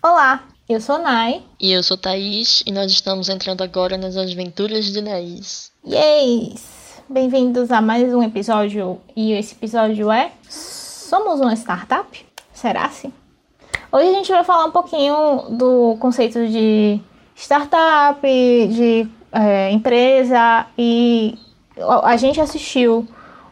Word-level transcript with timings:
Olá, 0.00 0.44
eu 0.68 0.80
sou 0.80 0.96
Nai. 0.96 1.42
E 1.60 1.72
eu 1.72 1.82
sou 1.82 1.96
Thaís, 1.96 2.62
e 2.64 2.70
nós 2.70 2.92
estamos 2.92 3.28
entrando 3.28 3.62
agora 3.62 3.98
nas 3.98 4.16
aventuras 4.16 4.84
de 4.84 5.02
Naís. 5.02 5.72
Yes! 5.84 7.02
Bem-vindos 7.08 7.72
a 7.72 7.80
mais 7.80 8.14
um 8.14 8.22
episódio, 8.22 9.00
e 9.16 9.32
esse 9.32 9.56
episódio 9.56 10.08
é 10.08 10.30
Somos 10.48 11.40
uma 11.40 11.52
Startup? 11.54 12.06
Será 12.52 12.84
assim? 12.84 13.12
Hoje 13.90 14.08
a 14.08 14.12
gente 14.12 14.30
vai 14.30 14.44
falar 14.44 14.66
um 14.66 14.70
pouquinho 14.70 15.46
do 15.50 15.96
conceito 15.98 16.46
de 16.46 17.00
startup, 17.34 18.20
de 18.22 19.08
é, 19.32 19.72
empresa, 19.72 20.64
e 20.78 21.36
a 22.04 22.16
gente 22.16 22.40
assistiu 22.40 23.04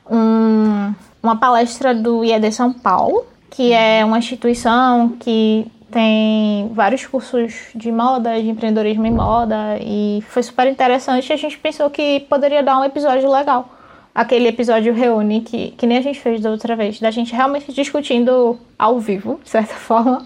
um, 0.08 0.94
uma 1.20 1.34
palestra 1.34 1.92
do 1.92 2.22
IED 2.24 2.52
São 2.52 2.72
Paulo, 2.72 3.26
que 3.50 3.72
é 3.72 4.04
uma 4.04 4.18
instituição 4.18 5.08
que 5.18 5.66
tem 5.96 6.68
vários 6.74 7.06
cursos 7.06 7.54
de 7.74 7.90
moda, 7.90 8.38
de 8.38 8.50
empreendedorismo 8.50 9.06
em 9.06 9.10
moda, 9.10 9.78
e 9.80 10.22
foi 10.28 10.42
super 10.42 10.68
interessante. 10.68 11.32
A 11.32 11.36
gente 11.36 11.56
pensou 11.56 11.88
que 11.88 12.20
poderia 12.28 12.62
dar 12.62 12.78
um 12.78 12.84
episódio 12.84 13.32
legal. 13.32 13.66
Aquele 14.14 14.46
episódio 14.46 14.92
reúne 14.92 15.40
que, 15.40 15.70
que 15.70 15.86
nem 15.86 15.96
a 15.96 16.02
gente 16.02 16.20
fez 16.20 16.42
da 16.42 16.50
outra 16.50 16.76
vez, 16.76 17.00
da 17.00 17.10
gente 17.10 17.32
realmente 17.32 17.72
discutindo 17.72 18.58
ao 18.78 19.00
vivo, 19.00 19.40
de 19.42 19.48
certa 19.48 19.72
forma, 19.88 20.22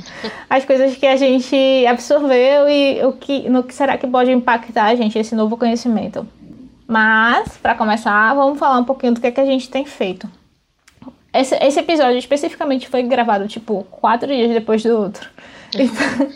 as 0.48 0.64
coisas 0.64 0.96
que 0.96 1.06
a 1.06 1.14
gente 1.14 1.86
absorveu 1.86 2.68
e 2.68 3.04
o 3.04 3.12
que, 3.12 3.48
no 3.48 3.62
que 3.62 3.72
será 3.72 3.96
que 3.96 4.08
pode 4.08 4.32
impactar 4.32 4.86
a 4.86 4.96
gente, 4.96 5.16
esse 5.16 5.36
novo 5.36 5.56
conhecimento. 5.56 6.26
Mas, 6.84 7.56
para 7.58 7.76
começar, 7.76 8.34
vamos 8.34 8.58
falar 8.58 8.76
um 8.76 8.84
pouquinho 8.84 9.14
do 9.14 9.20
que, 9.20 9.28
é 9.28 9.30
que 9.30 9.40
a 9.40 9.46
gente 9.46 9.70
tem 9.70 9.84
feito. 9.84 10.28
Esse, 11.32 11.54
esse 11.64 11.78
episódio 11.78 12.18
especificamente 12.18 12.88
foi 12.88 13.04
gravado, 13.04 13.46
tipo, 13.46 13.84
quatro 13.88 14.26
dias 14.26 14.50
depois 14.50 14.82
do 14.82 14.96
outro. 14.96 15.30
Então, 15.78 16.28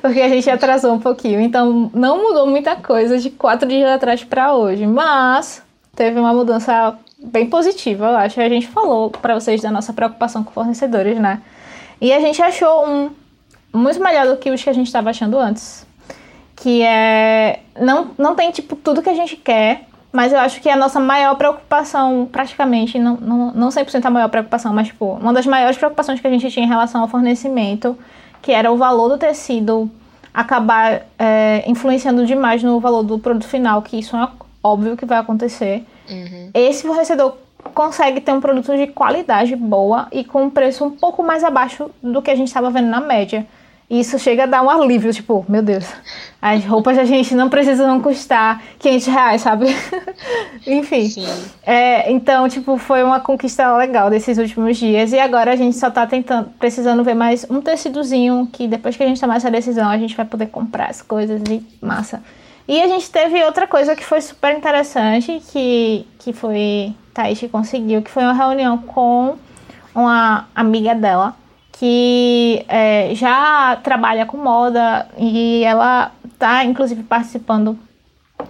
porque 0.00 0.20
a 0.20 0.28
gente 0.28 0.48
atrasou 0.50 0.92
um 0.92 0.98
pouquinho. 0.98 1.40
Então, 1.40 1.90
não 1.94 2.22
mudou 2.22 2.46
muita 2.46 2.76
coisa 2.76 3.18
de 3.18 3.30
quatro 3.30 3.68
dias 3.68 3.90
atrás 3.90 4.24
para 4.24 4.54
hoje. 4.54 4.86
Mas 4.86 5.62
teve 5.94 6.18
uma 6.18 6.32
mudança 6.32 6.96
bem 7.18 7.48
positiva, 7.48 8.06
eu 8.06 8.16
acho. 8.16 8.40
A 8.40 8.48
gente 8.48 8.66
falou 8.66 9.10
para 9.10 9.34
vocês 9.34 9.60
da 9.60 9.70
nossa 9.70 9.92
preocupação 9.92 10.42
com 10.42 10.50
fornecedores, 10.52 11.18
né? 11.18 11.40
E 12.00 12.12
a 12.12 12.20
gente 12.20 12.42
achou 12.42 12.86
um 12.86 13.10
muito 13.72 14.02
melhor 14.02 14.26
do 14.26 14.36
que 14.36 14.50
os 14.50 14.62
que 14.62 14.68
a 14.68 14.72
gente 14.72 14.86
estava 14.86 15.10
achando 15.10 15.38
antes. 15.38 15.86
Que 16.56 16.82
é. 16.82 17.60
Não, 17.80 18.10
não 18.18 18.34
tem, 18.34 18.50
tipo, 18.50 18.76
tudo 18.76 19.02
que 19.02 19.08
a 19.08 19.14
gente 19.14 19.36
quer 19.36 19.86
mas 20.12 20.30
eu 20.30 20.38
acho 20.38 20.60
que 20.60 20.68
a 20.68 20.76
nossa 20.76 21.00
maior 21.00 21.34
preocupação, 21.36 22.28
praticamente, 22.30 22.98
não, 22.98 23.16
não, 23.16 23.50
não 23.52 23.68
100% 23.70 24.04
a 24.04 24.10
maior 24.10 24.28
preocupação, 24.28 24.72
mas 24.74 24.88
tipo, 24.88 25.06
uma 25.06 25.32
das 25.32 25.46
maiores 25.46 25.78
preocupações 25.78 26.20
que 26.20 26.26
a 26.26 26.30
gente 26.30 26.50
tinha 26.50 26.66
em 26.66 26.68
relação 26.68 27.00
ao 27.00 27.08
fornecimento, 27.08 27.96
que 28.42 28.52
era 28.52 28.70
o 28.70 28.76
valor 28.76 29.08
do 29.08 29.16
tecido 29.16 29.90
acabar 30.34 31.02
é, 31.18 31.62
influenciando 31.66 32.26
demais 32.26 32.62
no 32.62 32.80
valor 32.80 33.02
do 33.02 33.18
produto 33.18 33.46
final, 33.46 33.80
que 33.80 33.98
isso 33.98 34.16
é 34.16 34.28
óbvio 34.62 34.96
que 34.96 35.06
vai 35.06 35.18
acontecer. 35.18 35.84
Uhum. 36.10 36.50
Esse 36.52 36.86
fornecedor 36.86 37.36
consegue 37.74 38.20
ter 38.20 38.32
um 38.32 38.40
produto 38.40 38.76
de 38.76 38.88
qualidade 38.88 39.54
boa 39.54 40.08
e 40.10 40.24
com 40.24 40.44
um 40.44 40.50
preço 40.50 40.84
um 40.84 40.90
pouco 40.90 41.22
mais 41.22 41.44
abaixo 41.44 41.90
do 42.02 42.20
que 42.20 42.30
a 42.30 42.34
gente 42.34 42.48
estava 42.48 42.70
vendo 42.70 42.88
na 42.88 43.00
média. 43.00 43.46
E 43.92 44.00
isso 44.00 44.18
chega 44.18 44.44
a 44.44 44.46
dar 44.46 44.62
um 44.62 44.70
alívio, 44.70 45.12
tipo, 45.12 45.44
meu 45.46 45.62
Deus, 45.62 45.84
as 46.40 46.64
roupas 46.64 46.96
da 46.96 47.04
gente 47.04 47.34
não 47.34 47.50
precisam 47.50 48.00
custar 48.00 48.62
500 48.78 49.06
reais, 49.06 49.42
sabe? 49.42 49.66
Enfim. 50.66 51.12
É, 51.62 52.10
então, 52.10 52.48
tipo, 52.48 52.78
foi 52.78 53.02
uma 53.02 53.20
conquista 53.20 53.76
legal 53.76 54.08
desses 54.08 54.38
últimos 54.38 54.78
dias. 54.78 55.12
E 55.12 55.18
agora 55.18 55.52
a 55.52 55.56
gente 55.56 55.76
só 55.76 55.90
tá 55.90 56.06
tentando, 56.06 56.48
precisando 56.58 57.04
ver 57.04 57.12
mais 57.12 57.44
um 57.50 57.60
tecidozinho 57.60 58.48
que 58.50 58.66
depois 58.66 58.96
que 58.96 59.02
a 59.02 59.06
gente 59.06 59.20
tomar 59.20 59.36
essa 59.36 59.50
decisão, 59.50 59.90
a 59.90 59.98
gente 59.98 60.16
vai 60.16 60.24
poder 60.24 60.46
comprar 60.46 60.88
as 60.88 61.02
coisas 61.02 61.42
e 61.50 61.62
massa. 61.78 62.22
E 62.66 62.80
a 62.80 62.88
gente 62.88 63.10
teve 63.10 63.44
outra 63.44 63.66
coisa 63.66 63.94
que 63.94 64.06
foi 64.06 64.22
super 64.22 64.56
interessante, 64.56 65.42
que, 65.52 66.06
que 66.18 66.32
foi 66.32 66.94
Thaís 67.12 67.38
que 67.38 67.46
conseguiu, 67.46 68.00
que 68.00 68.10
foi 68.10 68.22
uma 68.22 68.32
reunião 68.32 68.78
com 68.78 69.36
uma 69.94 70.48
amiga 70.54 70.94
dela, 70.94 71.36
que 71.82 72.64
é, 72.68 73.12
já 73.12 73.74
trabalha 73.82 74.24
com 74.24 74.36
moda 74.36 75.08
e 75.18 75.64
ela 75.64 76.12
está, 76.32 76.64
inclusive, 76.64 77.02
participando 77.02 77.76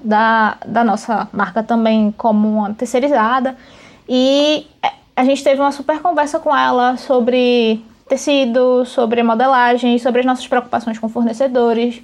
da, 0.04 0.58
da 0.66 0.84
nossa 0.84 1.26
marca 1.32 1.62
também 1.62 2.12
como 2.12 2.46
uma 2.46 2.74
terceirizada. 2.74 3.56
E 4.06 4.66
é, 4.82 4.92
a 5.16 5.24
gente 5.24 5.42
teve 5.42 5.62
uma 5.62 5.72
super 5.72 5.98
conversa 6.02 6.38
com 6.38 6.54
ela 6.54 6.98
sobre 6.98 7.82
tecido, 8.06 8.84
sobre 8.84 9.22
modelagem, 9.22 9.98
sobre 9.98 10.20
as 10.20 10.26
nossas 10.26 10.46
preocupações 10.46 10.98
com 10.98 11.08
fornecedores. 11.08 12.02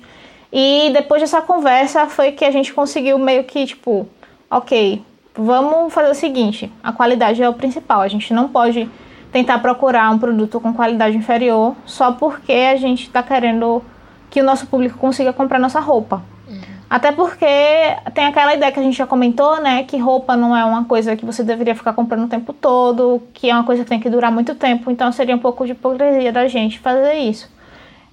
E 0.51 0.89
depois 0.95 1.21
dessa 1.21 1.43
conversa 1.43 2.07
foi 2.07 2.33
que 2.33 2.45
a 2.47 2.51
gente 2.51 2.73
conseguiu 2.73 3.19
meio 3.19 3.45
que, 3.45 3.67
tipo, 3.67 4.09
ok, 4.51 5.03
vamos 5.37 5.93
fazer 5.93 6.11
o 6.11 6.15
seguinte: 6.15 6.73
a 6.83 6.91
qualidade 6.91 7.43
é 7.43 7.49
o 7.51 7.53
principal, 7.53 8.01
a 8.01 8.09
gente 8.09 8.33
não 8.33 8.49
pode 8.49 8.89
tentar 9.33 9.59
procurar 9.59 10.11
um 10.11 10.19
produto 10.19 10.61
com 10.61 10.73
qualidade 10.73 11.17
inferior 11.17 11.75
só 11.85 12.13
porque 12.13 12.53
a 12.53 12.77
gente 12.77 13.05
está 13.05 13.23
querendo 13.23 13.83
que 14.31 14.41
o 14.41 14.45
nosso 14.45 14.67
público 14.67 14.99
consiga 14.99 15.33
comprar 15.33 15.59
nossa 15.59 15.81
roupa. 15.81 16.23
Uhum. 16.47 16.61
Até 16.89 17.13
porque 17.13 17.47
tem 18.15 18.27
aquela 18.27 18.55
ideia 18.55 18.73
que 18.73 18.81
a 18.81 18.83
gente 18.83 18.97
já 18.97 19.07
comentou, 19.07 19.61
né? 19.61 19.85
Que 19.85 19.99
roupa 19.99 20.37
não 20.37 20.57
é 20.57 20.65
uma 20.65 20.85
coisa 20.85 21.17
que 21.17 21.25
você 21.25 21.43
deveria 21.43 21.75
ficar 21.75 21.93
comprando 21.93 22.25
o 22.25 22.29
tempo 22.29 22.53
todo, 22.53 23.23
que 23.35 23.51
é 23.51 23.55
uma 23.55 23.65
coisa 23.65 23.85
que 23.85 23.89
tem 23.91 24.01
que 24.01 24.09
durar 24.09 24.33
muito 24.33 24.55
tempo. 24.55 24.91
Então 24.91 25.11
seria 25.13 25.35
um 25.35 25.39
pouco 25.39 25.67
de 25.67 25.73
hipocrisia 25.73 26.33
da 26.33 26.49
gente 26.49 26.79
fazer 26.79 27.15
isso. 27.15 27.51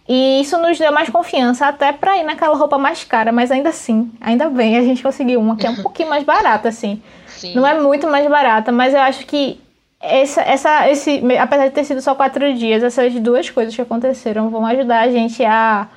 E 0.07 0.41
isso 0.41 0.57
nos 0.59 0.77
deu 0.77 0.91
mais 0.91 1.09
confiança 1.09 1.67
até 1.67 1.91
para 1.91 2.17
ir 2.17 2.23
naquela 2.23 2.55
roupa 2.55 2.77
mais 2.77 3.03
cara, 3.03 3.31
mas 3.31 3.49
ainda 3.49 3.69
assim, 3.69 4.11
ainda 4.21 4.49
bem, 4.49 4.77
a 4.77 4.83
gente 4.83 5.01
conseguiu 5.01 5.39
uma 5.39 5.55
que 5.55 5.65
é 5.65 5.69
um 5.69 5.77
pouquinho 5.81 6.09
mais 6.09 6.23
barata, 6.23 6.69
assim. 6.69 7.01
Sim. 7.27 7.55
Não 7.55 7.65
é 7.65 7.79
muito 7.79 8.07
mais 8.07 8.29
barata, 8.29 8.71
mas 8.71 8.93
eu 8.93 8.99
acho 8.99 9.25
que 9.25 9.59
essa, 10.05 10.41
essa, 10.41 10.89
esse, 10.89 11.21
apesar 11.39 11.67
de 11.67 11.73
ter 11.73 11.83
sido 11.83 12.01
só 12.01 12.13
quatro 12.15 12.53
dias, 12.53 12.83
essas 12.83 13.13
duas 13.15 13.49
coisas 13.49 13.75
que 13.75 13.81
aconteceram 13.81 14.49
vão 14.49 14.65
ajudar 14.65 15.01
a 15.01 15.09
gente 15.09 15.43
a 15.43 15.87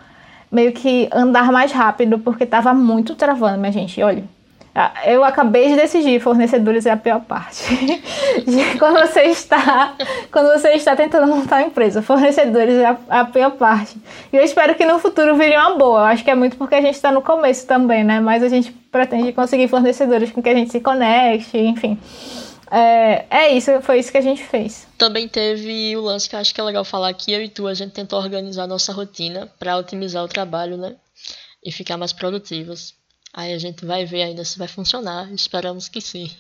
meio 0.51 0.73
que 0.73 1.09
andar 1.13 1.53
mais 1.53 1.73
rápido, 1.73 2.19
porque 2.19 2.47
tava 2.47 2.73
muito 2.73 3.15
travando, 3.15 3.59
minha 3.59 3.73
gente. 3.73 4.03
Olha, 4.03 4.25
eu 5.05 5.25
acabei 5.25 5.69
de 5.69 5.77
decidir, 5.77 6.21
fornecedores 6.21 6.87
é 6.87 6.91
a 6.91 6.97
pior 6.97 7.21
parte. 7.21 7.65
quando 8.79 9.01
você 9.01 9.23
está, 9.23 9.95
quando 10.31 10.53
você 10.53 10.71
está 10.71 10.95
tentando 10.95 11.27
montar 11.27 11.57
uma 11.57 11.67
empresa, 11.67 12.01
fornecedores 12.01 12.77
é 12.77 12.87
a, 12.87 13.21
a 13.21 13.25
pior 13.25 13.51
parte. 13.53 13.99
E 14.33 14.37
eu 14.37 14.43
espero 14.43 14.75
que 14.75 14.85
no 14.85 14.99
futuro 14.99 15.37
vire 15.37 15.57
uma 15.57 15.77
boa. 15.77 16.01
Eu 16.01 16.05
acho 16.05 16.25
que 16.25 16.31
é 16.31 16.35
muito 16.35 16.57
porque 16.57 16.77
a 16.77 16.81
gente 16.81 16.95
está 16.95 17.11
no 17.11 17.21
começo 17.21 17.67
também, 17.67 18.05
né? 18.05 18.21
Mas 18.21 18.43
a 18.43 18.49
gente 18.49 18.71
pretende 18.71 19.33
conseguir 19.33 19.69
fornecedores 19.69 20.31
com 20.31 20.43
que 20.43 20.49
a 20.49 20.55
gente 20.55 20.71
se 20.71 20.81
conecte, 20.81 21.59
enfim. 21.59 21.99
É, 22.71 23.25
é 23.31 23.57
isso, 23.57 23.81
foi 23.83 23.99
isso 23.99 24.13
que 24.13 24.19
a 24.19 24.23
gente 24.23 24.43
fez. 24.43 24.87
Também 24.97 25.27
teve 25.27 25.97
o 25.97 26.03
lance 26.03 26.29
que 26.29 26.35
eu 26.35 26.41
acho 26.41 26.55
que 26.55 26.61
é 26.61 26.65
legal 26.65 26.85
falar 26.85 27.09
aqui, 27.09 27.33
eu 27.33 27.43
e 27.43 27.49
tu, 27.49 27.67
a 27.67 27.75
gente 27.75 27.93
tentou 27.93 28.19
organizar 28.19 28.65
a 28.65 28.67
nossa 28.67 28.93
rotina 28.93 29.47
para 29.59 29.77
otimizar 29.77 30.23
o 30.23 30.29
trabalho, 30.29 30.77
né? 30.77 30.97
E 31.65 31.73
ficar 31.73 31.97
mais 31.97 32.13
produtivos. 32.13 32.95
Aí 33.33 33.53
a 33.53 33.59
gente 33.59 33.85
vai 33.85 34.05
ver 34.05 34.23
ainda 34.23 34.45
se 34.45 34.59
vai 34.59 34.69
funcionar, 34.69 35.33
esperamos 35.33 35.89
que 35.89 36.01
sim. 36.01 36.31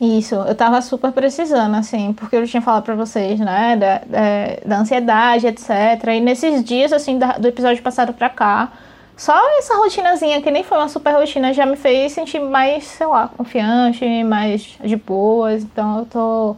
Isso, 0.00 0.34
eu 0.34 0.54
tava 0.54 0.82
super 0.82 1.12
precisando, 1.12 1.76
assim, 1.76 2.12
porque 2.12 2.36
eu 2.36 2.46
tinha 2.46 2.60
falado 2.60 2.82
pra 2.82 2.96
vocês, 2.96 3.38
né, 3.38 3.76
da, 3.76 3.98
da, 3.98 4.66
da 4.66 4.78
ansiedade, 4.80 5.46
etc. 5.46 5.70
E 6.08 6.20
nesses 6.20 6.64
dias, 6.64 6.92
assim, 6.92 7.18
da, 7.18 7.38
do 7.38 7.46
episódio 7.46 7.82
passado 7.82 8.12
pra 8.12 8.28
cá, 8.28 8.72
só 9.16 9.58
essa 9.58 9.76
rotinazinha, 9.76 10.42
que 10.42 10.50
nem 10.50 10.64
foi 10.64 10.76
uma 10.78 10.88
super 10.88 11.14
rotina, 11.14 11.52
já 11.54 11.64
me 11.64 11.76
fez 11.76 12.12
sentir 12.12 12.40
mais, 12.40 12.84
sei 12.84 13.06
lá, 13.06 13.28
confiante, 13.28 14.04
mais 14.24 14.76
de 14.82 14.96
boas. 14.96 15.62
Então 15.62 16.00
eu 16.00 16.06
tô 16.06 16.56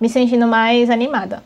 me 0.00 0.08
sentindo 0.08 0.46
mais 0.46 0.88
animada. 0.90 1.42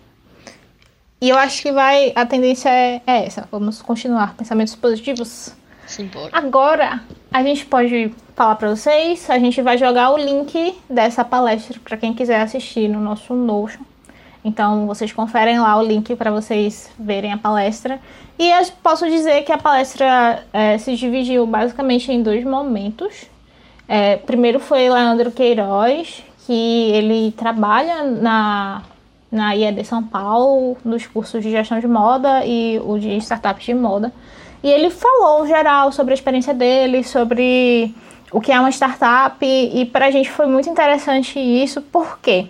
E 1.21 1.29
eu 1.29 1.39
acho 1.39 1.63
que 1.63 1.71
vai. 1.73 2.13
A 2.15 2.27
tendência 2.27 2.69
é, 2.69 3.01
é 3.07 3.27
essa. 3.27 3.49
Vamos 3.51 3.81
continuar. 3.81 4.35
Pensamentos 4.35 4.75
positivos. 4.75 5.55
Simbora. 5.87 6.31
Agora, 6.33 7.03
a 7.33 7.43
gente 7.43 7.67
pode 7.67 8.13
falar 8.35 8.57
para 8.57 8.71
vocês. 8.71 9.29
A 9.31 9.39
gente 9.39 9.63
vai 9.63 9.79
jogar 9.79 10.11
o 10.11 10.17
link 10.17 10.77
dessa 10.89 11.25
palestra 11.25 11.79
para 11.83 11.97
quem 11.97 12.13
quiser 12.13 12.41
assistir 12.41 12.89
no 12.89 13.01
nosso 13.01 13.35
Notion. 13.35 13.83
Então, 14.45 14.87
vocês 14.87 15.13
conferem 15.13 15.61
lá 15.61 15.77
o 15.77 15.83
link 15.83 16.17
para 16.17 16.31
vocês 16.31 16.91
verem 16.99 17.33
a 17.33 17.39
palestra. 17.39 18.01
E 18.39 18.51
eu 18.51 18.67
posso 18.83 19.09
dizer 19.09 19.43
que 19.45 19.53
a 19.53 19.59
palestra 19.59 20.43
é, 20.53 20.77
se 20.79 20.97
dividiu 20.97 21.47
basicamente 21.47 22.11
em 22.11 22.23
dois 22.23 22.45
momentos. 22.45 23.27
É, 23.89 24.17
primeiro 24.17 24.59
foi 24.59 24.89
Leandro 24.89 25.31
Queiroz, 25.31 26.25
que 26.47 26.91
ele 26.93 27.33
trabalha 27.33 28.03
na, 28.05 28.83
na 29.31 29.55
IED 29.55 29.85
São 29.85 30.03
Paulo, 30.03 30.77
nos 30.85 31.07
cursos 31.07 31.43
de 31.43 31.51
gestão 31.51 31.79
de 31.79 31.87
moda 31.87 32.45
e 32.45 32.81
o 32.85 32.99
de 32.99 33.17
startups 33.19 33.65
de 33.65 33.75
moda. 33.75 34.13
E 34.63 34.69
ele 34.69 34.91
falou 34.91 35.47
geral 35.47 35.93
sobre 35.93 36.13
a 36.13 36.15
experiência 36.15 36.55
dele, 36.55 37.05
sobre 37.05 37.95
o 38.33 38.41
que 38.41 38.51
é 38.51 38.59
uma 38.59 38.71
startup. 38.71 39.37
E, 39.45 39.85
para 39.87 40.07
a 40.07 40.11
gente 40.11 40.31
foi 40.31 40.47
muito 40.47 40.69
interessante 40.69 41.39
isso, 41.39 41.81
por 41.81 42.19
quê? 42.21 42.49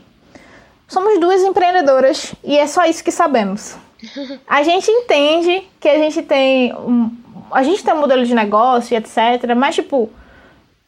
Somos 0.93 1.19
duas 1.19 1.41
empreendedoras 1.43 2.35
e 2.44 2.59
é 2.59 2.67
só 2.67 2.85
isso 2.85 3.03
que 3.03 3.11
sabemos. 3.11 3.79
A 4.47 4.62
gente 4.62 4.91
entende 4.91 5.67
que 5.81 5.89
a 5.89 5.97
gente 5.97 6.21
tem 6.21 6.71
um, 6.75 7.11
a 7.50 7.62
gente 7.62 7.83
tem 7.83 7.94
um 7.94 8.00
modelo 8.00 8.27
de 8.27 8.35
negócio, 8.35 8.94
etc. 8.94 9.55
Mas, 9.56 9.77
tipo, 9.77 10.11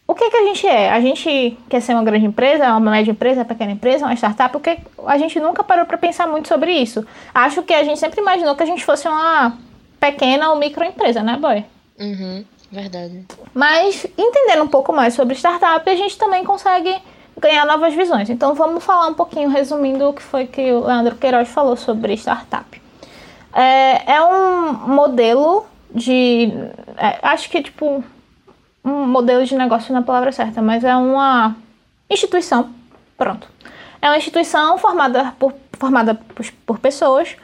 o 0.06 0.14
que, 0.14 0.28
que 0.28 0.36
a 0.36 0.42
gente 0.42 0.66
é? 0.66 0.90
A 0.90 1.00
gente 1.00 1.56
quer 1.70 1.80
ser 1.80 1.94
uma 1.94 2.04
grande 2.04 2.26
empresa, 2.26 2.66
uma 2.76 2.90
média 2.90 3.10
empresa, 3.10 3.40
uma 3.40 3.46
pequena 3.46 3.72
empresa, 3.72 4.04
uma 4.04 4.14
startup? 4.14 4.52
Porque 4.52 4.76
a 5.06 5.16
gente 5.16 5.40
nunca 5.40 5.64
parou 5.64 5.86
para 5.86 5.96
pensar 5.96 6.26
muito 6.26 6.48
sobre 6.48 6.72
isso. 6.72 7.06
Acho 7.34 7.62
que 7.62 7.72
a 7.72 7.82
gente 7.82 7.98
sempre 7.98 8.20
imaginou 8.20 8.54
que 8.54 8.62
a 8.62 8.66
gente 8.66 8.84
fosse 8.84 9.08
uma 9.08 9.56
pequena 9.98 10.50
ou 10.50 10.58
microempresa, 10.58 11.22
né, 11.22 11.38
boy? 11.38 11.64
Uhum, 11.98 12.44
verdade. 12.70 13.24
Mas, 13.54 14.06
entendendo 14.18 14.64
um 14.64 14.68
pouco 14.68 14.92
mais 14.92 15.14
sobre 15.14 15.34
startup, 15.34 15.88
a 15.88 15.96
gente 15.96 16.18
também 16.18 16.44
consegue 16.44 16.94
ganhar 17.38 17.64
novas 17.66 17.94
visões. 17.94 18.30
Então, 18.30 18.54
vamos 18.54 18.84
falar 18.84 19.08
um 19.08 19.14
pouquinho, 19.14 19.48
resumindo 19.48 20.08
o 20.08 20.12
que 20.12 20.22
foi 20.22 20.46
que 20.46 20.72
o 20.72 20.84
Leandro 20.84 21.16
Queiroz 21.16 21.48
falou 21.48 21.76
sobre 21.76 22.14
startup. 22.14 22.80
É, 23.52 24.14
é 24.14 24.22
um 24.22 24.72
modelo 24.72 25.66
de. 25.94 26.52
É, 26.96 27.18
acho 27.22 27.48
que, 27.48 27.62
tipo, 27.62 28.04
um 28.84 29.06
modelo 29.06 29.44
de 29.44 29.54
negócio 29.54 29.92
na 29.94 30.02
palavra 30.02 30.32
certa, 30.32 30.60
mas 30.60 30.84
é 30.84 30.94
uma 30.94 31.54
instituição. 32.10 32.70
Pronto. 33.16 33.48
É 34.02 34.08
uma 34.08 34.18
instituição 34.18 34.76
formada 34.76 35.34
por, 35.38 35.54
formada 35.78 36.14
por, 36.14 36.44
por 36.66 36.78
pessoas 36.78 37.36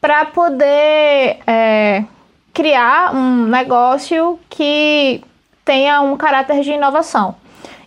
para 0.00 0.24
poder 0.24 1.38
é, 1.46 2.04
criar 2.52 3.14
um 3.14 3.46
negócio 3.46 4.40
que 4.48 5.22
tenha 5.64 6.00
um 6.00 6.16
caráter 6.16 6.62
de 6.62 6.72
inovação. 6.72 7.36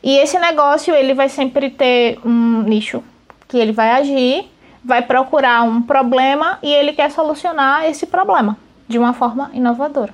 E 0.04 0.18
esse 0.18 0.38
negócio 0.38 0.94
ele 0.94 1.14
vai 1.14 1.30
sempre 1.30 1.70
ter 1.70 2.20
um 2.26 2.62
nicho 2.64 3.02
que 3.48 3.58
ele 3.58 3.72
vai 3.72 3.92
agir, 3.92 4.52
vai 4.84 5.02
procurar 5.02 5.64
um 5.64 5.82
problema 5.82 6.60
e 6.62 6.70
ele 6.72 6.92
quer 6.92 7.10
solucionar 7.10 7.86
esse 7.86 8.06
problema 8.06 8.58
de 8.88 9.00
uma 9.00 9.14
forma 9.14 9.50
inovadora. 9.54 10.14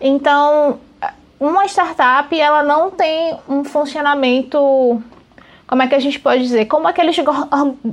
Então, 0.00 0.80
uma 1.38 1.64
startup 1.66 2.38
ela 2.38 2.62
não 2.62 2.90
tem 2.90 3.36
um 3.48 3.62
funcionamento, 3.62 5.00
como 5.66 5.82
é 5.82 5.86
que 5.86 5.94
a 5.94 6.00
gente 6.00 6.18
pode 6.18 6.42
dizer, 6.42 6.64
como 6.64 6.88
aqueles 6.88 7.16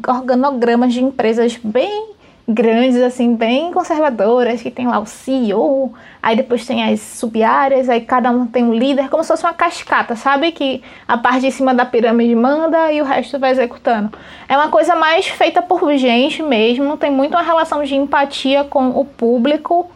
organogramas 0.08 0.94
de 0.94 1.04
empresas 1.04 1.56
bem 1.64 2.12
grandes, 2.48 3.02
assim, 3.02 3.36
bem 3.36 3.74
conservadoras, 3.74 4.62
que 4.62 4.72
tem 4.72 4.88
lá 4.88 5.00
o 5.00 5.06
CEO, 5.06 5.94
aí 6.24 6.36
depois 6.36 6.66
tem 6.66 6.82
as 6.84 7.02
sub-áreas, 7.02 7.90
aí 7.90 8.00
cada 8.00 8.32
um 8.32 8.48
tem 8.48 8.64
um 8.64 8.74
líder, 8.74 9.10
como 9.10 9.22
se 9.22 9.28
fosse 9.28 9.44
uma 9.44 9.54
cascata, 9.54 10.16
sabe? 10.16 10.54
Que 10.54 10.82
a 11.06 11.18
parte 11.18 11.42
de 11.42 11.52
cima 11.52 11.74
da 11.74 11.86
pirâmide 11.86 12.34
manda 12.36 12.92
e 12.92 13.02
o 13.02 13.06
resto 13.06 13.38
vai 13.38 13.52
executando. 13.52 14.12
É 14.48 14.56
uma 14.56 14.70
coisa 14.70 14.96
mais 14.96 15.28
feita 15.28 15.62
por 15.62 15.94
gente 15.98 16.42
mesmo, 16.42 16.96
tem 16.96 17.12
muito 17.12 17.34
uma 17.34 17.44
relação 17.44 17.84
de 17.84 17.96
empatia 17.96 18.64
com 18.64 18.90
o 18.92 19.04
público 19.04 19.92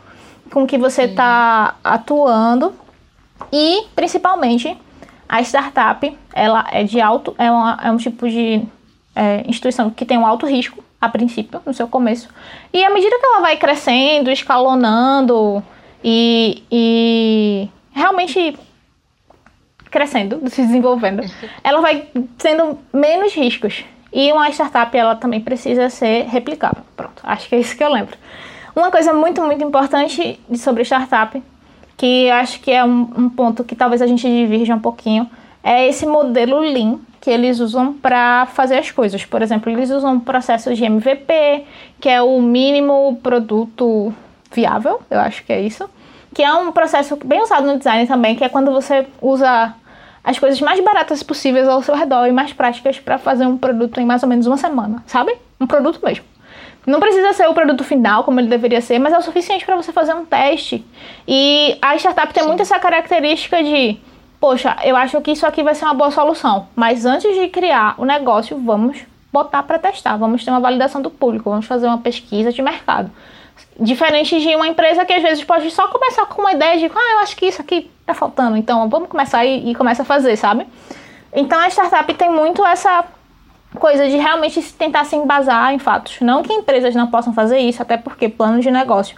com 0.51 0.67
que 0.67 0.77
você 0.77 1.03
está 1.03 1.75
atuando 1.81 2.73
e, 3.53 3.85
principalmente, 3.95 4.77
a 5.27 5.41
startup, 5.41 6.17
ela 6.33 6.67
é 6.69 6.83
de 6.83 6.99
alto, 6.99 7.33
é, 7.37 7.49
uma, 7.49 7.79
é 7.81 7.89
um 7.89 7.95
tipo 7.95 8.29
de 8.29 8.61
é, 9.15 9.43
instituição 9.47 9.89
que 9.89 10.03
tem 10.03 10.17
um 10.17 10.25
alto 10.25 10.45
risco, 10.45 10.83
a 11.01 11.09
princípio, 11.09 11.59
no 11.65 11.73
seu 11.73 11.87
começo. 11.87 12.29
E 12.71 12.83
à 12.85 12.89
medida 12.91 13.17
que 13.17 13.25
ela 13.25 13.41
vai 13.41 13.57
crescendo, 13.57 14.29
escalonando 14.29 15.63
e, 16.03 16.63
e 16.71 17.69
realmente 17.91 18.57
crescendo, 19.89 20.41
se 20.49 20.61
desenvolvendo, 20.61 21.23
ela 21.63 21.81
vai 21.81 22.07
tendo 22.37 22.77
menos 22.93 23.33
riscos. 23.33 23.83
E 24.13 24.31
uma 24.31 24.49
startup, 24.49 24.95
ela 24.95 25.15
também 25.15 25.41
precisa 25.41 25.89
ser 25.89 26.25
replicável. 26.25 26.83
Pronto, 26.95 27.21
acho 27.23 27.49
que 27.49 27.55
é 27.55 27.59
isso 27.59 27.75
que 27.75 27.83
eu 27.83 27.91
lembro. 27.91 28.15
Uma 28.75 28.91
coisa 28.91 29.11
muito, 29.13 29.41
muito 29.41 29.63
importante 29.63 30.39
sobre 30.55 30.83
startup, 30.83 31.41
que 31.97 32.29
acho 32.29 32.59
que 32.61 32.71
é 32.71 32.83
um, 32.83 33.09
um 33.17 33.29
ponto 33.29 33.63
que 33.63 33.75
talvez 33.75 34.01
a 34.01 34.07
gente 34.07 34.27
divirja 34.27 34.75
um 34.75 34.79
pouquinho, 34.79 35.29
é 35.63 35.87
esse 35.87 36.05
modelo 36.05 36.59
Lean 36.59 36.99
que 37.21 37.29
eles 37.29 37.59
usam 37.59 37.93
para 37.93 38.47
fazer 38.47 38.79
as 38.79 38.89
coisas. 38.89 39.23
Por 39.23 39.43
exemplo, 39.43 39.71
eles 39.71 39.91
usam 39.91 40.19
processos 40.19 40.75
de 40.75 40.83
MVP, 40.83 41.63
que 41.99 42.09
é 42.09 42.19
o 42.21 42.41
mínimo 42.41 43.19
produto 43.21 44.11
viável, 44.51 45.01
eu 45.09 45.19
acho 45.19 45.45
que 45.45 45.53
é 45.53 45.61
isso, 45.61 45.87
que 46.33 46.41
é 46.41 46.51
um 46.51 46.71
processo 46.71 47.15
bem 47.23 47.41
usado 47.41 47.67
no 47.67 47.77
design 47.77 48.07
também, 48.07 48.35
que 48.35 48.43
é 48.43 48.49
quando 48.49 48.71
você 48.71 49.05
usa 49.21 49.73
as 50.23 50.37
coisas 50.39 50.59
mais 50.61 50.79
baratas 50.79 51.21
possíveis 51.23 51.67
ao 51.67 51.81
seu 51.83 51.95
redor 51.95 52.25
e 52.27 52.31
mais 52.31 52.53
práticas 52.53 52.99
para 52.99 53.17
fazer 53.17 53.45
um 53.45 53.57
produto 53.57 53.99
em 53.99 54.05
mais 54.05 54.23
ou 54.23 54.29
menos 54.29 54.47
uma 54.47 54.57
semana, 54.57 55.03
sabe? 55.05 55.35
Um 55.59 55.67
produto 55.67 55.99
mesmo. 56.03 56.25
Não 56.85 56.99
precisa 56.99 57.33
ser 57.33 57.47
o 57.47 57.53
produto 57.53 57.83
final, 57.83 58.23
como 58.23 58.39
ele 58.39 58.47
deveria 58.47 58.81
ser, 58.81 58.97
mas 58.97 59.13
é 59.13 59.17
o 59.17 59.21
suficiente 59.21 59.63
para 59.63 59.75
você 59.75 59.91
fazer 59.91 60.15
um 60.15 60.25
teste. 60.25 60.83
E 61.27 61.77
a 61.79 61.95
startup 61.95 62.33
tem 62.33 62.41
Sim. 62.41 62.49
muito 62.49 62.61
essa 62.61 62.79
característica 62.79 63.63
de 63.63 63.99
poxa, 64.41 64.75
eu 64.83 64.95
acho 64.95 65.21
que 65.21 65.31
isso 65.31 65.45
aqui 65.45 65.61
vai 65.61 65.75
ser 65.75 65.85
uma 65.85 65.93
boa 65.93 66.09
solução, 66.09 66.67
mas 66.75 67.05
antes 67.05 67.33
de 67.35 67.47
criar 67.47 67.93
o 67.99 68.03
negócio, 68.03 68.57
vamos 68.57 69.05
botar 69.31 69.61
para 69.61 69.77
testar, 69.77 70.17
vamos 70.17 70.43
ter 70.43 70.49
uma 70.49 70.59
validação 70.59 70.99
do 70.99 71.11
público, 71.11 71.51
vamos 71.51 71.67
fazer 71.67 71.85
uma 71.85 71.99
pesquisa 71.99 72.51
de 72.51 72.59
mercado. 72.59 73.11
Diferente 73.79 74.41
de 74.41 74.55
uma 74.55 74.67
empresa 74.67 75.05
que 75.05 75.13
às 75.13 75.21
vezes 75.21 75.43
pode 75.43 75.69
só 75.69 75.87
começar 75.87 76.25
com 76.25 76.41
uma 76.41 76.51
ideia 76.51 76.77
de, 76.79 76.85
ah, 76.85 77.11
eu 77.13 77.19
acho 77.19 77.35
que 77.35 77.45
isso 77.45 77.61
aqui 77.61 77.89
tá 78.03 78.15
faltando, 78.15 78.57
então 78.57 78.89
vamos 78.89 79.07
começar 79.07 79.45
e, 79.45 79.69
e 79.69 79.75
começa 79.75 80.01
a 80.01 80.05
fazer, 80.05 80.35
sabe? 80.35 80.65
Então 81.31 81.59
a 81.59 81.69
startup 81.69 82.11
tem 82.15 82.29
muito 82.29 82.65
essa 82.65 83.05
coisa 83.75 84.09
de 84.09 84.17
realmente 84.17 84.61
tentar 84.73 85.05
se 85.05 85.15
embasar 85.15 85.71
em 85.71 85.79
fatos. 85.79 86.19
Não 86.19 86.41
que 86.41 86.51
empresas 86.51 86.95
não 86.95 87.07
possam 87.07 87.31
fazer 87.31 87.59
isso, 87.59 87.81
até 87.81 87.95
porque 87.95 88.27
plano 88.27 88.59
de 88.59 88.71
negócio 88.71 89.15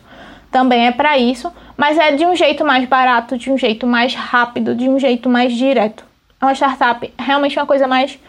também 0.51 0.85
é 0.85 0.91
para 0.91 1.17
isso, 1.17 1.51
mas 1.77 1.97
é 1.97 2.11
de 2.11 2.25
um 2.25 2.35
jeito 2.35 2.63
mais 2.63 2.87
barato, 2.87 3.37
de 3.37 3.51
um 3.51 3.57
jeito 3.57 3.85
mais 3.87 4.13
rápido, 4.13 4.75
de 4.75 4.87
um 4.87 4.99
jeito 4.99 5.29
mais 5.29 5.53
direto. 5.53 6.03
É 6.41 6.45
uma 6.45 6.53
startup 6.53 7.13
realmente 7.17 7.57
uma 7.57 7.65
coisa 7.65 7.87
mais 7.87 8.19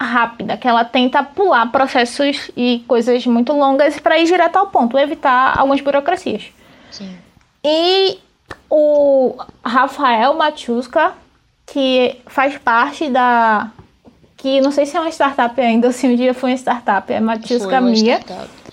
rápida, 0.00 0.56
que 0.56 0.66
ela 0.66 0.84
tenta 0.84 1.22
pular 1.22 1.70
processos 1.70 2.50
e 2.56 2.84
coisas 2.86 3.26
muito 3.26 3.52
longas 3.52 3.98
para 4.00 4.18
ir 4.18 4.26
direto 4.26 4.56
ao 4.56 4.66
ponto, 4.66 4.98
evitar 4.98 5.58
algumas 5.58 5.80
burocracias. 5.80 6.44
Sim. 6.90 7.16
E 7.64 8.18
o 8.68 9.36
Rafael 9.64 10.34
Machuska, 10.34 11.12
que 11.66 12.16
faz 12.26 12.58
parte 12.58 13.08
da 13.08 13.70
que 14.36 14.60
não 14.60 14.70
sei 14.70 14.84
se 14.84 14.94
é 14.94 15.00
uma 15.00 15.08
startup 15.08 15.58
ainda, 15.58 15.86
ou 15.86 15.92
se 15.92 16.06
um 16.06 16.14
dia 16.14 16.34
foi 16.34 16.50
uma 16.50 16.56
startup, 16.56 17.10
é 17.10 17.18
Machuska 17.18 17.80
Mia. 17.80 18.20
Startup. 18.20 18.63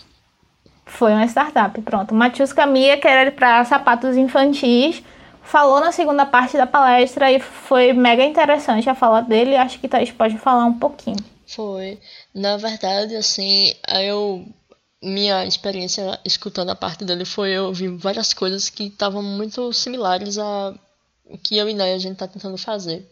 Foi 0.91 1.13
uma 1.13 1.25
startup, 1.25 1.81
pronto. 1.81 2.13
Matius 2.13 2.51
Camia, 2.51 2.97
que 2.97 3.07
era 3.07 3.31
para 3.31 3.63
sapatos 3.63 4.17
infantis, 4.17 5.01
falou 5.41 5.79
na 5.79 5.91
segunda 5.91 6.25
parte 6.25 6.57
da 6.57 6.67
palestra 6.67 7.31
e 7.31 7.39
foi 7.39 7.93
mega 7.93 8.23
interessante 8.23 8.89
a 8.89 8.93
fala 8.93 9.21
dele. 9.21 9.55
Acho 9.55 9.79
que 9.79 9.87
Thaís 9.87 10.11
pode 10.11 10.37
falar 10.37 10.65
um 10.65 10.77
pouquinho. 10.77 11.17
Foi. 11.47 11.97
Na 12.35 12.57
verdade, 12.57 13.15
assim, 13.15 13.73
eu 13.87 14.45
minha 15.01 15.45
experiência 15.45 16.19
escutando 16.25 16.69
a 16.69 16.75
parte 16.75 17.05
dele 17.05 17.25
foi 17.25 17.51
eu 17.51 17.67
ouvir 17.67 17.87
várias 17.87 18.33
coisas 18.33 18.69
que 18.69 18.83
estavam 18.83 19.23
muito 19.23 19.71
similares 19.73 20.37
a 20.37 20.75
que 21.41 21.57
eu 21.57 21.69
e 21.69 21.73
Naya 21.73 21.95
a 21.95 21.99
gente 21.99 22.13
está 22.13 22.27
tentando 22.27 22.57
fazer. 22.57 23.09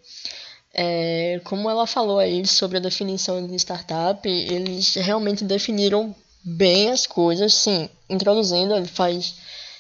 É, 0.74 1.40
como 1.46 1.70
ela 1.70 1.88
falou 1.88 2.20
aí 2.20 2.46
sobre 2.46 2.78
a 2.78 2.82
definição 2.82 3.48
de 3.48 3.56
startup, 3.56 4.28
eles 4.30 4.96
realmente 4.96 5.44
definiram 5.46 6.14
bem 6.44 6.90
as 6.90 7.06
coisas, 7.06 7.54
sim, 7.54 7.90
introduzindo, 8.10 8.76
ele 8.76 8.88
faz 8.88 9.36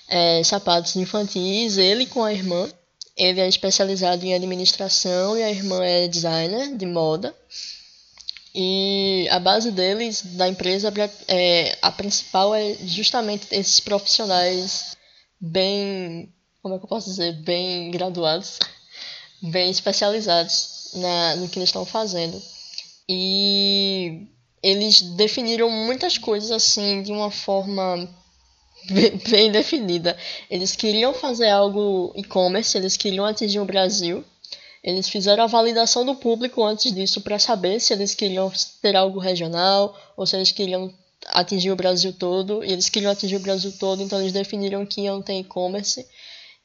é, 0.08 0.44
sapatos 0.44 0.96
infantis, 0.96 1.78
ele 1.78 2.06
com 2.06 2.24
a 2.24 2.34
irmã, 2.34 2.70
ele 3.16 3.40
é 3.40 3.48
especializado 3.48 4.26
em 4.26 4.34
administração 4.34 5.38
e 5.38 5.44
a 5.44 5.50
irmã 5.50 5.84
é 5.84 6.08
designer 6.08 6.76
de 6.76 6.86
moda. 6.86 7.36
E 8.54 9.28
a 9.30 9.40
base 9.40 9.72
deles, 9.72 10.24
da 10.24 10.48
empresa, 10.48 10.92
é, 11.28 11.78
a 11.82 11.92
principal 11.92 12.56
é 12.56 12.76
justamente 12.86 13.48
esses 13.52 13.80
profissionais 13.80 14.98
bem, 15.40 16.34
como 16.62 16.76
é 16.76 16.78
que 16.78 16.86
eu 16.86 16.90
posso 16.90 17.10
dizer, 17.10 17.34
bem 17.44 17.92
graduados, 17.92 18.58
bem 19.42 19.70
especializados 19.70 20.92
na, 20.96 21.36
no 21.36 21.48
que 21.48 21.60
eles 21.60 21.70
estão 21.70 21.86
fazendo. 21.86 22.42
E 23.08 24.28
eles 24.62 25.02
definiram 25.02 25.70
muitas 25.70 26.18
coisas 26.18 26.52
assim 26.52 27.02
de 27.02 27.12
uma 27.12 27.32
forma 27.32 28.08
bem 29.30 29.52
definida. 29.52 30.18
Eles 30.50 30.76
queriam 30.76 31.14
fazer 31.14 31.50
algo 31.50 32.14
e-commerce, 32.16 32.78
eles 32.78 32.98
queriam 32.98 33.26
atingir 33.26 33.60
o 33.60 33.66
Brasil. 33.66 34.24
Eles 34.84 35.10
fizeram 35.10 35.44
a 35.44 35.48
validação 35.48 36.06
do 36.06 36.16
público 36.16 36.64
antes 36.64 36.94
disso 36.94 37.22
para 37.22 37.38
saber 37.38 37.80
se 37.82 37.92
eles 37.92 38.16
queriam 38.16 38.52
ter 38.82 38.96
algo 38.96 39.20
regional 39.20 39.94
ou 40.16 40.26
se 40.26 40.38
eles 40.38 40.52
queriam 40.52 40.94
atingir 41.28 41.72
o 41.72 41.76
Brasil 41.76 42.14
todo. 42.14 42.64
E 42.64 42.72
eles 42.72 42.90
queriam 42.90 43.12
atingir 43.12 43.36
o 43.36 43.42
Brasil 43.42 43.74
todo, 43.78 44.02
então 44.02 44.20
eles 44.20 44.32
definiram 44.32 44.86
que 44.86 45.02
iam 45.02 45.22
ter 45.22 45.40
e-commerce. 45.40 46.06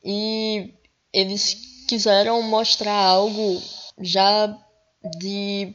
E 0.04 0.74
eles 1.12 1.56
quiseram 1.88 2.40
mostrar 2.42 2.94
algo 2.94 3.60
já 4.00 4.56
de 5.18 5.74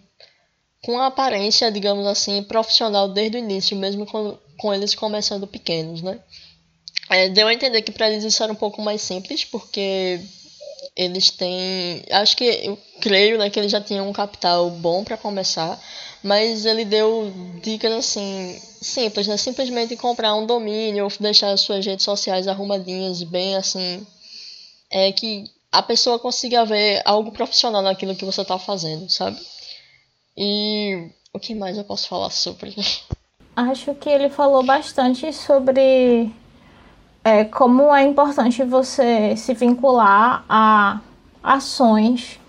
com 0.83 0.99
aparência, 0.99 1.71
digamos 1.71 2.05
assim, 2.07 2.43
profissional 2.43 3.09
desde 3.09 3.37
o 3.37 3.39
início, 3.39 3.75
mesmo 3.75 4.05
quando, 4.05 4.39
com 4.57 4.73
eles 4.73 4.95
começando 4.95 5.47
pequenos, 5.47 6.01
né? 6.01 6.19
É, 7.09 7.27
deu 7.29 7.47
a 7.47 7.53
entender 7.53 7.81
que 7.81 7.91
para 7.91 8.09
eles 8.09 8.23
isso 8.23 8.41
era 8.43 8.51
um 8.51 8.55
pouco 8.55 8.81
mais 8.81 9.01
simples, 9.01 9.43
porque 9.43 10.21
eles 10.95 11.31
têm. 11.31 12.03
Acho 12.11 12.37
que 12.37 12.43
eu 12.43 12.77
creio 13.01 13.37
né, 13.37 13.49
que 13.49 13.59
eles 13.59 13.71
já 13.71 13.81
tinham 13.81 14.07
um 14.07 14.13
capital 14.13 14.69
bom 14.69 15.03
para 15.03 15.17
começar, 15.17 15.79
mas 16.23 16.65
ele 16.65 16.85
deu 16.85 17.31
dicas 17.61 17.91
assim 17.93 18.61
simples, 18.81 19.27
né? 19.27 19.37
Simplesmente 19.37 19.95
comprar 19.95 20.35
um 20.35 20.45
domínio 20.45 21.07
deixar 21.19 21.51
as 21.51 21.61
suas 21.61 21.85
redes 21.85 22.05
sociais 22.05 22.47
arrumadinhas, 22.47 23.23
bem 23.23 23.55
assim. 23.55 24.05
É 24.91 25.11
que 25.11 25.45
a 25.71 25.81
pessoa 25.81 26.19
consiga 26.19 26.65
ver 26.65 27.01
algo 27.05 27.31
profissional 27.31 27.81
naquilo 27.81 28.15
que 28.15 28.25
você 28.25 28.41
está 28.41 28.57
fazendo, 28.57 29.09
sabe? 29.09 29.39
E 30.41 31.11
o 31.33 31.39
que 31.39 31.53
mais 31.53 31.77
eu 31.77 31.83
posso 31.83 32.07
falar 32.07 32.29
sobre? 32.29 32.73
Acho 33.53 33.93
que 33.93 34.09
ele 34.09 34.29
falou 34.29 34.63
bastante 34.63 35.33
sobre 35.33 36.31
é, 37.25 37.43
como 37.43 37.93
é 37.93 38.05
importante 38.05 38.63
você 38.63 39.35
se 39.35 39.53
vincular 39.53 40.45
a 40.47 41.01
ações 41.43 42.39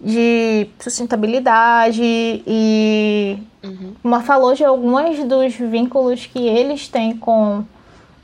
de 0.00 0.68
sustentabilidade 0.80 2.02
e 2.02 3.38
uhum. 3.62 3.94
uma 4.02 4.22
falou 4.22 4.54
de 4.54 4.64
alguns 4.64 5.22
dos 5.24 5.54
vínculos 5.54 6.24
que 6.24 6.46
eles 6.46 6.88
têm 6.88 7.14
com 7.16 7.62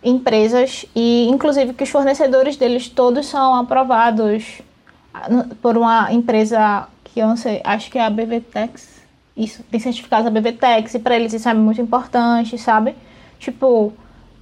empresas 0.02 0.86
e 0.96 1.28
inclusive 1.28 1.74
que 1.74 1.84
os 1.84 1.90
fornecedores 1.90 2.56
deles 2.56 2.88
todos 2.88 3.26
são 3.26 3.54
aprovados 3.54 4.62
por 5.60 5.76
uma 5.76 6.10
empresa 6.10 6.88
que 7.04 7.20
eu 7.20 7.26
não 7.26 7.36
sei, 7.36 7.60
acho 7.64 7.90
que 7.90 7.98
é 7.98 8.04
a 8.04 8.10
BVTEX. 8.10 8.99
Isso, 9.36 9.62
tem 9.70 9.80
certificados 9.80 10.30
da 10.30 10.40
BVTEX 10.40 10.94
e 10.94 10.98
para 10.98 11.16
eles 11.16 11.32
isso 11.32 11.48
é 11.48 11.54
muito 11.54 11.80
importante, 11.80 12.58
sabe? 12.58 12.94
Tipo, 13.38 13.92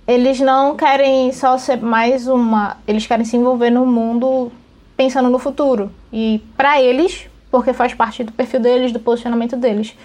eles 0.06 0.40
não 0.40 0.74
querem 0.74 1.32
só 1.32 1.58
ser 1.58 1.76
mais 1.76 2.26
uma, 2.26 2.78
eles 2.86 3.06
querem 3.06 3.24
se 3.24 3.36
envolver 3.36 3.70
no 3.70 3.84
mundo 3.86 4.50
pensando 4.96 5.28
no 5.28 5.38
futuro. 5.38 5.92
E 6.12 6.42
para 6.56 6.82
eles, 6.82 7.28
porque 7.50 7.72
faz 7.72 7.94
parte 7.94 8.24
do 8.24 8.32
perfil 8.32 8.60
deles, 8.60 8.90
do 8.90 8.98
posicionamento 8.98 9.56
deles, 9.56 9.96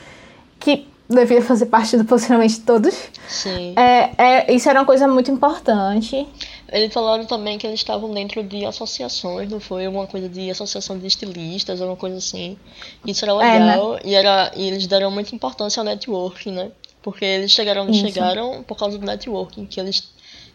que 0.60 0.88
devia 1.10 1.42
fazer 1.42 1.68
parte 1.68 1.98
do 1.98 2.06
posicionamento 2.06 2.52
de 2.52 2.62
todos. 2.62 2.96
Sim. 3.28 3.74
É, 3.76 4.12
é, 4.18 4.54
isso 4.54 4.70
era 4.70 4.80
uma 4.80 4.86
coisa 4.86 5.08
muito 5.08 5.30
importante. 5.32 6.28
Eles 6.72 6.92
falaram 6.92 7.26
também 7.26 7.58
que 7.58 7.68
eles 7.68 7.80
estavam 7.80 8.12
dentro 8.12 8.44
de 8.44 8.66
associações, 8.66 9.50
não 9.50 9.60
foi 9.60 9.86
alguma 9.86 10.08
coisa 10.08 10.28
de 10.28 10.50
associação 10.50 10.98
de 10.98 11.06
estilistas, 11.06 11.80
alguma 11.82 11.98
coisa 11.98 12.18
assim. 12.18 12.58
Isso 13.06 13.24
era 13.24 13.34
legal 13.36 13.98
é, 13.98 13.98
né? 13.98 14.02
e, 14.06 14.16
era, 14.16 14.52
e 14.56 14.68
eles 14.68 14.88
deram 14.88 15.12
muita 15.12 15.36
importância 15.36 15.82
ao 15.82 15.86
networking, 15.86 16.52
né? 16.52 16.72
Porque 17.02 17.26
eles 17.26 17.52
chegaram 17.52 17.84
onde 17.84 18.00
chegaram 18.00 18.64
por 18.64 18.78
causa 18.78 18.98
do 18.98 19.06
networking, 19.06 19.66
que 19.66 19.80
eles 19.80 20.12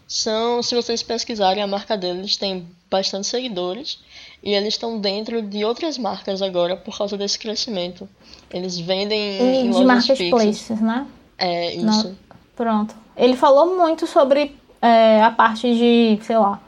são, 0.07 0.63
se 0.63 0.73
vocês 0.73 1.03
pesquisarem 1.03 1.61
a 1.61 1.67
marca 1.67 1.95
deles, 1.95 2.35
tem 2.35 2.67
bastante 2.89 3.27
seguidores 3.27 3.99
e 4.41 4.53
eles 4.53 4.75
estão 4.75 4.99
dentro 4.99 5.41
de 5.41 5.65
outras 5.65 5.97
marcas 5.97 6.41
agora 6.41 6.75
por 6.75 6.97
causa 6.97 7.17
desse 7.17 7.37
crescimento. 7.37 8.07
Eles 8.53 8.79
vendem 8.79 9.19
e 9.19 9.57
em 9.65 9.71
de 9.71 9.83
marketplaces, 9.83 10.79
né? 10.79 11.05
É, 11.37 11.75
isso. 11.75 11.85
Não. 11.85 12.15
Pronto. 12.55 12.95
Ele 13.15 13.35
falou 13.35 13.77
muito 13.77 14.07
sobre 14.07 14.55
é, 14.81 15.21
a 15.21 15.31
parte 15.31 15.73
de, 15.73 16.19
sei 16.23 16.37
lá, 16.37 16.59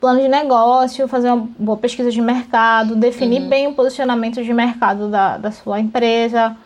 plano 0.00 0.20
de 0.20 0.28
negócio, 0.28 1.06
fazer 1.06 1.30
uma 1.30 1.48
boa 1.58 1.78
pesquisa 1.78 2.10
de 2.10 2.20
mercado, 2.20 2.96
definir 2.96 3.42
uhum. 3.42 3.48
bem 3.48 3.66
o 3.68 3.74
posicionamento 3.74 4.42
de 4.42 4.52
mercado 4.52 5.08
da, 5.08 5.38
da 5.38 5.52
sua 5.52 5.78
empresa, 5.78 6.56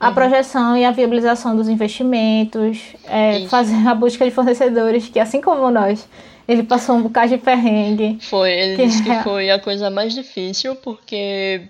a 0.00 0.08
uhum. 0.08 0.14
projeção 0.14 0.76
e 0.76 0.84
a 0.84 0.90
viabilização 0.90 1.54
dos 1.54 1.68
investimentos, 1.68 2.94
é, 3.04 3.46
fazer 3.48 3.86
a 3.86 3.94
busca 3.94 4.24
de 4.24 4.30
fornecedores, 4.30 5.08
que 5.08 5.20
assim 5.20 5.42
como 5.42 5.70
nós, 5.70 6.08
ele 6.48 6.62
passou 6.62 6.96
um 6.96 7.02
bocado 7.02 7.30
de 7.30 7.38
perrengue. 7.38 8.18
Foi, 8.20 8.52
ele 8.52 8.76
que 8.76 8.86
disse 8.86 9.02
que 9.02 9.22
foi 9.22 9.50
a 9.50 9.58
coisa 9.58 9.90
mais 9.90 10.14
difícil, 10.14 10.76
porque 10.76 11.68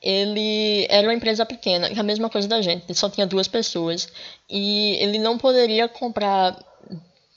ele 0.00 0.86
era 0.90 1.06
uma 1.06 1.14
empresa 1.14 1.46
pequena, 1.46 1.86
é 1.88 1.98
a 1.98 2.02
mesma 2.02 2.28
coisa 2.28 2.48
da 2.48 2.60
gente, 2.60 2.84
ele 2.88 2.98
só 2.98 3.08
tinha 3.08 3.26
duas 3.26 3.46
pessoas. 3.46 4.08
E 4.50 4.96
ele 5.00 5.18
não 5.18 5.38
poderia 5.38 5.88
comprar 5.88 6.56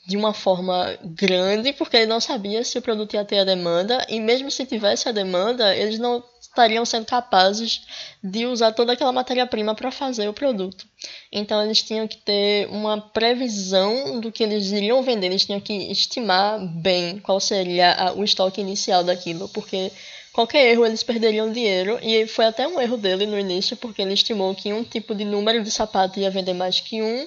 de 0.06 0.16
uma 0.16 0.32
forma 0.32 0.96
grande, 1.02 1.72
porque 1.72 1.96
ele 1.96 2.06
não 2.06 2.20
sabia 2.20 2.62
se 2.62 2.78
o 2.78 2.82
produto 2.82 3.14
ia 3.14 3.24
ter 3.24 3.40
a 3.40 3.44
demanda, 3.44 4.06
e 4.08 4.20
mesmo 4.20 4.50
se 4.52 4.64
tivesse 4.64 5.08
a 5.08 5.12
demanda, 5.12 5.74
eles 5.74 5.98
não 5.98 6.22
estariam 6.40 6.84
sendo 6.84 7.04
capazes 7.04 7.82
de 8.22 8.46
usar 8.46 8.70
toda 8.72 8.92
aquela 8.92 9.12
matéria-prima 9.12 9.74
para 9.74 9.90
fazer 9.90 10.28
o 10.28 10.32
produto. 10.32 10.86
Então 11.32 11.62
eles 11.62 11.82
tinham 11.82 12.06
que 12.06 12.18
ter 12.18 12.68
uma 12.68 13.00
previsão 13.00 14.20
do 14.20 14.30
que 14.30 14.44
eles 14.44 14.70
iriam 14.70 15.02
vender, 15.02 15.26
eles 15.26 15.44
tinham 15.44 15.60
que 15.60 15.74
estimar 15.90 16.60
bem 16.60 17.18
qual 17.18 17.40
seria 17.40 17.92
a, 17.92 18.12
o 18.12 18.22
estoque 18.22 18.60
inicial 18.60 19.02
daquilo, 19.02 19.48
porque 19.48 19.90
qualquer 20.32 20.70
erro 20.70 20.86
eles 20.86 21.02
perderiam 21.02 21.50
dinheiro, 21.50 21.98
e 22.00 22.28
foi 22.28 22.44
até 22.44 22.68
um 22.68 22.80
erro 22.80 22.96
dele 22.96 23.26
no 23.26 23.38
início, 23.38 23.76
porque 23.76 24.02
ele 24.02 24.14
estimou 24.14 24.54
que 24.54 24.72
um 24.72 24.84
tipo 24.84 25.16
de 25.16 25.24
número 25.24 25.64
de 25.64 25.70
sapato 25.70 26.20
ia 26.20 26.30
vender 26.30 26.54
mais 26.54 26.78
que 26.78 27.02
um, 27.02 27.26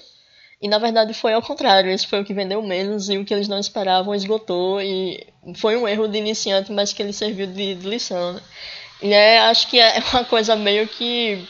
e 0.61 0.67
na 0.67 0.77
verdade 0.77 1.13
foi 1.13 1.33
ao 1.33 1.41
contrário, 1.41 1.89
esse 1.89 2.05
foi 2.05 2.21
o 2.21 2.25
que 2.25 2.33
vendeu 2.33 2.61
menos 2.61 3.09
e 3.09 3.17
o 3.17 3.23
que 3.23 3.33
eles 3.33 3.47
não 3.47 3.59
esperavam 3.59 4.13
esgotou 4.13 4.81
e 4.81 5.25
foi 5.55 5.77
um 5.77 5.87
erro 5.87 6.07
de 6.07 6.17
iniciante, 6.17 6.71
mas 6.71 6.91
que 6.91 7.01
ele 7.01 7.13
serviu 7.13 7.47
de, 7.47 7.75
de 7.75 7.87
lição. 7.87 8.33
Né? 8.33 8.41
E 9.01 9.13
é, 9.13 9.39
acho 9.39 9.67
que 9.69 9.79
é 9.79 10.01
uma 10.13 10.25
coisa 10.25 10.55
meio 10.57 10.87
que, 10.87 11.47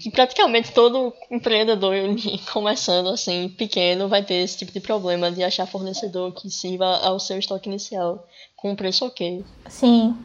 que 0.00 0.10
praticamente 0.10 0.72
todo 0.72 1.12
empreendedor 1.30 1.94
começando 2.52 3.08
assim, 3.08 3.48
pequeno, 3.48 4.08
vai 4.08 4.22
ter 4.22 4.34
esse 4.34 4.58
tipo 4.58 4.70
de 4.70 4.80
problema 4.80 5.32
de 5.32 5.42
achar 5.42 5.66
fornecedor 5.66 6.32
que 6.32 6.48
sirva 6.48 6.98
ao 6.98 7.18
seu 7.18 7.38
estoque 7.38 7.68
inicial 7.68 8.24
com 8.56 8.70
um 8.70 8.76
preço 8.76 9.04
ok. 9.04 9.44
Sim. 9.68 10.16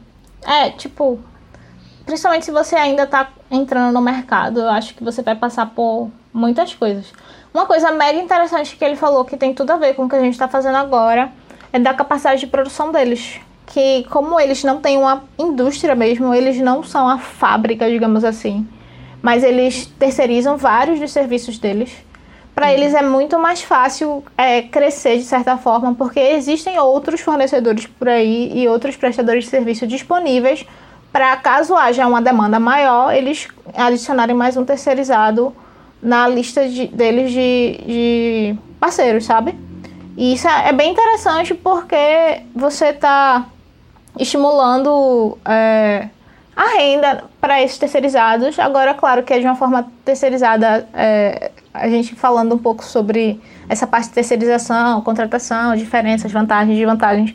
É, 0.46 0.70
tipo, 0.70 1.20
principalmente 2.06 2.46
se 2.46 2.52
você 2.52 2.76
ainda 2.76 3.04
está 3.04 3.34
entrando 3.50 3.94
no 3.94 4.02
mercado, 4.02 4.60
eu 4.60 4.70
acho 4.70 4.94
que 4.94 5.04
você 5.04 5.24
vai 5.24 5.36
passar 5.36 5.74
por 5.74 6.12
muitas 6.32 6.76
coisas. 6.76 7.12
Uma 7.54 7.66
coisa 7.66 7.92
mega 7.92 8.20
interessante 8.20 8.76
que 8.76 8.84
ele 8.84 8.96
falou 8.96 9.24
que 9.24 9.38
tem 9.38 9.54
tudo 9.54 9.72
a 9.72 9.78
ver 9.78 9.94
com 9.94 10.06
o 10.06 10.10
que 10.10 10.16
a 10.16 10.22
gente 10.22 10.34
está 10.34 10.48
fazendo 10.48 10.76
agora 10.76 11.32
é 11.72 11.80
da 11.80 11.94
capacidade 11.94 12.40
de 12.40 12.48
produção 12.48 12.92
deles 12.92 13.40
que 13.66 14.06
como 14.10 14.40
eles 14.40 14.64
não 14.64 14.80
têm 14.80 14.98
uma 14.98 15.24
indústria 15.38 15.96
mesmo, 15.96 16.34
eles 16.34 16.58
não 16.60 16.84
são 16.84 17.08
a 17.08 17.18
fábrica, 17.18 17.90
digamos 17.90 18.24
assim, 18.24 18.68
mas 19.22 19.44
eles 19.44 19.88
terceirizam 19.98 20.58
vários 20.58 21.00
dos 21.00 21.12
serviços 21.12 21.58
deles. 21.58 21.92
Para 22.54 22.68
uhum. 22.68 22.74
eles 22.74 22.94
é 22.94 23.02
muito 23.02 23.40
mais 23.40 23.64
fácil 23.64 24.24
é, 24.38 24.62
crescer 24.62 25.18
de 25.18 25.24
certa 25.24 25.58
forma, 25.58 25.96
porque 25.96 26.20
existem 26.20 26.78
outros 26.78 27.22
fornecedores 27.22 27.88
por 27.88 28.08
aí 28.08 28.52
e 28.54 28.68
outros 28.68 28.96
prestadores 28.96 29.46
de 29.46 29.50
serviço 29.50 29.88
disponíveis 29.88 30.66
para 31.12 31.36
caso 31.38 31.76
haja 31.76 32.08
uma 32.08 32.22
demanda 32.22 32.60
maior, 32.60 33.14
eles 33.14 33.48
adicionarem 33.76 34.36
mais 34.36 34.58
um 34.58 34.66
terceirizado 34.66 35.56
na 36.04 36.28
lista 36.28 36.68
de, 36.68 36.88
deles 36.88 37.32
de, 37.32 37.80
de 37.86 38.56
parceiros, 38.80 39.26
sabe? 39.26 39.56
E 40.18 40.34
isso 40.34 40.48
é, 40.48 40.70
é 40.70 40.74
bem 40.74 40.92
interessante 40.92 41.54
porque 41.54 42.42
você 42.54 42.88
está 42.88 43.46
estimulando 44.20 45.38
é, 45.46 46.10
a 46.56 46.78
renda 46.78 47.24
para 47.42 47.62
esses 47.62 47.78
terceirizados. 47.78 48.60
Agora, 48.60 48.94
claro 48.94 49.24
que 49.24 49.34
é 49.34 49.40
de 49.40 49.46
uma 49.46 49.56
forma 49.56 49.92
terceirizada, 50.06 50.88
é, 50.94 51.52
a 51.74 51.90
gente 51.90 52.14
falando 52.14 52.54
um 52.54 52.60
pouco 52.60 52.84
sobre 52.84 53.42
essa 53.68 53.88
parte 53.88 54.10
de 54.10 54.14
terceirização, 54.14 55.02
contratação, 55.02 55.76
diferenças, 55.76 56.32
vantagens 56.32 56.76
e 56.76 56.80
desvantagens, 56.80 57.34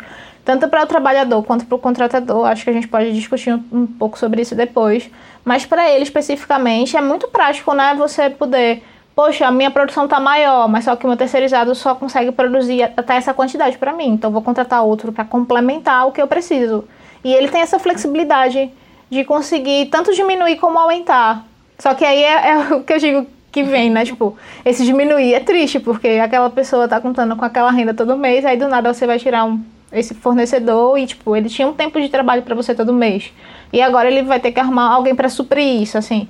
tanto 0.48 0.66
para 0.66 0.82
o 0.82 0.86
trabalhador 0.86 1.42
quanto 1.42 1.66
para 1.66 1.74
o 1.76 1.78
contratador. 1.78 2.46
Acho 2.46 2.64
que 2.64 2.70
a 2.70 2.72
gente 2.72 2.88
pode 2.88 3.12
discutir 3.12 3.52
um, 3.52 3.62
um 3.70 3.86
pouco 3.86 4.18
sobre 4.18 4.40
isso 4.40 4.54
depois. 4.54 5.10
Mas 5.44 5.66
para 5.66 5.90
ele 5.90 6.04
especificamente, 6.04 6.96
é 6.96 7.02
muito 7.02 7.28
prático, 7.28 7.74
né? 7.74 7.94
Você 7.98 8.30
poder 8.30 8.82
poxa, 9.14 9.46
a 9.46 9.50
minha 9.50 9.70
produção 9.70 10.04
está 10.04 10.18
maior, 10.18 10.66
mas 10.66 10.84
só 10.84 10.96
que 10.96 11.04
o 11.04 11.08
meu 11.08 11.18
terceirizado 11.18 11.74
só 11.74 11.94
consegue 11.94 12.32
produzir 12.32 12.84
até 12.84 13.16
essa 13.16 13.34
quantidade 13.34 13.76
para 13.76 13.92
mim. 13.92 14.08
Então 14.08 14.30
vou 14.30 14.40
contratar 14.40 14.82
outro 14.82 15.12
para 15.12 15.22
complementar 15.22 16.06
o 16.06 16.12
que 16.12 16.22
eu 16.22 16.26
preciso. 16.26 16.88
E 17.22 17.30
ele 17.30 17.48
tem 17.48 17.60
essa 17.60 17.78
flexibilidade 17.78 18.70
de 19.10 19.24
conseguir 19.24 19.86
tanto 19.90 20.14
diminuir 20.14 20.56
como 20.56 20.78
aumentar. 20.78 21.44
Só 21.78 21.92
que 21.92 22.06
aí 22.06 22.24
é, 22.24 22.48
é 22.52 22.58
o 22.74 22.82
que 22.82 22.94
eu 22.94 22.98
digo 22.98 23.26
que 23.52 23.62
vem, 23.62 23.90
né? 23.90 24.02
Tipo, 24.02 24.34
esse 24.64 24.82
diminuir 24.82 25.34
é 25.34 25.40
triste, 25.40 25.78
porque 25.78 26.08
aquela 26.08 26.48
pessoa 26.48 26.88
tá 26.88 26.98
contando 26.98 27.36
com 27.36 27.44
aquela 27.44 27.70
renda 27.70 27.92
todo 27.92 28.16
mês, 28.16 28.46
aí 28.46 28.56
do 28.56 28.66
nada 28.66 28.94
você 28.94 29.06
vai 29.06 29.18
tirar 29.18 29.44
um, 29.44 29.62
esse 29.92 30.14
fornecedor 30.14 30.98
e, 30.98 31.06
tipo, 31.06 31.34
ele 31.34 31.48
tinha 31.48 31.66
um 31.66 31.72
tempo 31.72 32.00
de 32.00 32.08
trabalho 32.08 32.42
para 32.42 32.54
você 32.54 32.74
todo 32.74 32.92
mês. 32.92 33.32
E 33.72 33.80
agora 33.80 34.10
ele 34.10 34.22
vai 34.22 34.40
ter 34.40 34.52
que 34.52 34.60
arrumar 34.60 34.92
alguém 34.92 35.14
para 35.14 35.28
suprir 35.28 35.82
isso, 35.82 35.96
assim. 35.96 36.28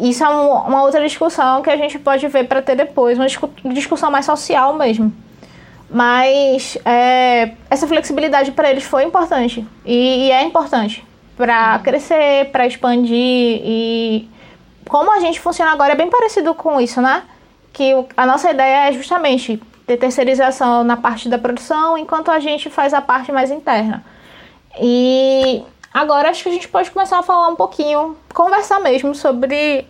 Isso 0.00 0.22
é 0.22 0.28
um, 0.28 0.52
uma 0.52 0.82
outra 0.82 1.02
discussão 1.02 1.62
que 1.62 1.70
a 1.70 1.76
gente 1.76 1.98
pode 1.98 2.26
ver 2.28 2.46
para 2.46 2.60
ter 2.60 2.76
depois, 2.76 3.18
uma 3.18 3.26
discussão 3.72 4.10
mais 4.10 4.26
social 4.26 4.74
mesmo. 4.74 5.12
Mas 5.88 6.78
é, 6.84 7.52
essa 7.70 7.86
flexibilidade 7.86 8.52
para 8.52 8.70
eles 8.70 8.84
foi 8.84 9.04
importante 9.04 9.66
e, 9.84 10.26
e 10.26 10.30
é 10.30 10.42
importante 10.42 11.04
para 11.36 11.78
crescer, 11.80 12.50
para 12.50 12.66
expandir 12.66 13.14
e 13.14 14.28
como 14.88 15.14
a 15.14 15.20
gente 15.20 15.40
funciona 15.40 15.72
agora 15.72 15.92
é 15.92 15.96
bem 15.96 16.08
parecido 16.08 16.54
com 16.54 16.80
isso, 16.80 17.00
né? 17.00 17.22
Que 17.72 17.92
a 18.16 18.26
nossa 18.26 18.50
ideia 18.50 18.88
é 18.88 18.92
justamente 18.92 19.60
ter 19.86 19.96
terceirização 19.96 20.84
na 20.84 20.96
parte 20.96 21.28
da 21.28 21.38
produção, 21.38 21.98
enquanto 21.98 22.30
a 22.30 22.38
gente 22.38 22.70
faz 22.70 22.94
a 22.94 23.00
parte 23.00 23.32
mais 23.32 23.50
interna. 23.50 24.04
E 24.80 25.62
agora 25.92 26.30
acho 26.30 26.42
que 26.42 26.48
a 26.48 26.52
gente 26.52 26.68
pode 26.68 26.90
começar 26.90 27.18
a 27.18 27.22
falar 27.22 27.48
um 27.48 27.56
pouquinho, 27.56 28.16
conversar 28.32 28.80
mesmo 28.80 29.14
sobre 29.14 29.86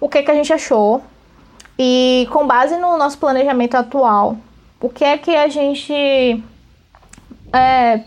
o 0.00 0.08
que, 0.08 0.22
que 0.22 0.30
a 0.30 0.34
gente 0.34 0.52
achou. 0.52 1.02
E 1.78 2.26
com 2.32 2.46
base 2.46 2.76
no 2.76 2.96
nosso 2.96 3.18
planejamento 3.18 3.76
atual, 3.76 4.36
o 4.80 4.88
que 4.88 5.04
é 5.04 5.18
que 5.18 5.34
a 5.34 5.48
gente 5.48 6.42
é, 7.52 8.00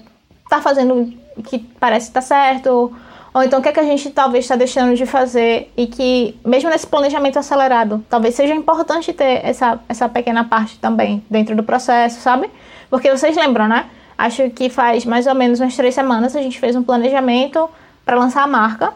tá 0.50 0.62
fazendo 0.62 1.14
que 1.44 1.60
parece 1.80 2.08
estar 2.08 2.22
tá 2.22 2.26
certo, 2.26 2.94
ou 3.40 3.44
então 3.46 3.60
o 3.60 3.64
que 3.64 3.70
é 3.70 3.72
que 3.72 3.80
a 3.80 3.84
gente 3.84 4.10
talvez 4.10 4.44
está 4.44 4.58
deixando 4.58 4.94
de 4.96 5.06
fazer 5.06 5.72
e 5.78 5.88
que, 5.88 6.38
mesmo 6.46 6.70
nesse 6.70 6.86
planejamento 6.86 7.40
acelerado, 7.40 8.04
talvez 8.10 8.36
seja 8.36 8.54
importante 8.54 9.14
ter 9.14 9.46
essa, 9.46 9.80
essa 9.88 10.10
pequena 10.10 10.44
parte 10.44 10.78
também 10.78 11.24
dentro 11.30 11.56
do 11.56 11.64
processo, 11.64 12.20
sabe? 12.20 12.50
Porque 12.90 13.10
vocês 13.10 13.38
lembram, 13.38 13.70
né? 13.70 13.90
Acho 14.18 14.50
que 14.50 14.70
faz 14.70 15.06
mais 15.06 15.26
ou 15.26 15.34
menos 15.34 15.62
umas 15.62 15.74
três 15.74 15.96
semanas 15.96 16.36
a 16.36 16.42
gente 16.42 16.60
fez 16.60 16.76
um 16.76 16.84
planejamento 16.84 17.70
para 18.04 18.20
lançar 18.20 18.44
a 18.44 18.48
marca. 18.48 18.94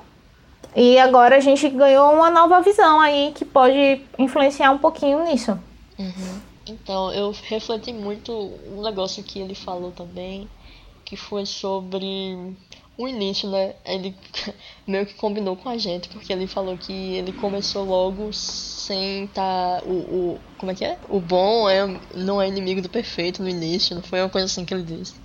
E 0.75 0.99
agora 0.99 1.37
a 1.37 1.39
gente 1.39 1.69
ganhou 1.69 2.11
uma 2.11 2.29
nova 2.29 2.59
visão 2.59 2.99
aí 2.99 3.31
que 3.33 3.45
pode 3.45 4.01
influenciar 4.19 4.71
um 4.71 4.77
pouquinho 4.77 5.23
nisso. 5.23 5.57
Uhum. 5.97 6.41
Então, 6.67 7.13
eu 7.13 7.33
refleti 7.43 7.93
muito 7.93 8.33
um 8.75 8.81
negócio 8.81 9.23
que 9.23 9.39
ele 9.39 9.55
falou 9.55 9.91
também, 9.91 10.49
que 11.05 11.15
foi 11.15 11.45
sobre 11.45 12.53
o 12.97 13.07
início, 13.07 13.49
né? 13.49 13.73
Ele 13.85 14.15
meio 14.85 15.05
que 15.05 15.13
combinou 15.15 15.55
com 15.55 15.69
a 15.69 15.77
gente, 15.77 16.09
porque 16.09 16.31
ele 16.31 16.47
falou 16.47 16.77
que 16.77 16.93
ele 16.93 17.31
começou 17.33 17.83
logo 17.83 18.31
sem 18.31 19.25
estar. 19.25 19.79
Tá, 19.79 19.83
o, 19.85 19.91
o, 19.91 20.39
como 20.57 20.71
é 20.71 20.75
que 20.75 20.85
é? 20.85 20.97
O 21.09 21.19
bom 21.19 21.69
é, 21.69 21.99
não 22.15 22.41
é 22.41 22.47
inimigo 22.47 22.81
do 22.81 22.89
perfeito 22.89 23.41
no 23.41 23.49
início, 23.49 23.95
não 23.95 24.03
foi 24.03 24.21
uma 24.21 24.29
coisa 24.29 24.45
assim 24.45 24.65
que 24.65 24.73
ele 24.73 24.83
disse. 24.83 25.15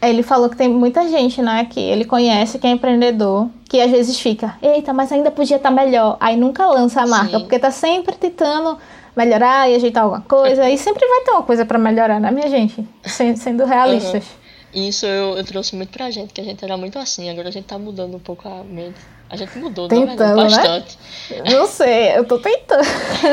Ele 0.00 0.22
falou 0.22 0.48
que 0.48 0.56
tem 0.56 0.68
muita 0.68 1.08
gente, 1.08 1.42
né, 1.42 1.64
que 1.64 1.80
ele 1.80 2.04
conhece, 2.04 2.56
que 2.56 2.66
é 2.68 2.70
empreendedor, 2.70 3.48
que 3.68 3.80
às 3.80 3.90
vezes 3.90 4.20
fica, 4.20 4.56
eita, 4.62 4.92
mas 4.92 5.10
ainda 5.10 5.28
podia 5.28 5.56
estar 5.56 5.70
tá 5.70 5.74
melhor. 5.74 6.16
Aí 6.20 6.36
nunca 6.36 6.66
lança 6.66 7.02
a 7.02 7.06
marca, 7.06 7.38
Sim. 7.38 7.40
porque 7.40 7.58
tá 7.58 7.72
sempre 7.72 8.14
tentando 8.14 8.78
melhorar 9.16 9.68
e 9.68 9.74
ajeitar 9.74 10.04
alguma 10.04 10.20
coisa. 10.20 10.70
e 10.70 10.78
sempre 10.78 11.04
vai 11.04 11.22
ter 11.22 11.32
uma 11.32 11.42
coisa 11.42 11.66
para 11.66 11.78
melhorar, 11.78 12.20
né, 12.20 12.30
minha 12.30 12.48
gente? 12.48 12.86
Sendo 13.04 13.64
realistas. 13.64 14.24
Uhum. 14.24 14.47
Isso 14.72 15.06
eu, 15.06 15.36
eu 15.36 15.44
trouxe 15.44 15.74
muito 15.74 15.90
pra 15.90 16.10
gente, 16.10 16.32
que 16.32 16.40
a 16.40 16.44
gente 16.44 16.62
era 16.64 16.76
muito 16.76 16.98
assim, 16.98 17.30
agora 17.30 17.48
a 17.48 17.52
gente 17.52 17.64
tá 17.64 17.78
mudando 17.78 18.16
um 18.16 18.20
pouco 18.20 18.48
a 18.48 18.62
mente. 18.62 18.98
A 19.30 19.36
gente 19.36 19.58
mudou, 19.58 19.88
tentando, 19.88 20.36
não, 20.36 20.36
bastante. 20.36 20.98
Né? 21.30 21.50
Não 21.50 21.66
sei, 21.66 22.16
eu 22.16 22.26
tô 22.26 22.38
tentando. 22.38 22.82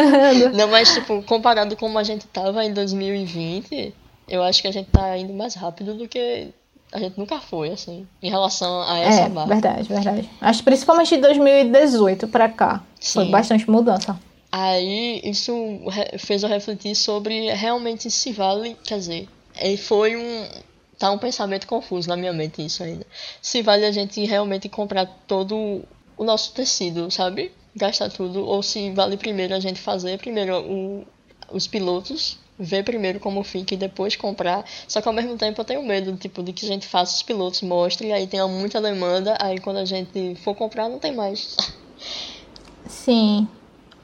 não, 0.54 0.68
mas 0.68 0.94
tipo, 0.94 1.22
comparado 1.24 1.76
com 1.76 1.86
como 1.86 1.98
a 1.98 2.04
gente 2.04 2.28
tava 2.28 2.66
em 2.66 2.74
2020, 2.74 3.94
eu 4.28 4.44
acho 4.44 4.62
que 4.62 4.68
a 4.68 4.72
gente 4.72 4.90
tá 4.90 5.18
indo 5.18 5.34
mais 5.34 5.56
rápido 5.56 5.94
do 5.94 6.08
que 6.08 6.50
a 6.92 7.00
gente 7.00 7.18
nunca 7.18 7.40
foi, 7.40 7.70
assim, 7.70 8.08
em 8.22 8.30
relação 8.30 8.82
a 8.82 8.98
essa 9.00 9.22
é, 9.22 9.30
marca. 9.30 9.54
Verdade, 9.54 9.88
verdade. 9.88 10.30
Acho 10.42 10.64
principalmente 10.64 11.16
de 11.16 11.22
2018 11.22 12.28
pra 12.28 12.50
cá. 12.50 12.84
Sim. 13.00 13.14
Foi 13.14 13.26
bastante 13.30 13.70
mudança. 13.70 14.18
Aí 14.52 15.20
isso 15.24 15.54
fez 16.18 16.44
eu 16.44 16.50
refletir 16.50 16.96
sobre 16.96 17.52
realmente 17.54 18.10
se 18.10 18.32
vale, 18.32 18.78
quer 18.84 18.98
dizer, 18.98 19.28
foi 19.80 20.16
um, 20.16 20.48
tá 20.98 21.12
um 21.12 21.18
pensamento 21.18 21.68
confuso 21.68 22.08
na 22.08 22.16
minha 22.16 22.34
mente 22.34 22.66
isso 22.66 22.84
ainda. 22.84 23.06
Se 23.42 23.62
vale 23.62 23.86
a 23.86 23.92
gente 23.92 24.24
realmente 24.26 24.70
comprar 24.70 25.06
todo 25.28 25.84
o 26.18 26.24
nosso 26.24 26.54
tecido, 26.54 27.12
sabe? 27.12 27.52
Gastar 27.76 28.10
tudo, 28.10 28.46
ou 28.46 28.64
se 28.64 28.92
vale 28.92 29.18
primeiro 29.18 29.54
a 29.54 29.60
gente 29.60 29.80
fazer 29.80 30.18
primeiro 30.18 30.58
o, 30.62 31.06
os 31.52 31.68
pilotos, 31.68 32.38
ver 32.58 32.84
primeiro 32.84 33.20
como 33.20 33.44
fica 33.44 33.74
e 33.74 33.78
depois 33.78 34.16
comprar. 34.16 34.64
Só 34.88 35.02
que 35.02 35.08
ao 35.08 35.14
mesmo 35.14 35.38
tempo 35.38 35.60
eu 35.60 35.66
tenho 35.66 35.84
medo, 35.84 36.16
tipo, 36.16 36.42
de 36.42 36.54
que 36.54 36.66
a 36.66 36.70
gente 36.70 36.88
faça 36.88 37.16
os 37.16 37.24
pilotos, 37.24 37.62
mostre, 37.62 38.08
e 38.08 38.14
aí 38.14 38.28
tenha 38.28 38.48
muita 38.48 38.82
demanda, 38.82 39.38
aí 39.40 39.60
quando 39.60 39.78
a 39.78 39.86
gente 39.86 40.36
for 40.36 40.56
comprar 40.56 40.88
não 40.88 41.00
tem 41.00 41.14
mais. 41.14 41.58
Sim. 42.88 43.48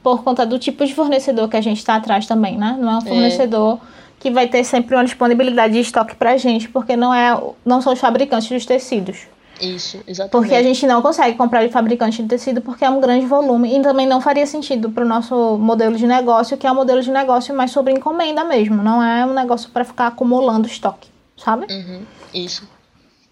Por 0.02 0.22
conta 0.24 0.44
do 0.44 0.58
tipo 0.58 0.84
de 0.84 0.94
fornecedor 0.94 1.48
que 1.48 1.56
a 1.56 1.60
gente 1.60 1.78
está 1.78 1.94
atrás 1.94 2.26
também, 2.26 2.58
né? 2.58 2.76
Não 2.78 2.90
é 2.90 2.94
um 2.96 2.98
é. 2.98 3.08
fornecedor. 3.08 3.80
É 3.98 4.01
que 4.22 4.30
vai 4.30 4.46
ter 4.46 4.62
sempre 4.62 4.94
uma 4.94 5.04
disponibilidade 5.04 5.72
de 5.72 5.80
estoque 5.80 6.14
pra 6.14 6.36
gente, 6.36 6.68
porque 6.68 6.96
não, 6.96 7.12
é, 7.12 7.36
não 7.64 7.82
são 7.82 7.92
os 7.92 7.98
fabricantes 7.98 8.48
dos 8.48 8.64
tecidos. 8.64 9.26
Isso, 9.60 9.98
exatamente. 10.06 10.30
Porque 10.30 10.54
a 10.54 10.62
gente 10.62 10.86
não 10.86 11.02
consegue 11.02 11.36
comprar 11.36 11.66
de 11.66 11.72
fabricante 11.72 12.22
de 12.22 12.28
tecido 12.28 12.60
porque 12.60 12.84
é 12.84 12.90
um 12.90 13.00
grande 13.00 13.26
volume 13.26 13.76
e 13.76 13.82
também 13.82 14.06
não 14.06 14.20
faria 14.20 14.46
sentido 14.46 14.90
para 14.90 15.04
o 15.04 15.08
nosso 15.08 15.58
modelo 15.58 15.96
de 15.96 16.06
negócio, 16.06 16.56
que 16.56 16.64
é 16.64 16.70
um 16.70 16.74
modelo 16.76 17.02
de 17.02 17.10
negócio 17.10 17.52
mais 17.52 17.72
sobre 17.72 17.92
encomenda 17.92 18.44
mesmo, 18.44 18.76
não 18.76 19.02
é 19.02 19.26
um 19.26 19.34
negócio 19.34 19.68
para 19.70 19.84
ficar 19.84 20.06
acumulando 20.06 20.68
estoque, 20.68 21.08
sabe? 21.36 21.66
Uhum, 21.68 22.02
isso. 22.32 22.68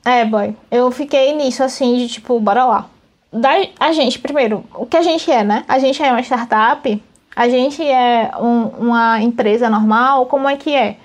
É, 0.04 0.24
boy. 0.24 0.56
Eu 0.72 0.90
fiquei 0.90 1.32
nisso 1.36 1.62
assim 1.62 1.98
de 1.98 2.08
tipo, 2.08 2.40
bora 2.40 2.64
lá. 2.64 2.86
Da, 3.32 3.50
a 3.78 3.92
gente, 3.92 4.18
primeiro, 4.18 4.64
o 4.74 4.86
que 4.86 4.96
a 4.96 5.02
gente 5.02 5.30
é, 5.30 5.44
né? 5.44 5.64
A 5.68 5.78
gente 5.78 6.02
é 6.02 6.10
uma 6.10 6.20
startup 6.20 7.00
a 7.34 7.48
gente 7.48 7.82
é 7.82 8.30
um, 8.38 8.88
uma 8.88 9.22
empresa 9.22 9.68
normal? 9.68 10.26
Como 10.26 10.48
é 10.48 10.56
que 10.56 10.74
é? 10.74 10.96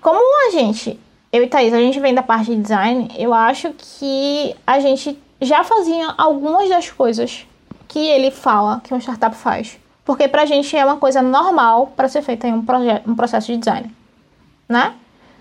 Como 0.00 0.18
a 0.46 0.50
gente, 0.50 0.98
eu 1.32 1.42
e 1.42 1.46
Thaís, 1.46 1.72
a 1.72 1.78
gente 1.78 1.98
vem 2.00 2.14
da 2.14 2.22
parte 2.22 2.54
de 2.54 2.62
design, 2.62 3.10
eu 3.16 3.34
acho 3.34 3.72
que 3.76 4.54
a 4.66 4.78
gente 4.80 5.18
já 5.40 5.64
fazia 5.64 6.14
algumas 6.16 6.68
das 6.68 6.90
coisas 6.90 7.46
que 7.86 7.98
ele 7.98 8.30
fala 8.30 8.80
que 8.84 8.92
uma 8.92 9.00
startup 9.00 9.34
faz. 9.34 9.78
Porque 10.04 10.26
pra 10.28 10.46
gente 10.46 10.76
é 10.76 10.84
uma 10.84 10.96
coisa 10.96 11.20
normal 11.20 11.92
para 11.94 12.08
ser 12.08 12.22
feita 12.22 12.46
em 12.46 12.54
um, 12.54 12.64
um 13.06 13.14
processo 13.14 13.48
de 13.52 13.58
design. 13.58 13.94
Né? 14.68 14.94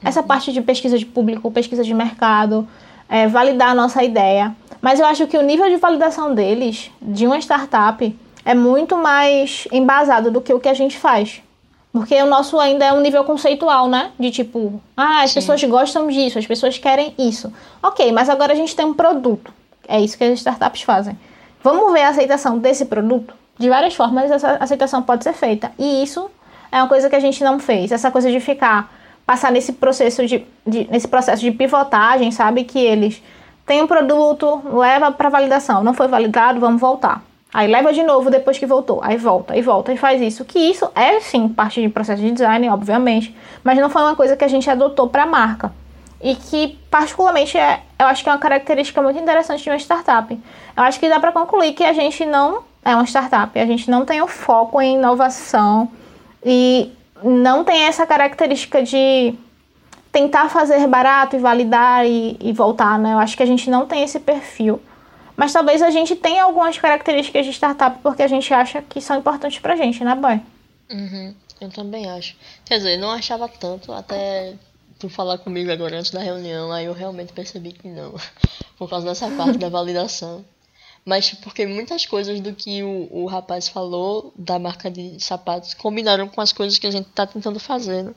Essa 0.03 0.21
uhum. 0.21 0.27
parte 0.27 0.51
de 0.51 0.61
pesquisa 0.61 0.97
de 0.97 1.05
público, 1.05 1.49
pesquisa 1.51 1.83
de 1.83 1.93
mercado, 1.93 2.67
é, 3.09 3.27
validar 3.27 3.69
a 3.69 3.75
nossa 3.75 4.03
ideia. 4.03 4.55
Mas 4.81 4.99
eu 4.99 5.05
acho 5.05 5.27
que 5.27 5.37
o 5.37 5.41
nível 5.41 5.69
de 5.69 5.77
validação 5.77 6.33
deles, 6.33 6.91
de 7.01 7.25
uma 7.25 7.39
startup, 7.39 8.15
é 8.47 8.53
muito 8.53 8.95
mais 8.95 9.67
embasado 9.73 10.31
do 10.31 10.39
que 10.39 10.53
o 10.53 10.59
que 10.59 10.69
a 10.69 10.73
gente 10.73 10.97
faz. 10.97 11.41
Porque 11.91 12.15
o 12.21 12.25
nosso 12.25 12.57
ainda 12.57 12.85
é 12.85 12.93
um 12.93 13.01
nível 13.01 13.25
conceitual, 13.25 13.89
né? 13.89 14.11
De 14.17 14.31
tipo, 14.31 14.81
ah, 14.95 15.23
as 15.23 15.31
Sim. 15.31 15.35
pessoas 15.35 15.61
gostam 15.65 16.07
disso, 16.07 16.39
as 16.39 16.47
pessoas 16.47 16.77
querem 16.77 17.13
isso. 17.19 17.51
Ok, 17.83 18.09
mas 18.13 18.29
agora 18.29 18.53
a 18.53 18.55
gente 18.55 18.73
tem 18.73 18.85
um 18.85 18.93
produto. 18.93 19.53
É 19.85 19.99
isso 19.99 20.17
que 20.17 20.23
as 20.23 20.39
startups 20.39 20.83
fazem. 20.83 21.19
Vamos 21.61 21.91
ver 21.91 22.03
a 22.03 22.09
aceitação 22.09 22.57
desse 22.57 22.85
produto? 22.85 23.33
De 23.59 23.67
várias 23.67 23.93
formas 23.95 24.31
essa 24.31 24.55
aceitação 24.61 25.01
pode 25.01 25.25
ser 25.25 25.33
feita. 25.33 25.73
E 25.77 26.01
isso 26.01 26.31
é 26.71 26.77
uma 26.77 26.87
coisa 26.87 27.09
que 27.09 27.17
a 27.17 27.19
gente 27.19 27.43
não 27.43 27.59
fez. 27.59 27.91
Essa 27.91 28.09
coisa 28.09 28.31
de 28.31 28.39
ficar, 28.39 28.89
passar 29.25 29.51
nesse 29.51 29.73
processo 29.73 30.25
de, 30.25 30.45
de 30.65 30.87
nesse 30.89 31.09
processo 31.09 31.41
de 31.41 31.51
pivotagem, 31.51 32.31
sabe? 32.31 32.63
Que 32.63 32.79
eles 32.79 33.21
têm 33.65 33.81
um 33.81 33.87
produto, 33.87 34.61
leva 34.71 35.11
para 35.11 35.27
validação. 35.27 35.83
Não 35.83 35.93
foi 35.93 36.07
validado, 36.07 36.61
vamos 36.61 36.79
voltar. 36.79 37.21
Aí 37.57 37.67
leva 37.67 37.91
de 37.91 38.03
novo 38.03 38.29
depois 38.29 38.59
que 38.59 38.67
voltou. 38.67 38.99
Aí 39.01 39.17
volta, 39.17 39.55
aí 39.55 39.63
volta 39.63 39.91
e 39.91 39.97
faz 39.97 40.21
isso. 40.21 40.45
Que 40.45 40.59
isso 40.59 40.91
é 40.93 41.19
sim 41.19 41.49
parte 41.49 41.81
de 41.81 41.89
processo 41.89 42.21
de 42.21 42.29
design, 42.29 42.69
obviamente. 42.69 43.35
Mas 43.63 43.79
não 43.79 43.89
foi 43.89 44.03
uma 44.03 44.15
coisa 44.15 44.37
que 44.37 44.43
a 44.43 44.47
gente 44.47 44.69
adotou 44.69 45.09
para 45.09 45.23
a 45.23 45.25
marca. 45.25 45.73
E 46.21 46.35
que, 46.35 46.77
particularmente, 46.91 47.57
é, 47.57 47.79
eu 47.97 48.05
acho 48.05 48.23
que 48.23 48.29
é 48.29 48.31
uma 48.31 48.37
característica 48.37 49.01
muito 49.01 49.17
interessante 49.19 49.63
de 49.63 49.71
uma 49.71 49.79
startup. 49.79 50.39
Eu 50.77 50.83
acho 50.83 50.99
que 50.99 51.09
dá 51.09 51.19
para 51.19 51.31
concluir 51.31 51.73
que 51.73 51.83
a 51.83 51.93
gente 51.93 52.23
não 52.27 52.59
é 52.85 52.93
uma 52.93 53.07
startup. 53.07 53.59
A 53.59 53.65
gente 53.65 53.89
não 53.89 54.05
tem 54.05 54.21
o 54.21 54.27
foco 54.27 54.79
em 54.79 54.93
inovação. 54.93 55.89
E 56.45 56.91
não 57.23 57.63
tem 57.63 57.85
essa 57.85 58.05
característica 58.05 58.83
de 58.83 59.33
tentar 60.11 60.47
fazer 60.49 60.85
barato 60.85 61.35
e 61.35 61.39
validar 61.39 62.05
e, 62.05 62.37
e 62.39 62.53
voltar, 62.53 62.99
né? 62.99 63.13
Eu 63.13 63.17
acho 63.17 63.35
que 63.35 63.41
a 63.41 63.47
gente 63.47 63.67
não 63.67 63.87
tem 63.87 64.03
esse 64.03 64.19
perfil. 64.19 64.79
Mas 65.37 65.53
talvez 65.53 65.83
a 65.83 65.91
gente 65.91 66.15
tenha 66.15 66.43
algumas 66.43 66.79
características 66.79 67.45
de 67.45 67.53
startup 67.53 67.99
porque 68.01 68.23
a 68.23 68.27
gente 68.27 68.51
acha 68.51 68.81
que 68.81 68.99
são 68.99 69.19
importantes 69.19 69.59
pra 69.59 69.75
gente, 69.75 70.03
né, 70.03 70.15
boy? 70.15 70.41
Uhum, 70.89 71.35
eu 71.61 71.69
também 71.69 72.09
acho. 72.09 72.35
Quer 72.65 72.77
dizer, 72.77 72.97
não 72.97 73.11
achava 73.11 73.47
tanto 73.47 73.93
até 73.93 74.55
tu 74.97 75.07
falar 75.07 75.37
comigo 75.37 75.71
agora 75.71 75.99
antes 75.99 76.09
da 76.09 76.19
reunião, 76.19 76.71
aí 76.71 76.85
eu 76.85 76.93
realmente 76.93 77.33
percebi 77.33 77.71
que 77.71 77.87
não. 77.87 78.15
Por 78.79 78.89
causa 78.89 79.05
dessa 79.05 79.29
parte 79.29 79.59
da 79.59 79.69
validação. 79.69 80.43
Mas 81.05 81.31
porque 81.35 81.67
muitas 81.67 82.07
coisas 82.07 82.41
do 82.41 82.51
que 82.53 82.81
o, 82.81 83.07
o 83.11 83.25
rapaz 83.27 83.67
falou 83.67 84.33
da 84.35 84.57
marca 84.57 84.89
de 84.89 85.23
sapatos 85.23 85.75
combinaram 85.75 86.27
com 86.27 86.41
as 86.41 86.51
coisas 86.51 86.79
que 86.79 86.87
a 86.87 86.91
gente 86.91 87.09
tá 87.09 87.27
tentando 87.27 87.59
fazer, 87.59 88.03
né? 88.03 88.13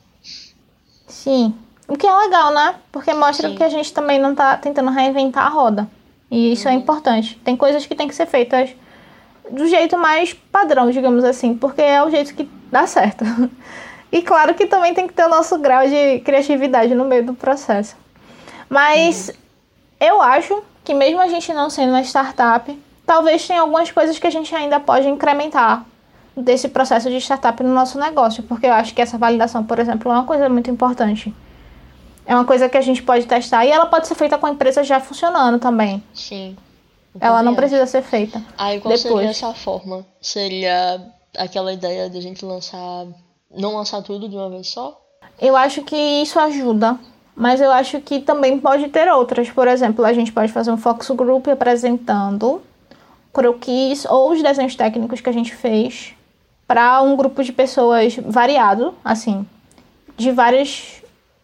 Sim. 1.07 1.53
O 1.87 1.95
que 1.95 2.07
é 2.07 2.13
legal, 2.13 2.51
né? 2.51 2.75
Porque 2.91 3.13
mostra 3.13 3.47
Sim. 3.47 3.55
que 3.55 3.63
a 3.63 3.69
gente 3.69 3.93
também 3.93 4.19
não 4.19 4.33
tá 4.33 4.57
tentando 4.57 4.89
reinventar 4.89 5.45
a 5.45 5.49
roda. 5.49 5.87
E 6.31 6.53
isso 6.53 6.69
é 6.69 6.73
importante. 6.73 7.39
Tem 7.43 7.57
coisas 7.57 7.85
que 7.85 7.93
tem 7.93 8.07
que 8.07 8.15
ser 8.15 8.25
feitas 8.25 8.73
do 9.51 9.67
jeito 9.67 9.97
mais 9.97 10.33
padrão, 10.33 10.89
digamos 10.89 11.25
assim, 11.25 11.53
porque 11.53 11.81
é 11.81 12.01
o 12.01 12.09
jeito 12.09 12.33
que 12.33 12.49
dá 12.71 12.87
certo. 12.87 13.25
E 14.13 14.21
claro 14.21 14.53
que 14.53 14.65
também 14.65 14.93
tem 14.93 15.07
que 15.07 15.13
ter 15.13 15.23
o 15.23 15.29
nosso 15.29 15.57
grau 15.57 15.87
de 15.87 16.19
criatividade 16.19 16.93
no 16.93 17.05
meio 17.05 17.25
do 17.25 17.33
processo. 17.33 17.95
Mas 18.69 19.29
uhum. 19.29 19.35
eu 20.01 20.21
acho 20.21 20.61
que 20.83 20.93
mesmo 20.93 21.21
a 21.21 21.27
gente 21.27 21.53
não 21.53 21.69
sendo 21.69 21.91
uma 21.91 22.03
startup, 22.03 22.77
talvez 23.05 23.47
tenha 23.47 23.61
algumas 23.61 23.89
coisas 23.89 24.19
que 24.19 24.27
a 24.27 24.29
gente 24.29 24.53
ainda 24.53 24.81
pode 24.81 25.07
incrementar 25.07 25.85
desse 26.35 26.67
processo 26.67 27.09
de 27.09 27.21
startup 27.21 27.63
no 27.63 27.73
nosso 27.73 27.97
negócio, 27.97 28.43
porque 28.43 28.65
eu 28.65 28.73
acho 28.73 28.93
que 28.93 29.01
essa 29.01 29.17
validação, 29.17 29.63
por 29.63 29.79
exemplo, 29.79 30.11
é 30.11 30.15
uma 30.15 30.25
coisa 30.25 30.49
muito 30.49 30.69
importante. 30.69 31.33
É 32.25 32.35
uma 32.35 32.45
coisa 32.45 32.69
que 32.69 32.77
a 32.77 32.81
gente 32.81 33.01
pode 33.03 33.25
testar 33.25 33.65
e 33.65 33.71
ela 33.71 33.85
pode 33.85 34.07
ser 34.07 34.15
feita 34.15 34.37
com 34.37 34.45
a 34.45 34.51
empresa 34.51 34.83
já 34.83 34.99
funcionando 34.99 35.59
também. 35.59 36.03
Sim. 36.13 36.55
Ela 37.19 37.43
não 37.43 37.55
precisa 37.55 37.85
ser 37.85 38.01
feita. 38.01 38.41
Aí 38.57 38.79
qual 38.79 38.95
depois. 38.95 39.13
seria 39.13 39.29
essa 39.29 39.53
forma? 39.53 40.05
Seria 40.21 41.01
aquela 41.37 41.73
ideia 41.73 42.09
de 42.09 42.17
a 42.17 42.21
gente 42.21 42.45
lançar. 42.45 43.05
Não 43.53 43.75
lançar 43.75 44.01
tudo 44.01 44.29
de 44.29 44.35
uma 44.35 44.49
vez 44.49 44.69
só? 44.69 44.97
Eu 45.39 45.57
acho 45.57 45.81
que 45.81 45.95
isso 45.95 46.39
ajuda. 46.39 46.97
Mas 47.35 47.59
eu 47.59 47.71
acho 47.71 47.99
que 48.01 48.19
também 48.19 48.59
pode 48.59 48.87
ter 48.89 49.11
outras. 49.11 49.49
Por 49.49 49.67
exemplo, 49.67 50.05
a 50.05 50.13
gente 50.13 50.31
pode 50.31 50.51
fazer 50.51 50.71
um 50.71 50.77
focus 50.77 51.09
group 51.09 51.47
apresentando 51.47 52.61
croquis 53.33 54.05
ou 54.05 54.31
os 54.31 54.43
desenhos 54.43 54.75
técnicos 54.75 55.21
que 55.21 55.29
a 55.29 55.33
gente 55.33 55.55
fez 55.55 56.13
para 56.67 57.01
um 57.01 57.15
grupo 57.15 57.43
de 57.43 57.51
pessoas 57.51 58.15
variado, 58.15 58.93
assim, 59.03 59.45
de 60.17 60.31
várias 60.31 61.00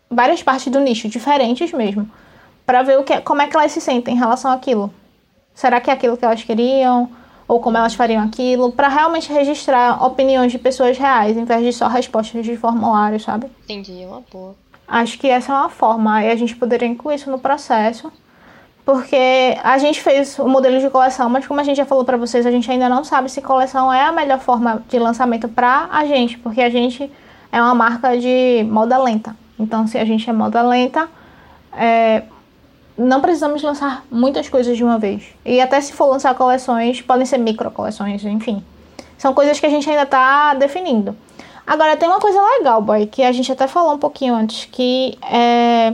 várias 0.09 0.41
partes 0.41 0.71
do 0.71 0.79
nicho, 0.79 1.07
diferentes 1.09 1.71
mesmo, 1.71 2.09
para 2.65 2.83
ver 2.83 2.99
o 2.99 3.03
que, 3.03 3.19
como 3.21 3.41
é 3.41 3.47
que 3.47 3.55
elas 3.55 3.71
se 3.71 3.81
sentem 3.81 4.15
em 4.15 4.17
relação 4.17 4.51
àquilo. 4.51 4.93
Será 5.53 5.81
que 5.81 5.89
é 5.89 5.93
aquilo 5.93 6.17
que 6.17 6.25
elas 6.25 6.43
queriam? 6.43 7.09
Ou 7.47 7.59
como 7.59 7.77
elas 7.77 7.95
fariam 7.95 8.23
aquilo? 8.23 8.71
Para 8.71 8.89
realmente 8.89 9.31
registrar 9.31 10.03
opiniões 10.05 10.51
de 10.51 10.59
pessoas 10.59 10.97
reais, 10.97 11.37
em 11.37 11.45
vez 11.45 11.63
de 11.63 11.73
só 11.73 11.87
respostas 11.87 12.45
de 12.45 12.57
formulário, 12.57 13.19
sabe? 13.19 13.47
Entendi, 13.63 14.03
é 14.03 14.05
uma 14.05 14.21
boa. 14.31 14.55
Acho 14.87 15.17
que 15.17 15.27
essa 15.29 15.51
é 15.51 15.55
uma 15.55 15.69
forma. 15.69 16.15
Aí 16.15 16.29
a 16.29 16.35
gente 16.35 16.55
poderia 16.55 16.87
incluir 16.87 17.15
isso 17.15 17.31
no 17.31 17.39
processo. 17.39 18.11
Porque 18.85 19.57
a 19.63 19.77
gente 19.77 20.01
fez 20.01 20.39
o 20.39 20.47
modelo 20.47 20.79
de 20.79 20.89
coleção, 20.89 21.29
mas 21.29 21.45
como 21.45 21.59
a 21.59 21.63
gente 21.63 21.75
já 21.75 21.85
falou 21.85 22.05
para 22.05 22.15
vocês, 22.15 22.45
a 22.45 22.51
gente 22.51 22.71
ainda 22.71 22.87
não 22.87 23.03
sabe 23.03 23.29
se 23.29 23.41
coleção 23.41 23.91
é 23.91 24.05
a 24.05 24.13
melhor 24.13 24.39
forma 24.39 24.81
de 24.87 24.97
lançamento 24.97 25.49
para 25.49 25.89
a 25.91 26.05
gente, 26.05 26.37
porque 26.37 26.61
a 26.61 26.69
gente 26.69 27.11
é 27.51 27.61
uma 27.61 27.75
marca 27.75 28.17
de 28.17 28.65
moda 28.69 28.97
lenta. 28.97 29.35
Então, 29.59 29.87
se 29.87 29.97
a 29.97 30.05
gente 30.05 30.29
é 30.29 30.33
moda 30.33 30.61
lenta, 30.61 31.09
é, 31.73 32.23
não 32.97 33.21
precisamos 33.21 33.61
lançar 33.61 34.05
muitas 34.09 34.49
coisas 34.49 34.75
de 34.75 34.83
uma 34.83 34.97
vez. 34.97 35.23
E 35.45 35.61
até 35.61 35.79
se 35.81 35.93
for 35.93 36.07
lançar 36.07 36.33
coleções, 36.35 37.01
podem 37.01 37.25
ser 37.25 37.37
micro 37.37 37.69
coleções, 37.71 38.23
enfim. 38.25 38.63
São 39.17 39.33
coisas 39.33 39.59
que 39.59 39.65
a 39.65 39.69
gente 39.69 39.89
ainda 39.89 40.03
está 40.03 40.53
definindo. 40.53 41.15
Agora, 41.65 41.97
tem 41.97 42.07
uma 42.07 42.19
coisa 42.19 42.39
legal, 42.57 42.81
boy, 42.81 43.07
que 43.07 43.23
a 43.23 43.31
gente 43.31 43.51
até 43.51 43.67
falou 43.67 43.93
um 43.93 43.97
pouquinho 43.97 44.33
antes, 44.33 44.65
que 44.71 45.17
é, 45.21 45.93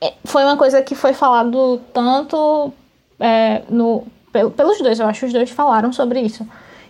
é 0.00 0.14
foi 0.24 0.42
uma 0.44 0.56
coisa 0.56 0.82
que 0.82 0.94
foi 0.94 1.12
falado 1.12 1.80
tanto 1.92 2.72
é, 3.20 3.62
no, 3.68 4.04
pelos 4.32 4.78
dois, 4.78 4.98
eu 4.98 5.06
acho 5.06 5.20
que 5.20 5.26
os 5.26 5.32
dois 5.32 5.50
falaram 5.50 5.92
sobre 5.92 6.20
isso. 6.20 6.46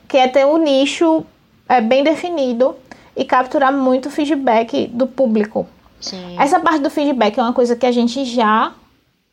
Que 0.09 0.17
é 0.17 0.29
ter 0.29 0.47
um 0.47 0.57
nicho 0.57 1.25
é, 1.69 1.81
bem 1.81 2.03
definido 2.03 2.75
e 3.17 3.25
capturar 3.25 3.73
muito 3.73 4.11
feedback 4.11 4.87
do 4.89 5.07
público. 5.07 5.67
Sim. 6.05 6.37
Essa 6.39 6.61
parte 6.61 6.81
do 6.81 6.91
feedback 6.91 7.39
é 7.39 7.43
uma 7.43 7.53
coisa 7.53 7.75
que 7.75 7.87
a 7.87 7.93
gente 7.93 8.25
já 8.25 8.73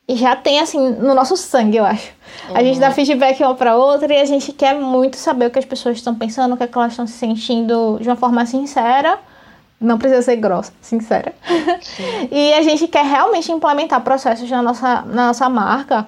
já 0.10 0.36
tem 0.36 0.60
assim 0.60 0.78
no 0.78 1.14
nosso 1.14 1.38
sangue, 1.38 1.78
eu 1.78 1.86
acho. 1.86 2.12
Uhum. 2.50 2.58
A 2.58 2.64
gente 2.64 2.80
dá 2.80 2.88
uhum. 2.88 2.94
feedback 2.94 3.42
uma 3.42 3.56
para 3.56 3.78
outra 3.78 4.14
e 4.14 4.20
a 4.20 4.26
gente 4.26 4.52
quer 4.52 4.76
muito 4.76 5.18
saber 5.18 5.46
o 5.46 5.52
que 5.52 5.60
as 5.60 5.66
pessoas 5.66 5.98
estão 5.98 6.16
pensando, 6.16 6.54
o 6.54 6.58
que, 6.58 6.64
é 6.64 6.68
que 6.68 6.78
elas 6.78 6.92
estão 6.92 7.08
se 7.08 7.14
sentindo 7.14 7.98
de 8.02 8.10
uma 8.10 8.16
forma 8.16 8.46
sincera. 8.46 9.20
Não 9.80 9.98
precisa 9.98 10.22
ser 10.22 10.36
grossa, 10.36 10.74
sincera. 10.82 11.34
e 12.32 12.54
a 12.54 12.62
gente 12.62 12.88
quer 12.88 13.06
realmente 13.06 13.52
implementar 13.52 14.02
processos 14.02 14.50
na 14.50 14.62
nossa, 14.62 15.02
na 15.04 15.28
nossa 15.28 15.50
marca 15.50 16.08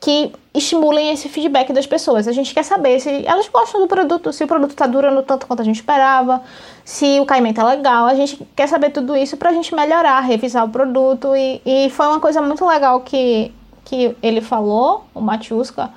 que 0.00 0.32
estimulem 0.54 1.10
esse 1.10 1.28
feedback 1.28 1.72
das 1.72 1.86
pessoas. 1.86 2.28
A 2.28 2.32
gente 2.32 2.52
quer 2.52 2.62
saber 2.62 3.00
se 3.00 3.24
elas 3.26 3.48
gostam 3.48 3.80
do 3.80 3.86
produto, 3.86 4.32
se 4.32 4.44
o 4.44 4.46
produto 4.46 4.70
está 4.70 4.86
durando 4.86 5.22
tanto 5.22 5.46
quanto 5.46 5.62
a 5.62 5.64
gente 5.64 5.76
esperava, 5.76 6.42
se 6.84 7.18
o 7.20 7.24
caimento 7.24 7.60
é 7.60 7.64
legal. 7.64 8.06
A 8.06 8.14
gente 8.14 8.46
quer 8.54 8.68
saber 8.68 8.90
tudo 8.90 9.16
isso 9.16 9.36
para 9.36 9.50
a 9.50 9.52
gente 9.52 9.74
melhorar, 9.74 10.20
revisar 10.20 10.64
o 10.64 10.68
produto. 10.68 11.34
E, 11.34 11.60
e 11.64 11.90
foi 11.90 12.06
uma 12.06 12.20
coisa 12.20 12.42
muito 12.42 12.66
legal 12.66 13.00
que, 13.00 13.52
que 13.84 14.14
ele 14.22 14.42
falou, 14.42 15.04
o 15.14 15.20
Matiuska, 15.20 15.90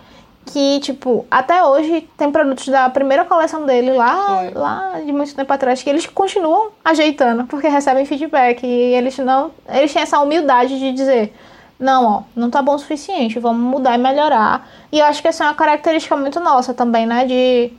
que, 0.45 0.79
tipo, 0.79 1.25
até 1.29 1.63
hoje 1.63 2.07
tem 2.15 2.31
produtos 2.31 2.67
da 2.67 2.89
primeira 2.89 3.25
coleção 3.25 3.65
dele 3.65 3.91
lá, 3.91 4.51
lá 4.53 5.01
de 5.03 5.11
muito 5.11 5.35
tempo 5.35 5.51
atrás, 5.51 5.81
que 5.81 5.89
eles 5.89 6.05
continuam 6.05 6.69
ajeitando, 6.83 7.45
porque 7.45 7.67
recebem 7.67 8.05
feedback. 8.05 8.63
E 8.63 8.93
eles 8.93 9.17
não. 9.17 9.51
Eles 9.67 9.91
têm 9.91 10.03
essa 10.03 10.19
humildade 10.19 10.79
de 10.79 10.93
dizer 10.93 11.33
não, 11.79 12.05
ó, 12.05 12.23
não 12.35 12.49
tá 12.49 12.61
bom 12.61 12.75
o 12.75 12.79
suficiente, 12.79 13.39
vamos 13.39 13.61
mudar 13.61 13.95
e 13.95 13.97
melhorar. 13.97 14.69
E 14.91 14.99
eu 14.99 15.05
acho 15.05 15.21
que 15.21 15.27
essa 15.27 15.43
é 15.43 15.47
uma 15.47 15.55
característica 15.55 16.15
muito 16.15 16.39
nossa 16.39 16.73
também, 16.73 17.05
né? 17.05 17.25
De 17.25 17.73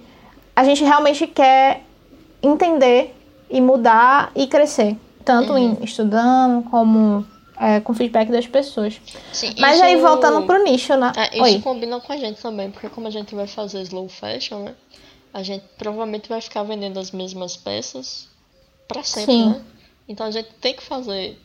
a 0.54 0.64
gente 0.64 0.84
realmente 0.84 1.26
quer 1.26 1.82
entender 2.42 3.14
e 3.50 3.60
mudar 3.60 4.30
e 4.34 4.46
crescer. 4.46 4.96
Tanto 5.24 5.52
uhum. 5.52 5.58
em 5.58 5.84
estudando 5.84 6.62
como 6.70 7.26
é, 7.58 7.80
com 7.80 7.94
feedback 7.94 8.30
das 8.30 8.46
pessoas. 8.46 9.00
Sim, 9.32 9.54
Mas 9.58 9.76
isso... 9.76 9.84
aí 9.84 9.96
voltando 9.96 10.46
pro 10.46 10.62
nicho, 10.62 10.94
né? 10.96 11.12
É, 11.16 11.34
isso 11.34 11.42
Oi. 11.42 11.60
combina 11.60 12.00
com 12.00 12.12
a 12.12 12.16
gente 12.16 12.40
também, 12.40 12.70
porque 12.70 12.88
como 12.88 13.06
a 13.06 13.10
gente 13.10 13.34
vai 13.34 13.46
fazer 13.46 13.80
slow 13.82 14.08
fashion, 14.08 14.60
né? 14.60 14.74
A 15.32 15.42
gente 15.42 15.64
provavelmente 15.76 16.28
vai 16.28 16.40
ficar 16.40 16.62
vendendo 16.62 16.98
as 16.98 17.10
mesmas 17.10 17.56
peças 17.56 18.28
para 18.86 19.02
sempre, 19.02 19.32
Sim. 19.32 19.48
né? 19.50 19.60
Então 20.08 20.26
a 20.26 20.30
gente 20.30 20.48
tem 20.60 20.74
que 20.74 20.82
fazer 20.82 21.38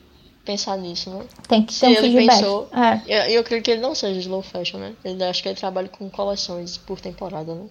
pensar 0.46 0.78
nisso, 0.78 1.10
né? 1.10 1.26
Tem 1.48 1.64
que 1.64 1.74
ter 1.74 1.80
Se 1.80 1.86
um 1.86 1.90
ele 1.90 2.02
feedback. 2.02 2.38
Pensou, 2.38 2.70
é. 2.74 3.02
eu, 3.08 3.36
eu 3.36 3.44
creio 3.44 3.62
que 3.62 3.72
ele 3.72 3.82
não 3.82 3.96
seja 3.96 4.20
slow 4.20 4.42
fashion, 4.42 4.80
né? 4.80 4.94
Ele 5.04 5.24
acho 5.24 5.42
que 5.42 5.50
ele 5.50 5.58
trabalha 5.58 5.88
com 5.88 6.10
coleções 6.10 6.78
por 6.78 7.00
temporada, 7.00 7.54
né? 7.54 7.68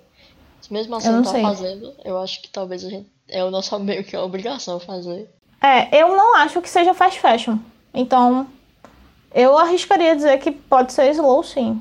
Mesmo 0.70 0.94
assim, 0.94 1.08
eu 1.08 1.22
tá 1.22 1.30
sei. 1.30 1.42
fazendo, 1.42 1.92
eu 2.04 2.18
acho 2.18 2.40
que 2.42 2.48
talvez 2.48 2.84
a 2.84 2.90
gente. 2.90 3.08
É 3.28 3.44
o 3.44 3.50
nosso 3.50 3.76
meio 3.80 4.04
que 4.04 4.14
a 4.14 4.22
obrigação 4.22 4.78
fazer. 4.78 5.28
É, 5.62 6.02
eu 6.02 6.16
não 6.16 6.36
acho 6.36 6.60
que 6.60 6.70
seja 6.70 6.94
fast 6.94 7.20
fashion. 7.20 7.58
Então, 7.92 8.46
eu 9.34 9.58
arriscaria 9.58 10.14
dizer 10.14 10.38
que 10.38 10.50
pode 10.50 10.92
ser 10.92 11.10
slow 11.10 11.42
sim. 11.42 11.80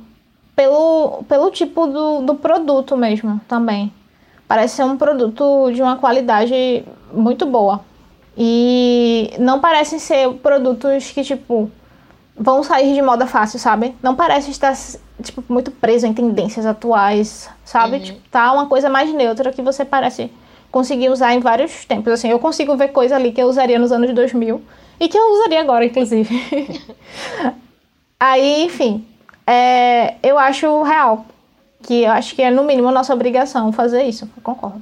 Pelo, 0.56 1.24
pelo 1.30 1.50
tipo 1.52 1.88
do, 1.88 2.22
do 2.22 2.36
produto 2.36 2.98
mesmo 2.98 3.40
também. 3.48 3.94
Parece 4.48 4.78
ser 4.78 4.84
um 4.84 4.98
produto 4.98 5.72
de 5.72 5.82
uma 5.82 5.96
qualidade 5.96 6.84
muito 7.14 7.46
boa. 7.46 7.86
E 8.38 9.19
não 9.40 9.60
parecem 9.60 9.98
ser 10.00 10.30
produtos 10.36 11.12
que, 11.12 11.24
tipo, 11.24 11.72
vão 12.36 12.64
sair 12.64 12.94
de 12.94 13.02
moda 13.02 13.26
fácil, 13.26 13.60
sabe? 13.60 13.96
Não 14.02 14.16
parece 14.16 14.52
estar, 14.52 14.74
tipo, 15.22 15.44
muito 15.50 15.72
preso 15.72 16.06
em 16.06 16.14
tendências 16.14 16.66
atuais, 16.66 17.50
sabe? 17.66 17.98
Uhum. 17.98 18.04
Tipo, 18.04 18.30
tá 18.30 18.52
uma 18.52 18.68
coisa 18.68 18.90
mais 18.90 19.14
neutra 19.14 19.52
que 19.52 19.62
você 19.62 19.84
parece 19.84 20.32
conseguir 20.72 21.10
usar 21.10 21.34
em 21.34 21.40
vários 21.40 21.86
tempos. 21.86 22.14
Assim, 22.14 22.30
eu 22.30 22.40
consigo 22.40 22.76
ver 22.76 22.90
coisa 22.90 23.16
ali 23.16 23.32
que 23.32 23.42
eu 23.42 23.48
usaria 23.48 23.80
nos 23.80 23.92
anos 23.92 24.14
2000 24.14 24.62
e 25.00 25.08
que 25.08 25.18
eu 25.18 25.34
usaria 25.34 25.62
agora, 25.62 25.86
inclusive. 25.86 26.30
Aí, 28.20 28.64
enfim, 28.64 29.06
é, 29.48 30.16
eu 30.22 30.38
acho 30.38 30.84
real. 30.84 31.26
Que 31.82 32.04
eu 32.04 32.12
acho 32.12 32.36
que 32.36 32.42
é, 32.42 32.52
no 32.52 32.64
mínimo, 32.64 32.92
nossa 32.92 33.14
obrigação 33.14 33.72
fazer 33.72 34.04
isso. 34.04 34.30
Eu 34.36 34.44
concordo. 34.44 34.82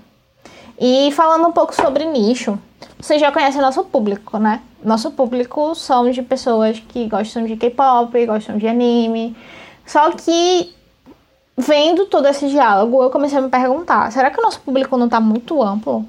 E 0.79 1.11
falando 1.11 1.47
um 1.47 1.51
pouco 1.51 1.73
sobre 1.73 2.05
nicho, 2.05 2.57
você 2.99 3.17
já 3.17 3.31
conhece 3.31 3.57
nosso 3.59 3.83
público, 3.83 4.37
né? 4.37 4.61
Nosso 4.83 5.11
público 5.11 5.73
são 5.73 6.09
de 6.11 6.21
pessoas 6.21 6.79
que 6.79 7.07
gostam 7.07 7.45
de 7.45 7.55
K-pop, 7.55 8.25
gostam 8.25 8.57
de 8.57 8.67
anime. 8.67 9.35
Só 9.85 10.11
que 10.11 10.73
vendo 11.57 12.05
todo 12.05 12.27
esse 12.27 12.47
diálogo, 12.47 13.01
eu 13.01 13.09
comecei 13.09 13.39
a 13.39 13.41
me 13.41 13.49
perguntar: 13.49 14.11
será 14.11 14.29
que 14.29 14.39
o 14.39 14.43
nosso 14.43 14.61
público 14.61 14.95
não 14.97 15.09
tá 15.09 15.19
muito 15.19 15.61
amplo? 15.63 16.05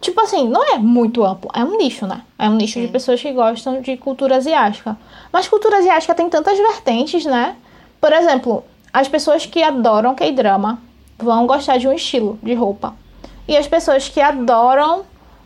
Tipo 0.00 0.20
assim, 0.20 0.48
não 0.48 0.62
é 0.74 0.78
muito 0.78 1.24
amplo, 1.24 1.48
é 1.54 1.64
um 1.64 1.76
nicho, 1.76 2.06
né? 2.06 2.22
É 2.38 2.48
um 2.48 2.54
nicho 2.54 2.74
Sim. 2.74 2.86
de 2.86 2.88
pessoas 2.92 3.22
que 3.22 3.32
gostam 3.32 3.80
de 3.80 3.96
cultura 3.96 4.36
asiática. 4.36 4.98
Mas 5.32 5.48
cultura 5.48 5.78
asiática 5.78 6.14
tem 6.14 6.28
tantas 6.28 6.58
vertentes, 6.58 7.24
né? 7.24 7.56
Por 8.00 8.12
exemplo, 8.12 8.64
as 8.92 9.08
pessoas 9.08 9.46
que 9.46 9.62
adoram 9.62 10.14
K-drama 10.14 10.80
vão 11.16 11.46
gostar 11.46 11.78
de 11.78 11.86
um 11.86 11.92
estilo 11.92 12.38
de 12.42 12.52
roupa. 12.52 12.94
E 13.52 13.56
as 13.58 13.68
pessoas 13.68 14.08
que 14.08 14.18
adoram 14.18 15.04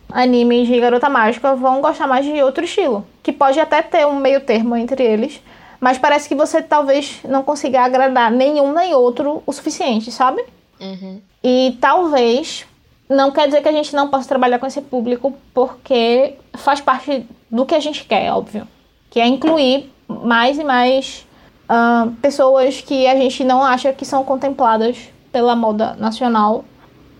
animes 0.09 0.65
de 0.65 0.79
garota 0.79 1.09
mágica 1.09 1.53
vão 1.55 1.81
gostar 1.81 2.07
mais 2.07 2.25
de 2.25 2.41
outro 2.41 2.63
estilo, 2.63 3.05
que 3.21 3.33
pode 3.33 3.59
até 3.59 3.81
ter 3.81 4.07
um 4.07 4.15
meio 4.15 4.39
termo 4.39 4.77
entre 4.77 5.03
eles, 5.03 5.41
mas 5.77 5.97
parece 5.97 6.29
que 6.29 6.33
você 6.33 6.61
talvez 6.61 7.19
não 7.25 7.43
consiga 7.43 7.81
agradar 7.81 8.31
nenhum 8.31 8.71
nem 8.71 8.95
outro 8.95 9.43
o 9.45 9.51
suficiente, 9.51 10.09
sabe? 10.09 10.41
Uhum. 10.79 11.19
E 11.43 11.77
talvez 11.81 12.65
não 13.09 13.29
quer 13.29 13.47
dizer 13.47 13.61
que 13.61 13.67
a 13.67 13.73
gente 13.73 13.93
não 13.93 14.07
possa 14.07 14.25
trabalhar 14.25 14.57
com 14.57 14.65
esse 14.65 14.79
público, 14.79 15.37
porque 15.53 16.35
faz 16.53 16.79
parte 16.79 17.27
do 17.51 17.65
que 17.65 17.75
a 17.75 17.79
gente 17.81 18.05
quer, 18.05 18.31
óbvio, 18.31 18.65
que 19.09 19.19
é 19.19 19.27
incluir 19.27 19.91
mais 20.07 20.57
e 20.57 20.63
mais 20.63 21.27
uh, 21.69 22.09
pessoas 22.21 22.79
que 22.79 23.05
a 23.05 23.17
gente 23.17 23.43
não 23.43 23.61
acha 23.61 23.91
que 23.91 24.05
são 24.05 24.23
contempladas 24.23 24.97
pela 25.29 25.57
moda 25.57 25.93
nacional 25.99 26.63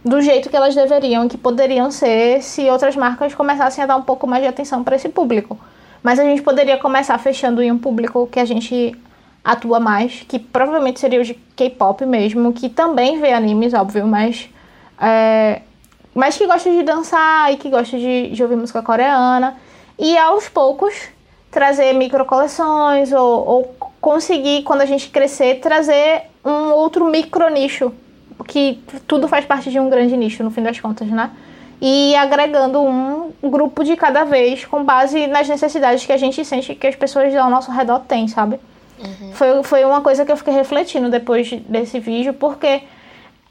do 0.08 0.22
jeito 0.22 0.50
que 0.50 0.56
elas 0.56 0.74
deveriam 0.74 1.28
que 1.28 1.38
poderiam 1.38 1.91
ser 1.91 2.41
se 2.41 2.70
outras 2.70 2.96
marcas 2.96 3.36
começassem 3.36 3.84
a 3.84 3.88
dar 3.88 3.96
um 3.96 4.02
pouco 4.02 4.26
mais 4.26 4.41
de 4.41 4.48
atenção 4.48 4.84
para 4.84 4.96
esse 4.96 5.10
público. 5.10 5.58
Mas 6.02 6.20
a 6.20 6.24
gente 6.24 6.41
poderia 6.41 6.78
começar 6.78 7.17
fechando 7.17 7.62
em 7.62 7.72
um 7.72 7.78
público 7.78 8.28
que 8.28 8.39
a 8.39 8.46
gente 8.46 8.96
atua 9.43 9.80
mais, 9.80 10.24
que 10.28 10.39
provavelmente 10.39 11.00
seria 11.00 11.20
o 11.20 11.24
de 11.24 11.34
K-pop 11.34 12.06
mesmo, 12.06 12.54
que 12.54 12.70
também 12.70 13.20
vê 13.20 13.32
animes, 13.34 13.74
óbvio, 13.74 14.06
mas 14.06 14.50
é, 15.00 15.62
mas 16.13 16.38
que 16.38 16.48
gosta 16.48 16.70
de 16.70 16.84
dançar 16.84 17.54
e 17.54 17.58
que 17.58 17.70
gosta 17.70 17.98
de, 17.98 18.30
de 18.30 18.41
ouvir 18.41 18.56
música 18.56 18.82
coreana. 18.82 19.56
E 20.00 20.17
aos 20.17 20.50
poucos 20.50 20.93
trazer 21.52 21.93
micro 21.93 22.26
coleções 22.26 23.12
ou, 23.12 23.48
ou 23.48 23.76
conseguir, 24.02 24.63
quando 24.63 24.82
a 24.82 24.86
gente 24.86 25.10
crescer, 25.10 25.60
trazer 25.60 26.24
um 26.43 26.72
outro 26.72 27.06
micro 27.06 27.48
nicho. 27.50 27.93
Que 28.45 28.82
tudo 29.08 29.28
faz 29.28 29.45
parte 29.45 29.69
de 29.69 29.80
um 29.80 29.89
grande 29.89 30.15
nicho, 30.15 30.43
no 30.43 30.52
fim 30.52 30.62
das 30.63 30.80
contas, 30.80 31.08
né? 31.08 31.32
E 31.80 32.15
agregando 32.15 32.82
um 32.82 33.32
grupo 33.43 33.84
de 33.84 33.95
cada 33.95 34.23
vez 34.23 34.65
com 34.65 34.84
base 34.84 35.28
nas 35.28 35.47
necessidades 35.47 36.06
que 36.06 36.12
a 36.12 36.17
gente 36.17 36.43
sente 36.43 36.73
que 36.73 36.88
as 36.88 36.95
pessoas 36.95 37.36
ao 37.36 37.50
nosso 37.50 37.71
redor 37.71 38.00
têm, 38.00 38.28
sabe? 38.28 38.60
Uhum. 39.00 39.32
Foi, 39.34 39.63
foi 39.63 39.86
uma 39.86 40.02
coisa 40.02 40.26
que 40.26 40.32
eu 40.32 40.38
fiquei 40.38 40.54
refletindo 40.54 41.10
depois 41.10 41.52
desse 41.67 42.00
vídeo, 42.00 42.34
porque 42.34 42.82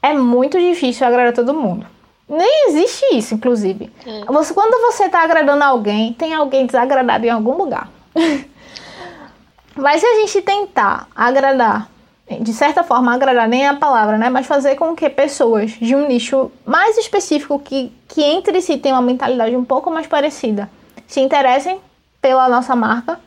é 0.01 0.13
muito 0.13 0.59
difícil 0.59 1.07
agradar 1.07 1.33
todo 1.33 1.53
mundo. 1.53 1.85
Nem 2.27 2.67
existe 2.67 3.05
isso, 3.13 3.35
inclusive. 3.35 3.89
É. 4.05 4.25
Você, 4.25 4.53
quando 4.53 4.81
você 4.91 5.05
está 5.05 5.23
agradando 5.23 5.63
alguém, 5.63 6.13
tem 6.13 6.33
alguém 6.33 6.65
desagradado 6.65 7.25
em 7.25 7.29
algum 7.29 7.55
lugar. 7.55 7.89
Mas 9.75 10.01
se 10.01 10.05
a 10.05 10.15
gente 10.15 10.41
tentar 10.41 11.07
agradar, 11.15 11.89
de 12.29 12.53
certa 12.53 12.83
forma, 12.83 13.13
agradar 13.13 13.47
nem 13.47 13.65
a 13.65 13.75
palavra, 13.75 14.17
né? 14.17 14.29
Mas 14.29 14.45
fazer 14.45 14.75
com 14.75 14.95
que 14.95 15.09
pessoas 15.09 15.71
de 15.71 15.95
um 15.95 16.07
nicho 16.07 16.51
mais 16.65 16.97
específico, 16.97 17.57
que, 17.59 17.91
que 18.07 18.21
entre 18.21 18.61
si 18.61 18.77
tem 18.77 18.91
uma 18.91 19.01
mentalidade 19.01 19.55
um 19.55 19.63
pouco 19.63 19.89
mais 19.89 20.07
parecida, 20.07 20.69
se 21.07 21.21
interessem 21.21 21.79
pela 22.21 22.49
nossa 22.49 22.75
marca, 22.75 23.17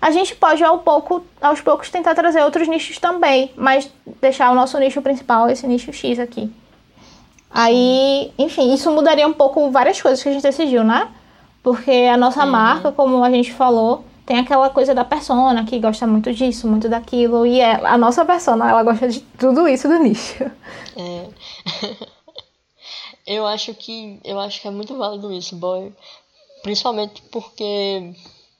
a 0.00 0.10
gente 0.10 0.34
pode 0.34 0.64
ao 0.64 0.78
pouco, 0.78 1.22
aos 1.40 1.60
poucos 1.60 1.90
tentar 1.90 2.14
trazer 2.14 2.42
outros 2.42 2.66
nichos 2.66 2.98
também, 2.98 3.50
mas 3.56 3.90
deixar 4.20 4.50
o 4.50 4.54
nosso 4.54 4.78
nicho 4.78 5.02
principal, 5.02 5.50
esse 5.50 5.66
nicho 5.66 5.92
X 5.92 6.18
aqui. 6.18 6.50
Aí, 7.50 8.32
enfim, 8.38 8.72
isso 8.72 8.90
mudaria 8.90 9.26
um 9.26 9.32
pouco 9.34 9.70
várias 9.70 10.00
coisas 10.00 10.22
que 10.22 10.28
a 10.28 10.32
gente 10.32 10.42
decidiu, 10.42 10.82
né? 10.82 11.08
Porque 11.62 11.90
a 11.90 12.16
nossa 12.16 12.44
uhum. 12.44 12.50
marca, 12.50 12.92
como 12.92 13.22
a 13.22 13.30
gente 13.30 13.52
falou, 13.52 14.04
tem 14.26 14.38
aquela 14.38 14.68
coisa 14.68 14.92
da 14.92 15.04
persona 15.04 15.64
que 15.64 15.78
gosta 15.78 16.06
muito 16.06 16.32
disso, 16.34 16.68
muito 16.68 16.88
daquilo, 16.88 17.46
e 17.46 17.60
é, 17.60 17.74
a 17.86 17.96
nossa 17.96 18.24
persona, 18.24 18.68
ela 18.68 18.82
gosta 18.82 19.08
de 19.08 19.20
tudo 19.20 19.68
isso 19.68 19.88
do 19.88 19.98
nicho. 20.00 20.44
É. 20.96 21.28
eu 23.26 23.46
acho 23.46 23.72
que 23.74 24.20
eu 24.24 24.38
acho 24.40 24.60
que 24.60 24.68
é 24.68 24.70
muito 24.70 24.96
válido 24.98 25.32
isso, 25.32 25.54
boy. 25.56 25.94
Principalmente 26.62 27.22
porque 27.30 28.14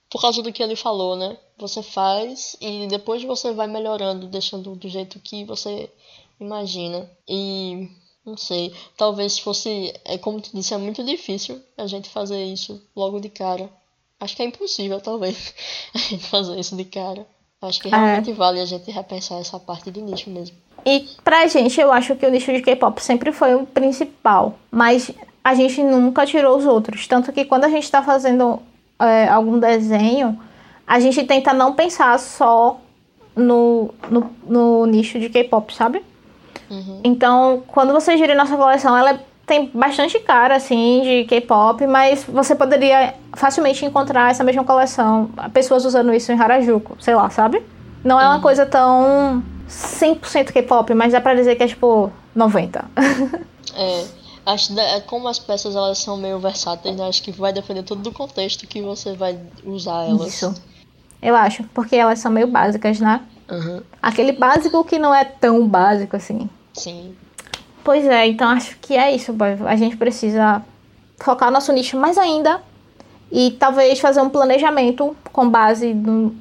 por 0.09 0.21
causa 0.21 0.43
do 0.43 0.53
que 0.53 0.63
ele 0.63 0.77
falou, 0.77 1.17
né? 1.17 1.37
Você 1.59 1.83
faz 1.83 2.57
e 2.61 2.87
depois 2.87 3.23
você 3.25 3.53
vai 3.53 3.67
melhorando, 3.67 4.29
deixando 4.29 4.77
do 4.77 4.89
jeito 4.89 5.19
que 5.19 5.45
você 5.45 5.91
imagina. 6.41 7.11
E 7.29 7.89
não 8.25 8.37
sei, 8.37 8.73
talvez 8.97 9.39
fosse, 9.39 9.93
é 10.05 10.17
como 10.19 10.41
tu 10.41 10.51
disse, 10.55 10.75
é 10.75 10.79
muito 10.79 11.05
difícil 11.05 11.61
a 11.77 11.87
gente 11.87 12.09
fazer 12.09 12.43
isso 12.45 12.81
logo 12.95 13.21
de 13.21 13.29
cara. 13.29 13.71
Acho 14.21 14.37
que 14.37 14.43
é 14.43 14.47
impossível, 14.47 15.01
talvez, 15.01 15.55
a 15.95 15.99
gente 15.99 16.25
fazer 16.27 16.59
isso 16.59 16.77
de 16.77 16.85
cara. 16.85 17.27
Acho 17.63 17.81
que 17.81 17.89
realmente 17.89 18.31
é. 18.31 18.35
vale 18.35 18.61
a 18.61 18.65
gente 18.65 18.91
repensar 18.91 19.39
essa 19.41 19.59
parte 19.59 19.91
do 19.91 20.01
nicho 20.01 20.31
mesmo. 20.31 20.57
E 20.85 21.09
pra 21.25 21.47
gente, 21.47 21.81
eu 21.81 21.91
acho 21.91 22.15
que 22.15 22.27
o 22.27 22.31
nicho 22.31 22.53
de 22.53 22.63
K-pop 22.63 23.03
sempre 23.03 23.33
foi 23.33 23.55
o 23.55 23.67
principal, 23.67 24.59
mas 24.71 25.11
a 25.43 25.55
gente 25.55 25.83
nunca 25.83 26.27
tirou 26.27 26.57
os 26.57 26.65
outros. 26.65 27.07
Tanto 27.07 27.33
que 27.33 27.45
quando 27.45 27.65
a 27.65 27.69
gente 27.69 27.91
tá 27.91 28.03
fazendo 28.03 28.61
é, 29.01 29.29
algum 29.29 29.59
desenho, 29.59 30.39
a 30.87 31.01
gente 31.01 31.25
tenta 31.25 31.53
não 31.53 31.75
pensar 31.75 32.19
só 32.19 32.81
no, 33.35 33.93
no, 34.11 34.31
no 34.47 34.87
nicho 34.87 35.19
de 35.19 35.29
K-pop, 35.29 35.75
sabe? 35.75 36.03
Uhum. 36.71 37.01
Então, 37.05 37.63
quando 37.67 37.93
você 37.93 38.17
gira 38.17 38.35
nossa 38.35 38.57
coleção, 38.57 38.97
ela 38.97 39.21
tem 39.47 39.71
bastante 39.73 40.19
cara, 40.19 40.57
assim, 40.57 41.03
de 41.03 41.25
K-pop, 41.25 41.87
mas 41.87 42.25
você 42.25 42.55
poderia 42.55 43.15
facilmente 43.33 43.85
encontrar 43.85 44.31
essa 44.31 44.43
mesma 44.43 44.65
coleção, 44.65 45.31
pessoas 45.53 45.85
usando 45.85 46.13
isso 46.13 46.33
em 46.33 46.41
Harajuku, 46.41 46.97
sei 47.01 47.15
lá, 47.15 47.31
sabe? 47.31 47.63
Não 48.03 48.21
é 48.21 48.25
uma 48.25 48.37
uhum. 48.37 48.41
coisa 48.41 48.67
tão 48.67 49.43
100% 49.69 50.53
K-pop, 50.53 50.93
mas 50.95 51.13
dá 51.13 51.21
pra 51.21 51.35
dizer 51.35 51.55
que 51.55 51.63
é 51.63 51.69
tipo 51.69 52.13
90. 52.35 52.85
é, 53.77 54.05
acho 54.45 54.79
é, 54.79 55.01
como 55.03 55.29
as 55.29 55.39
peças 55.39 55.77
elas 55.77 55.99
são 55.99 56.17
meio 56.17 56.41
versáteis, 56.41 56.97
né? 56.97 57.07
acho 57.07 57.23
que 57.23 57.31
vai 57.31 57.53
depender 57.53 57.85
todo 57.85 58.03
do 58.03 58.13
contexto 58.13 58.67
que 58.67 58.83
você 58.83 59.15
vai 59.15 59.39
usar 59.65 60.07
elas. 60.07 60.27
Isso. 60.27 60.55
Eu 61.23 61.37
acho, 61.37 61.63
porque 61.73 61.95
elas 61.95 62.19
são 62.19 62.33
meio 62.33 62.49
básicas, 62.49 62.99
né? 62.99 63.21
Uhum. 63.49 63.81
Aquele 64.03 64.33
básico 64.33 64.85
que 64.85 64.99
não 64.99 65.15
é 65.15 65.25
tão 65.25 65.67
básico 65.69 66.17
assim. 66.17 66.51
Sim. 66.75 67.15
Pois 67.87 68.05
é, 68.05 68.27
então 68.27 68.49
acho 68.49 68.77
que 68.81 68.97
é 68.97 69.15
isso, 69.15 69.33
boy. 69.33 69.59
A 69.65 69.77
gente 69.77 69.97
precisa 69.97 70.61
focar 71.19 71.53
nosso 71.53 71.73
nicho 71.73 71.97
mais 71.97 72.19
ainda 72.19 72.61
e 73.31 73.53
talvez 73.53 74.01
fazer 74.01 74.21
um 74.21 74.29
planejamento 74.29 75.17
com 75.33 75.49
base 75.49 75.95
no, 75.95 76.35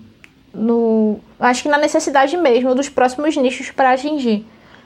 no 0.51 1.19
acho 1.39 1.61
que 1.61 1.69
na 1.69 1.77
necessidade 1.77 2.35
mesmo 2.35 2.73
dos 2.73 2.89
próximos 2.89 3.37
nichos 3.37 3.69
para 3.69 3.91
atingir. 3.91 4.43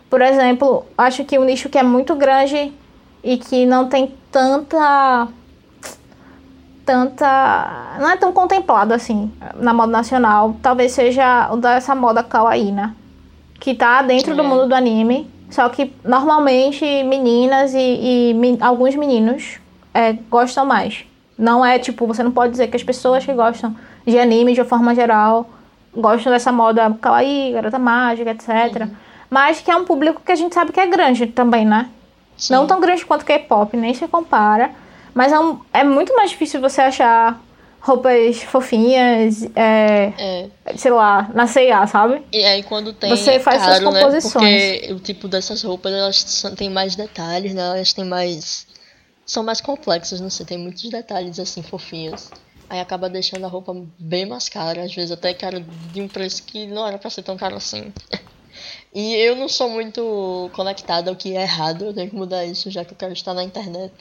Por 0.09 0.21
exemplo, 0.21 0.85
acho 0.97 1.23
que 1.23 1.39
um 1.39 1.45
nicho 1.45 1.69
que 1.69 1.77
é 1.77 1.83
muito 1.83 2.13
grande 2.13 2.73
e 3.23 3.37
que 3.37 3.65
não 3.65 3.87
tem 3.87 4.13
tanta 4.29 5.29
tanta. 6.85 7.95
não 8.01 8.09
é 8.09 8.17
tão 8.17 8.33
contemplado 8.33 8.93
assim 8.93 9.31
na 9.55 9.73
moda 9.73 9.93
nacional. 9.93 10.57
Talvez 10.61 10.91
seja 10.91 11.53
o 11.53 11.55
dessa 11.55 11.95
moda 11.95 12.21
kawaii, 12.21 12.73
né? 12.73 12.93
Que 13.57 13.73
tá 13.73 14.01
dentro 14.01 14.35
do 14.35 14.43
mundo 14.43 14.67
do 14.67 14.75
anime. 14.75 15.38
Só 15.49 15.67
que 15.69 15.93
normalmente 16.03 16.85
meninas 17.03 17.73
e, 17.73 18.33
e 18.33 18.57
alguns 18.61 18.95
meninos 18.95 19.59
é, 19.93 20.13
gostam 20.29 20.65
mais. 20.65 21.05
Não 21.37 21.65
é 21.65 21.79
tipo, 21.79 22.05
você 22.05 22.21
não 22.21 22.31
pode 22.31 22.51
dizer 22.51 22.67
que 22.67 22.75
as 22.75 22.83
pessoas 22.83 23.25
que 23.25 23.33
gostam 23.33 23.75
de 24.05 24.19
anime 24.19 24.53
de 24.53 24.61
uma 24.61 24.67
forma 24.67 24.93
geral 24.93 25.49
gostam 25.95 26.31
dessa 26.31 26.51
moda 26.51 26.95
kawaii, 27.01 27.53
garota 27.53 27.79
mágica, 27.79 28.31
etc. 28.31 28.47
Uhum. 28.81 28.91
Mas 29.29 29.61
que 29.61 29.71
é 29.71 29.75
um 29.75 29.85
público 29.85 30.21
que 30.23 30.31
a 30.31 30.35
gente 30.35 30.53
sabe 30.53 30.71
que 30.71 30.79
é 30.79 30.87
grande 30.87 31.27
também, 31.27 31.65
né? 31.65 31.89
Sim. 32.37 32.53
Não 32.53 32.67
tão 32.67 32.79
grande 32.79 33.05
quanto 33.05 33.25
K-pop, 33.25 33.75
nem 33.75 33.93
se 33.93 34.07
compara. 34.07 34.71
Mas 35.13 35.31
é, 35.31 35.39
um, 35.39 35.59
é 35.73 35.83
muito 35.83 36.15
mais 36.15 36.29
difícil 36.31 36.61
você 36.61 36.81
achar 36.81 37.39
roupas 37.79 38.43
fofinhas, 38.43 39.43
é, 39.55 40.13
é. 40.65 40.77
sei 40.77 40.91
lá, 40.91 41.29
na 41.33 41.47
C&A, 41.47 41.87
sabe? 41.87 42.21
E 42.31 42.43
aí 42.43 42.63
quando 42.63 42.93
tem 42.93 43.09
Você 43.09 43.31
é 43.31 43.39
faz 43.39 43.61
caro, 43.61 43.81
suas 43.81 43.93
né? 43.93 44.01
composições. 44.01 44.43
Né? 44.43 44.77
Porque 44.79 44.93
o 44.93 44.99
tipo 44.99 45.27
dessas 45.27 45.63
roupas, 45.63 45.93
elas 45.93 46.43
têm 46.57 46.69
mais 46.69 46.95
detalhes, 46.95 47.53
né? 47.53 47.61
Elas 47.61 47.93
têm 47.93 48.05
mais... 48.05 48.67
São 49.25 49.43
mais 49.43 49.61
complexas, 49.61 50.19
não 50.19 50.29
sei, 50.29 50.45
tem 50.45 50.57
muitos 50.57 50.89
detalhes 50.89 51.39
assim, 51.39 51.61
fofinhos. 51.61 52.29
Aí 52.67 52.79
acaba 52.79 53.09
deixando 53.09 53.45
a 53.45 53.47
roupa 53.47 53.75
bem 53.97 54.25
mais 54.25 54.49
cara, 54.49 54.83
às 54.83 54.93
vezes 54.93 55.11
até 55.11 55.33
cara 55.33 55.63
de 55.91 56.01
um 56.01 56.07
preço 56.07 56.43
que 56.43 56.67
não 56.67 56.87
era 56.87 56.97
pra 56.97 57.09
ser 57.09 57.23
tão 57.23 57.37
caro 57.37 57.55
assim. 57.55 57.93
e 58.93 59.15
eu 59.15 59.35
não 59.35 59.47
sou 59.47 59.69
muito 59.69 60.49
conectada 60.53 61.11
ao 61.11 61.15
que 61.15 61.35
é 61.35 61.43
errado, 61.43 61.85
eu 61.85 61.93
tenho 61.93 62.09
que 62.09 62.15
mudar 62.15 62.43
isso, 62.43 62.71
já 62.71 62.83
que 62.83 62.93
eu 62.93 62.97
quero 62.97 63.13
estar 63.13 63.35
na 63.35 63.43
internet 63.43 63.93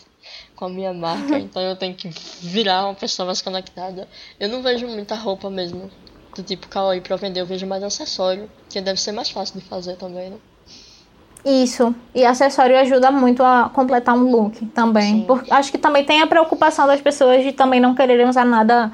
com 0.54 0.66
a 0.66 0.68
minha 0.68 0.92
marca, 0.92 1.36
então 1.38 1.62
eu 1.62 1.76
tenho 1.76 1.94
que 1.94 2.08
virar 2.40 2.84
uma 2.84 2.94
pessoa 2.94 3.26
mais 3.26 3.40
conectada. 3.42 4.08
Eu 4.38 4.48
não 4.48 4.62
vejo 4.62 4.86
muita 4.86 5.14
roupa 5.14 5.48
mesmo, 5.50 5.90
do 6.34 6.42
tipo 6.42 6.68
kawaii 6.68 7.00
pra 7.00 7.16
vender, 7.16 7.40
eu 7.40 7.46
vejo 7.46 7.66
mais 7.66 7.82
acessório, 7.82 8.50
que 8.68 8.80
deve 8.80 9.00
ser 9.00 9.12
mais 9.12 9.30
fácil 9.30 9.60
de 9.60 9.66
fazer 9.66 9.96
também, 9.96 10.30
né? 10.30 10.36
Isso, 11.44 11.94
e 12.14 12.24
acessório 12.24 12.76
ajuda 12.78 13.10
muito 13.10 13.42
a 13.42 13.70
completar 13.72 14.14
um 14.14 14.30
look 14.30 14.66
também. 14.66 15.22
Porque 15.22 15.52
acho 15.52 15.70
que 15.70 15.78
também 15.78 16.04
tem 16.04 16.20
a 16.20 16.26
preocupação 16.26 16.86
das 16.86 17.00
pessoas 17.00 17.42
de 17.42 17.52
também 17.52 17.80
não 17.80 17.94
quererem 17.94 18.28
usar 18.28 18.44
nada 18.44 18.92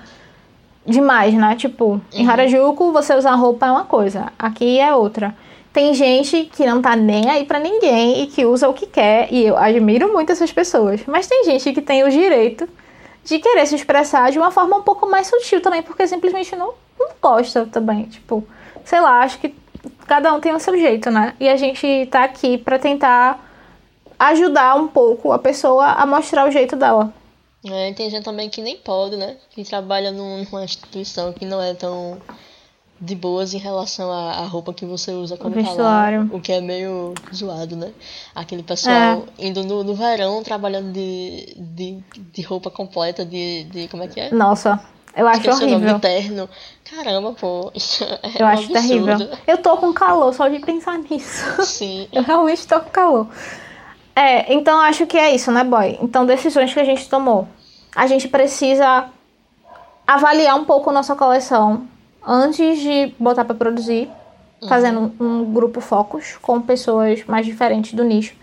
demais, 0.87 1.35
né? 1.35 1.57
Tipo, 1.57 1.85
uhum. 1.85 2.01
em 2.13 2.29
Harajuku 2.29 2.93
você 2.93 3.15
usar 3.15 3.35
roupa 3.35 3.67
é 3.67 3.71
uma 3.71 3.85
coisa, 3.85 4.33
aqui 4.39 4.79
é 4.79 4.95
outra. 4.95 5.35
Tem 5.75 5.93
gente 5.93 6.45
que 6.45 6.65
não 6.65 6.81
tá 6.81 6.95
nem 6.95 7.29
aí 7.29 7.45
para 7.45 7.59
ninguém 7.59 8.23
e 8.23 8.27
que 8.29 8.47
usa 8.47 8.69
o 8.69 8.73
que 8.73 8.87
quer, 8.87 9.27
e 9.33 9.45
eu 9.45 9.57
admiro 9.59 10.13
muito 10.13 10.31
essas 10.31 10.53
pessoas. 10.53 11.01
Mas 11.05 11.27
tem 11.27 11.43
gente 11.45 11.73
que 11.73 11.83
tem 11.83 12.05
o 12.05 12.11
direito 12.11 12.69
de 13.25 13.41
querer 13.41 13.67
se 13.67 13.75
expressar 13.75 14.31
de 14.31 14.39
uma 14.39 14.53
forma 14.53 14.77
um 14.77 14.83
pouco 14.83 15.11
mais 15.11 15.27
sutil 15.27 15.61
também, 15.61 15.83
porque 15.83 16.07
simplesmente 16.07 16.55
não, 16.55 16.75
não 16.97 17.09
gosta 17.21 17.67
também. 17.67 18.05
Tipo, 18.05 18.47
sei 18.85 19.01
lá, 19.01 19.25
acho 19.25 19.41
que 19.41 19.53
cada 20.07 20.33
um 20.33 20.39
tem 20.39 20.55
o 20.55 20.61
seu 20.61 20.79
jeito, 20.79 21.11
né? 21.11 21.35
E 21.41 21.49
a 21.49 21.57
gente 21.57 22.07
tá 22.07 22.23
aqui 22.23 22.57
para 22.57 22.79
tentar 22.79 23.45
ajudar 24.17 24.77
um 24.77 24.87
pouco 24.87 25.33
a 25.33 25.41
pessoa 25.41 25.87
a 25.87 26.07
mostrar 26.07 26.47
o 26.47 26.53
jeito 26.53 26.77
dela. 26.77 27.13
É, 27.69 27.93
tem 27.95 28.09
gente 28.09 28.23
também 28.23 28.49
que 28.49 28.63
nem 28.63 28.77
pode, 28.77 29.17
né? 29.17 29.39
Que 29.51 29.65
trabalha 29.65 30.13
numa 30.13 30.63
instituição 30.63 31.33
que 31.33 31.45
não 31.45 31.61
é 31.61 31.75
tão 31.75 32.21
de 33.01 33.15
boas 33.15 33.53
em 33.53 33.59
relação 33.59 34.11
à, 34.11 34.45
roupa 34.47 34.73
que 34.73 34.87
você 34.87 35.13
usa 35.13 35.37
quando 35.37 35.63
tá 35.63 35.73
lá, 35.73 36.11
o 36.33 36.41
que 36.41 36.53
é 36.53 36.61
meio 36.61 37.13
zoado, 37.35 37.77
né? 37.77 37.93
Aquele 38.35 38.63
pessoal 38.63 39.27
é. 39.39 39.47
indo 39.47 39.65
no, 39.65 39.83
no 39.83 39.95
verão 39.95 40.43
trabalhando 40.43 40.93
de, 40.93 41.55
de, 41.57 42.05
de 42.33 42.43
roupa 42.43 42.71
completa, 42.71 43.25
de, 43.25 43.65
de. 43.65 43.89
Como 43.89 44.03
é 44.05 44.09
que 44.09 44.21
é? 44.21 44.33
Nossa, 44.33 44.81
eu 45.17 45.27
acho 45.29 45.41
Esqueci 45.41 45.65
horrível. 45.65 45.79
O 45.79 45.87
nome 45.89 46.01
terno. 46.01 46.49
Caramba, 46.85 47.33
pô. 47.33 47.73
É 48.23 48.43
eu 48.43 48.47
um 48.47 48.49
acho 48.49 48.65
absurdo. 48.65 48.73
terrível. 48.73 49.39
Eu 49.47 49.59
tô 49.59 49.77
com 49.77 49.93
calor 49.93 50.33
só 50.33 50.49
de 50.49 50.59
pensar 50.61 50.99
nisso. 50.99 51.63
Sim. 51.65 52.09
eu 52.13 52.23
realmente 52.23 52.67
tô 52.67 52.81
com 52.81 52.91
calor. 52.91 53.29
É, 54.17 54.53
então 54.53 54.81
acho 54.81 55.07
que 55.07 55.19
é 55.19 55.35
isso, 55.35 55.51
né, 55.51 55.65
boy? 55.65 55.99
Então, 56.01 56.25
decisões 56.25 56.73
que 56.73 56.81
a 56.81 56.85
gente 56.85 57.09
tomou. 57.09 57.49
A 57.95 58.07
gente 58.07 58.29
precisa 58.29 59.09
avaliar 60.07 60.57
um 60.57 60.65
pouco 60.65 60.93
nossa 60.93 61.17
coleção 61.17 61.89
antes 62.27 62.79
de 62.81 63.13
botar 63.19 63.45
para 63.45 63.55
produzir, 63.55 64.09
uhum. 64.63 64.69
fazendo 64.69 65.13
um 65.21 65.45
grupo 65.53 65.81
focus 65.81 66.37
com 66.41 66.61
pessoas 66.61 67.25
mais 67.27 67.45
diferentes 67.45 67.93
do 67.95 68.05
nicho. 68.05 68.35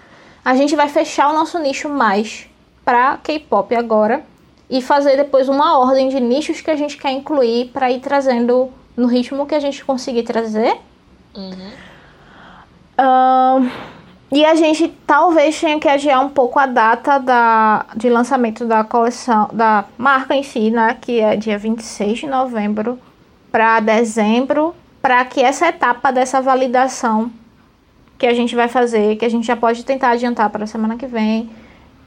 A 0.44 0.56
gente 0.56 0.76
vai 0.76 0.90
fechar 0.90 1.30
o 1.30 1.34
nosso 1.34 1.60
nicho 1.60 1.88
mais 1.90 2.48
para 2.84 3.18
K-pop 3.18 3.76
agora 3.76 4.24
e 4.70 4.82
fazer 4.82 5.18
depois 5.18 5.48
uma 5.50 5.78
ordem 5.78 6.10
de 6.10 6.20
nichos 6.20 6.62
que 6.62 6.72
a 6.72 6.76
gente 6.76 6.98
quer 6.98 7.12
incluir 7.12 7.70
para 7.72 7.92
ir 7.92 8.00
trazendo 8.00 8.72
no 8.96 9.08
ritmo 9.08 9.46
que 9.46 9.56
a 9.56 9.60
gente 9.60 9.84
conseguir 9.84 10.24
trazer. 10.24 10.78
Uhum. 11.36 11.72
Uh, 12.98 13.70
e 14.32 14.46
a 14.46 14.56
gente 14.56 14.88
talvez 15.06 15.60
tenha 15.60 15.80
que 15.80 15.90
adiar 15.90 16.24
um 16.24 16.30
pouco 16.30 16.58
a 16.58 16.66
data 16.66 17.18
da, 17.18 17.86
de 17.96 18.10
lançamento 18.10 18.66
da 18.66 18.84
coleção, 18.84 19.50
da 19.52 19.86
marca 19.98 20.34
em 20.34 20.44
si, 20.44 20.72
né? 20.72 20.98
Que 21.00 21.20
é 21.20 21.36
dia 21.36 21.58
26 21.58 22.20
de 22.20 22.28
novembro 22.28 22.98
para 23.52 23.80
dezembro, 23.80 24.74
para 25.02 25.24
que 25.26 25.42
essa 25.42 25.68
etapa 25.68 26.12
dessa 26.12 26.42
validação 26.42 27.32
que 28.18 28.26
a 28.28 28.34
gente 28.34 28.56
vai 28.56 28.68
fazer, 28.68 29.16
que 29.18 29.26
a 29.26 29.30
gente 29.30 29.46
já 29.46 29.58
pode 29.58 29.84
tentar 29.84 30.12
adiantar 30.12 30.50
para 30.50 30.64
a 30.64 30.68
semana 30.68 30.96
que 30.96 31.08
vem, 31.08 31.50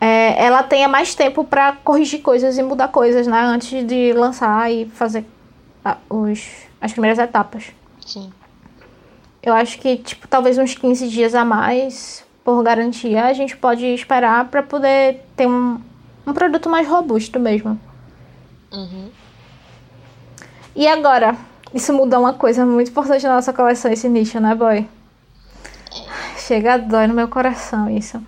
é, 0.00 0.44
ela 0.44 0.62
tenha 0.62 0.88
mais 0.88 1.14
tempo 1.14 1.44
para 1.44 1.72
corrigir 1.72 2.22
coisas 2.22 2.56
e 2.56 2.62
mudar 2.62 2.88
coisas, 2.88 3.26
né? 3.26 3.40
Antes 3.40 3.86
de 3.86 4.12
lançar 4.12 4.70
e 4.70 4.86
fazer 4.86 5.24
a, 5.84 5.96
os, 6.08 6.48
as 6.80 6.92
primeiras 6.92 7.18
etapas. 7.18 7.72
Sim. 8.04 8.32
Eu 9.42 9.52
acho 9.52 9.78
que, 9.78 9.96
tipo, 9.96 10.26
talvez 10.26 10.56
uns 10.56 10.74
15 10.74 11.08
dias 11.08 11.34
a 11.34 11.44
mais, 11.44 12.24
por 12.44 12.62
garantia, 12.62 13.24
a 13.24 13.32
gente 13.32 13.56
pode 13.56 13.84
esperar 13.84 14.46
para 14.46 14.62
poder 14.62 15.20
ter 15.36 15.46
um, 15.46 15.80
um 16.26 16.32
produto 16.32 16.68
mais 16.68 16.86
robusto 16.86 17.38
mesmo. 17.40 17.78
Uhum. 18.72 19.08
E 20.76 20.86
agora? 20.86 21.36
Isso 21.72 21.92
mudou 21.92 22.20
uma 22.20 22.34
coisa 22.34 22.64
muito 22.64 22.90
importante 22.90 23.24
na 23.24 23.34
nossa 23.34 23.52
coleção, 23.52 23.90
esse 23.90 24.08
nicho, 24.08 24.38
né, 24.40 24.54
boy? 24.54 24.86
Chega 26.36 26.74
a 26.74 26.76
dói 26.76 27.06
no 27.06 27.14
meu 27.14 27.28
coração 27.28 27.88
isso. 27.88 28.20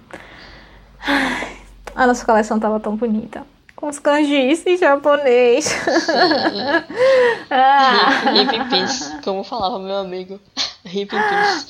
A 1.94 2.06
nossa 2.06 2.24
coleção 2.24 2.58
tava 2.58 2.80
tão 2.80 2.96
bonita. 2.96 3.42
Com 3.74 3.88
os 3.88 3.98
kanjis 3.98 4.66
em 4.66 4.76
japonês. 4.76 5.74
ah. 7.50 8.32
Hip 8.34 8.56
in 8.56 8.68
peace, 8.68 9.20
como 9.22 9.44
falava 9.44 9.78
meu 9.78 9.96
amigo. 9.96 10.40
Hip 10.84 11.14
in 11.14 11.18
peace. 11.18 11.66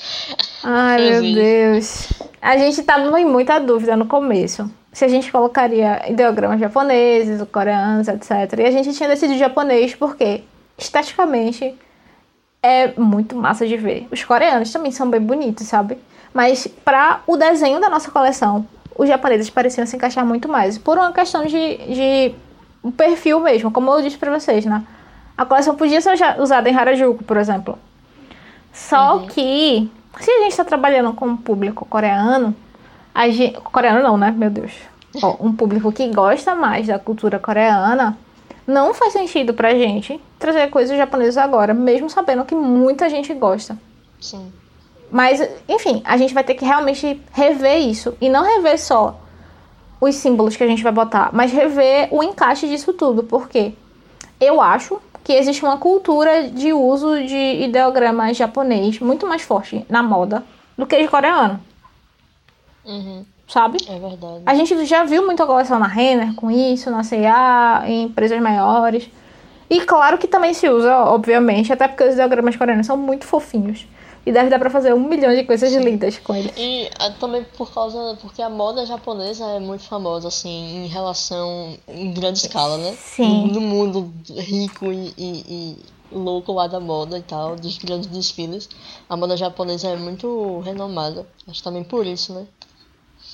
Ai, 0.62 1.20
meu 1.20 1.34
Deus. 1.34 2.08
A 2.40 2.56
gente 2.56 2.82
tava 2.82 3.20
em 3.20 3.24
muita 3.24 3.58
dúvida 3.58 3.96
no 3.96 4.06
começo. 4.06 4.70
Se 4.92 5.04
a 5.04 5.08
gente 5.08 5.30
colocaria 5.30 6.10
ideogramas 6.10 6.58
japoneses, 6.58 7.42
coreanos, 7.52 8.08
etc. 8.08 8.58
E 8.58 8.66
a 8.66 8.70
gente 8.70 8.92
tinha 8.94 9.08
decidido 9.08 9.38
japonês 9.38 9.94
porque, 9.94 10.42
esteticamente, 10.78 11.74
é 12.62 12.92
muito 12.98 13.36
massa 13.36 13.66
de 13.66 13.76
ver. 13.76 14.08
Os 14.10 14.24
coreanos 14.24 14.72
também 14.72 14.90
são 14.90 15.08
bem 15.08 15.20
bonitos, 15.20 15.66
sabe? 15.66 15.98
Mas 16.34 16.66
para 16.66 17.20
o 17.26 17.36
desenho 17.36 17.80
da 17.80 17.88
nossa 17.88 18.10
coleção, 18.10 18.66
os 18.96 19.08
japoneses 19.08 19.48
pareciam 19.50 19.86
se 19.86 19.96
encaixar 19.96 20.24
muito 20.24 20.48
mais. 20.48 20.78
Por 20.78 20.98
uma 20.98 21.12
questão 21.12 21.46
de, 21.46 21.76
de 21.76 22.34
perfil 22.96 23.40
mesmo, 23.40 23.70
como 23.70 23.90
eu 23.90 24.02
disse 24.02 24.18
para 24.18 24.38
vocês, 24.38 24.64
né? 24.64 24.84
A 25.36 25.44
coleção 25.44 25.76
podia 25.76 26.00
ser 26.00 26.14
usada 26.38 26.68
em 26.68 26.76
Harajuku, 26.76 27.22
por 27.24 27.36
exemplo. 27.36 27.78
Só 28.72 29.16
uhum. 29.16 29.26
que, 29.26 29.90
se 30.18 30.30
a 30.30 30.42
gente 30.42 30.50
está 30.50 30.64
trabalhando 30.64 31.12
com 31.12 31.26
um 31.26 31.36
público 31.36 31.84
coreano, 31.86 32.54
a 33.14 33.28
gente, 33.28 33.58
coreano 33.60 34.02
não, 34.02 34.16
né? 34.16 34.30
Meu 34.30 34.50
Deus. 34.50 34.72
Ó, 35.22 35.36
um 35.40 35.52
público 35.54 35.92
que 35.92 36.08
gosta 36.08 36.54
mais 36.54 36.86
da 36.86 36.98
cultura 36.98 37.38
coreana, 37.38 38.16
não 38.66 38.92
faz 38.92 39.12
sentido 39.12 39.54
pra 39.54 39.74
gente 39.74 40.20
trazer 40.38 40.68
coisas 40.70 40.96
japonesas 40.96 41.38
agora, 41.38 41.72
mesmo 41.72 42.10
sabendo 42.10 42.44
que 42.44 42.54
muita 42.54 43.08
gente 43.08 43.32
gosta. 43.32 43.78
Sim. 44.20 44.52
Mas, 45.10 45.40
enfim, 45.68 46.02
a 46.04 46.16
gente 46.16 46.34
vai 46.34 46.42
ter 46.42 46.54
que 46.54 46.64
realmente 46.64 47.20
rever 47.32 47.78
isso. 47.78 48.16
E 48.20 48.28
não 48.28 48.42
rever 48.42 48.78
só 48.80 49.20
os 50.00 50.14
símbolos 50.16 50.56
que 50.56 50.64
a 50.64 50.66
gente 50.66 50.82
vai 50.82 50.92
botar, 50.92 51.30
mas 51.32 51.52
rever 51.52 52.08
o 52.10 52.22
encaixe 52.22 52.68
disso 52.68 52.92
tudo. 52.92 53.22
Porque 53.22 53.72
eu 54.40 54.60
acho 54.60 55.00
que 55.22 55.32
existe 55.32 55.64
uma 55.64 55.78
cultura 55.78 56.48
de 56.48 56.72
uso 56.72 57.22
de 57.24 57.62
ideograma 57.62 58.32
japonês 58.34 58.98
muito 59.00 59.26
mais 59.26 59.42
forte 59.42 59.86
na 59.88 60.02
moda 60.02 60.44
do 60.76 60.86
que 60.86 61.00
de 61.00 61.08
coreano. 61.08 61.60
Uhum. 62.84 63.24
Sabe? 63.46 63.78
É 63.88 63.98
verdade. 63.98 64.42
A 64.44 64.54
gente 64.54 64.84
já 64.86 65.04
viu 65.04 65.24
muita 65.24 65.46
coleção 65.46 65.78
na 65.78 65.86
Renner 65.86 66.34
com 66.34 66.50
isso, 66.50 66.90
na 66.90 67.04
C&A, 67.04 67.84
em 67.86 68.04
empresas 68.04 68.40
maiores. 68.40 69.08
E 69.70 69.80
claro 69.80 70.18
que 70.18 70.26
também 70.26 70.54
se 70.54 70.68
usa, 70.68 70.96
obviamente, 71.04 71.72
até 71.72 71.86
porque 71.86 72.04
os 72.04 72.14
ideogramas 72.14 72.56
coreanos 72.56 72.86
são 72.86 72.96
muito 72.96 73.24
fofinhos. 73.24 73.86
E 74.24 74.32
deve 74.32 74.50
dar 74.50 74.58
pra 74.58 74.68
fazer 74.68 74.92
um 74.92 74.98
milhão 74.98 75.32
de 75.32 75.44
coisas 75.44 75.72
lindas 75.72 76.18
com 76.18 76.34
eles. 76.34 76.52
E 76.56 76.90
a, 76.98 77.06
ah, 77.06 77.10
também 77.12 77.44
por 77.56 77.72
causa. 77.72 78.18
Porque 78.20 78.42
a 78.42 78.50
moda 78.50 78.84
japonesa 78.84 79.44
é 79.44 79.60
muito 79.60 79.84
famosa, 79.84 80.26
assim, 80.26 80.84
em 80.84 80.88
relação. 80.88 81.78
em 81.86 82.12
grande 82.12 82.40
escala, 82.40 82.76
né? 82.76 82.96
Sim. 82.98 83.46
No, 83.46 83.54
no 83.54 83.60
mundo 83.60 84.12
rico 84.28 84.86
e, 84.86 85.14
e, 85.16 85.44
e, 85.48 85.76
louco 86.10 86.52
lá 86.52 86.66
da 86.66 86.80
moda 86.80 87.16
e 87.16 87.22
tal, 87.22 87.54
dos 87.54 87.78
grandes 87.78 88.08
desfiles. 88.08 88.68
A 89.08 89.16
moda 89.16 89.36
japonesa 89.36 89.90
é 89.90 89.96
muito 89.96 90.58
renomada. 90.58 91.24
Acho 91.48 91.62
também 91.62 91.84
por 91.84 92.04
isso, 92.04 92.32
né? 92.32 92.48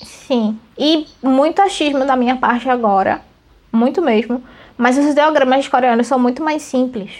Sim. 0.03 0.59
E 0.77 1.07
muito 1.21 1.61
achismo 1.61 2.05
da 2.05 2.15
minha 2.15 2.35
parte 2.35 2.69
agora. 2.69 3.21
Muito 3.71 4.01
mesmo. 4.01 4.43
Mas 4.77 4.97
os 4.97 5.05
ideogramas 5.05 5.67
coreanos 5.67 6.07
são 6.07 6.19
muito 6.19 6.43
mais 6.43 6.61
simples. 6.61 7.11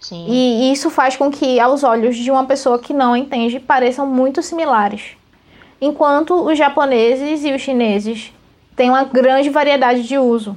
Sim. 0.00 0.26
E 0.28 0.72
isso 0.72 0.90
faz 0.90 1.16
com 1.16 1.30
que, 1.30 1.58
aos 1.58 1.82
olhos 1.82 2.16
de 2.16 2.30
uma 2.30 2.44
pessoa 2.44 2.78
que 2.78 2.92
não 2.92 3.16
entende, 3.16 3.58
pareçam 3.58 4.06
muito 4.06 4.42
similares. 4.42 5.16
Enquanto 5.80 6.34
os 6.34 6.56
japoneses 6.56 7.44
e 7.44 7.52
os 7.52 7.60
chineses 7.60 8.32
têm 8.74 8.90
uma 8.90 9.04
grande 9.04 9.50
variedade 9.50 10.02
de 10.02 10.18
uso. 10.18 10.56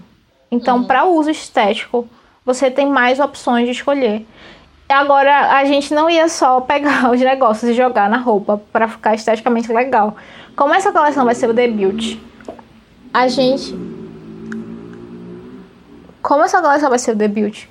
Então, 0.52 0.78
uhum. 0.78 0.84
para 0.86 1.06
uso 1.06 1.30
estético, 1.30 2.08
você 2.46 2.70
tem 2.70 2.88
mais 2.88 3.20
opções 3.20 3.66
de 3.66 3.72
escolher. 3.72 4.26
Agora, 4.88 5.52
a 5.58 5.66
gente 5.66 5.94
não 5.94 6.10
ia 6.10 6.28
só 6.28 6.62
pegar 6.62 7.10
os 7.14 7.20
negócios 7.20 7.70
e 7.70 7.74
jogar 7.74 8.10
na 8.10 8.18
roupa 8.18 8.62
para 8.72 8.88
ficar 8.88 9.14
esteticamente 9.14 9.72
legal. 9.72 10.16
Como 10.60 10.74
essa 10.74 10.92
coleção 10.92 11.24
vai 11.24 11.34
ser 11.34 11.50
o 11.50 11.54
debut, 11.54 12.18
a 13.14 13.30
gente. 13.30 13.74
Como 16.22 16.44
essa 16.44 16.62
coleção 16.62 16.90
vai 16.90 17.00
ser 17.00 17.12
o 17.12 17.16
debut, 17.16 17.64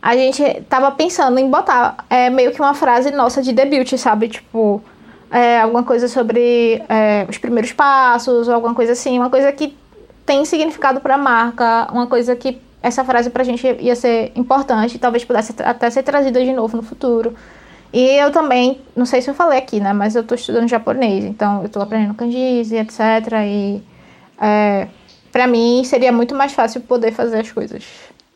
a 0.00 0.16
gente 0.16 0.42
tava 0.66 0.90
pensando 0.92 1.38
em 1.38 1.50
botar 1.50 2.06
é, 2.08 2.30
meio 2.30 2.50
que 2.52 2.58
uma 2.58 2.72
frase 2.72 3.10
nossa 3.10 3.42
de 3.42 3.52
debut, 3.52 3.98
sabe? 3.98 4.28
Tipo, 4.28 4.82
é, 5.30 5.60
alguma 5.60 5.82
coisa 5.82 6.08
sobre 6.08 6.82
é, 6.88 7.26
os 7.28 7.36
primeiros 7.36 7.72
passos, 7.72 8.48
ou 8.48 8.54
alguma 8.54 8.74
coisa 8.74 8.92
assim, 8.92 9.18
uma 9.18 9.28
coisa 9.28 9.52
que 9.52 9.76
tem 10.24 10.42
significado 10.46 11.02
para 11.02 11.16
a 11.16 11.18
marca, 11.18 11.86
uma 11.92 12.06
coisa 12.06 12.34
que 12.34 12.58
essa 12.82 13.04
frase 13.04 13.28
pra 13.28 13.44
gente 13.44 13.66
ia 13.78 13.94
ser 13.94 14.32
importante, 14.34 14.98
talvez 14.98 15.22
pudesse 15.22 15.54
até 15.62 15.90
ser 15.90 16.02
trazida 16.02 16.42
de 16.42 16.54
novo 16.54 16.78
no 16.78 16.82
futuro. 16.82 17.36
E 17.92 18.16
eu 18.16 18.30
também, 18.32 18.80
não 18.96 19.04
sei 19.04 19.20
se 19.20 19.28
eu 19.28 19.34
falei 19.34 19.58
aqui, 19.58 19.78
né, 19.78 19.92
mas 19.92 20.16
eu 20.16 20.24
tô 20.24 20.34
estudando 20.34 20.66
japonês, 20.66 21.24
então 21.24 21.62
eu 21.62 21.68
tô 21.68 21.80
aprendendo 21.80 22.14
kanjis 22.14 22.72
e 22.72 22.76
etc. 22.76 23.00
E 23.46 23.82
é, 24.40 24.88
pra 25.30 25.46
mim 25.46 25.84
seria 25.84 26.10
muito 26.10 26.34
mais 26.34 26.52
fácil 26.52 26.80
poder 26.80 27.12
fazer 27.12 27.40
as 27.40 27.52
coisas. 27.52 27.84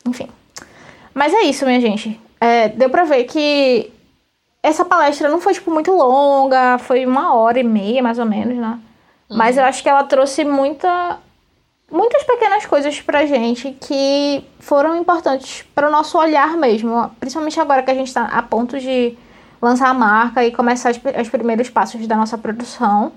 Enfim. 0.06 0.28
Mas 1.14 1.32
é 1.32 1.42
isso, 1.42 1.64
minha 1.64 1.80
gente. 1.80 2.20
É, 2.38 2.68
deu 2.68 2.90
pra 2.90 3.04
ver 3.04 3.24
que 3.24 3.90
essa 4.62 4.84
palestra 4.84 5.28
não 5.28 5.40
foi, 5.40 5.54
tipo, 5.54 5.70
muito 5.70 5.90
longa, 5.92 6.76
foi 6.78 7.06
uma 7.06 7.34
hora 7.34 7.58
e 7.58 7.64
meia, 7.64 8.02
mais 8.02 8.18
ou 8.18 8.26
menos, 8.26 8.58
né? 8.58 8.78
Uhum. 9.30 9.36
Mas 9.36 9.56
eu 9.56 9.64
acho 9.64 9.82
que 9.82 9.88
ela 9.88 10.04
trouxe 10.04 10.44
muita, 10.44 11.18
muitas 11.90 12.22
pequenas 12.24 12.66
coisas 12.66 13.00
pra 13.00 13.24
gente 13.24 13.72
que 13.80 14.44
foram 14.58 14.96
importantes 14.96 15.64
para 15.74 15.88
o 15.88 15.90
nosso 15.90 16.18
olhar 16.18 16.56
mesmo. 16.56 17.10
Principalmente 17.18 17.58
agora 17.58 17.82
que 17.82 17.90
a 17.90 17.94
gente 17.94 18.12
tá 18.12 18.24
a 18.24 18.42
ponto 18.42 18.78
de 18.78 19.16
lançar 19.60 19.88
a 19.88 19.94
marca 19.94 20.44
e 20.44 20.50
começar 20.50 20.90
os, 20.90 21.00
os 21.20 21.28
primeiros 21.28 21.68
passos 21.70 22.06
da 22.06 22.16
nossa 22.16 22.36
produção. 22.36 23.12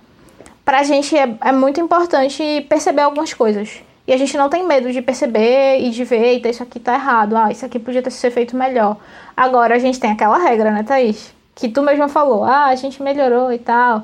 Pra 0.64 0.84
gente 0.84 1.18
é, 1.18 1.36
é 1.42 1.52
muito 1.52 1.80
importante 1.80 2.66
perceber 2.70 3.02
algumas 3.02 3.34
coisas. 3.34 3.82
E 4.08 4.14
a 4.14 4.18
gente 4.18 4.36
não 4.38 4.50
tem 4.50 4.66
medo 4.66 4.92
de 4.92 5.02
perceber 5.02 5.80
e 5.80 5.92
de 5.92 6.04
ver, 6.04 6.24
eita, 6.24 6.50
isso 6.50 6.64
aqui 6.64 6.80
tá 6.80 6.96
errado, 6.96 7.38
ah, 7.38 7.52
isso 7.52 7.64
aqui 7.66 7.78
podia 7.78 8.02
ter 8.02 8.10
sido 8.10 8.32
feito 8.32 8.56
melhor. 8.56 8.98
Agora 9.38 9.76
a 9.76 9.80
gente 9.80 10.00
tem 10.00 10.12
aquela 10.12 10.38
regra, 10.38 10.72
né, 10.72 10.82
Thaís? 10.82 11.32
Que 11.54 11.70
tu 11.70 11.84
mesma 11.84 12.08
falou, 12.08 12.44
ah, 12.44 12.66
a 12.66 12.76
gente 12.76 13.04
melhorou 13.04 13.52
e 13.52 13.60
tal. 13.60 14.04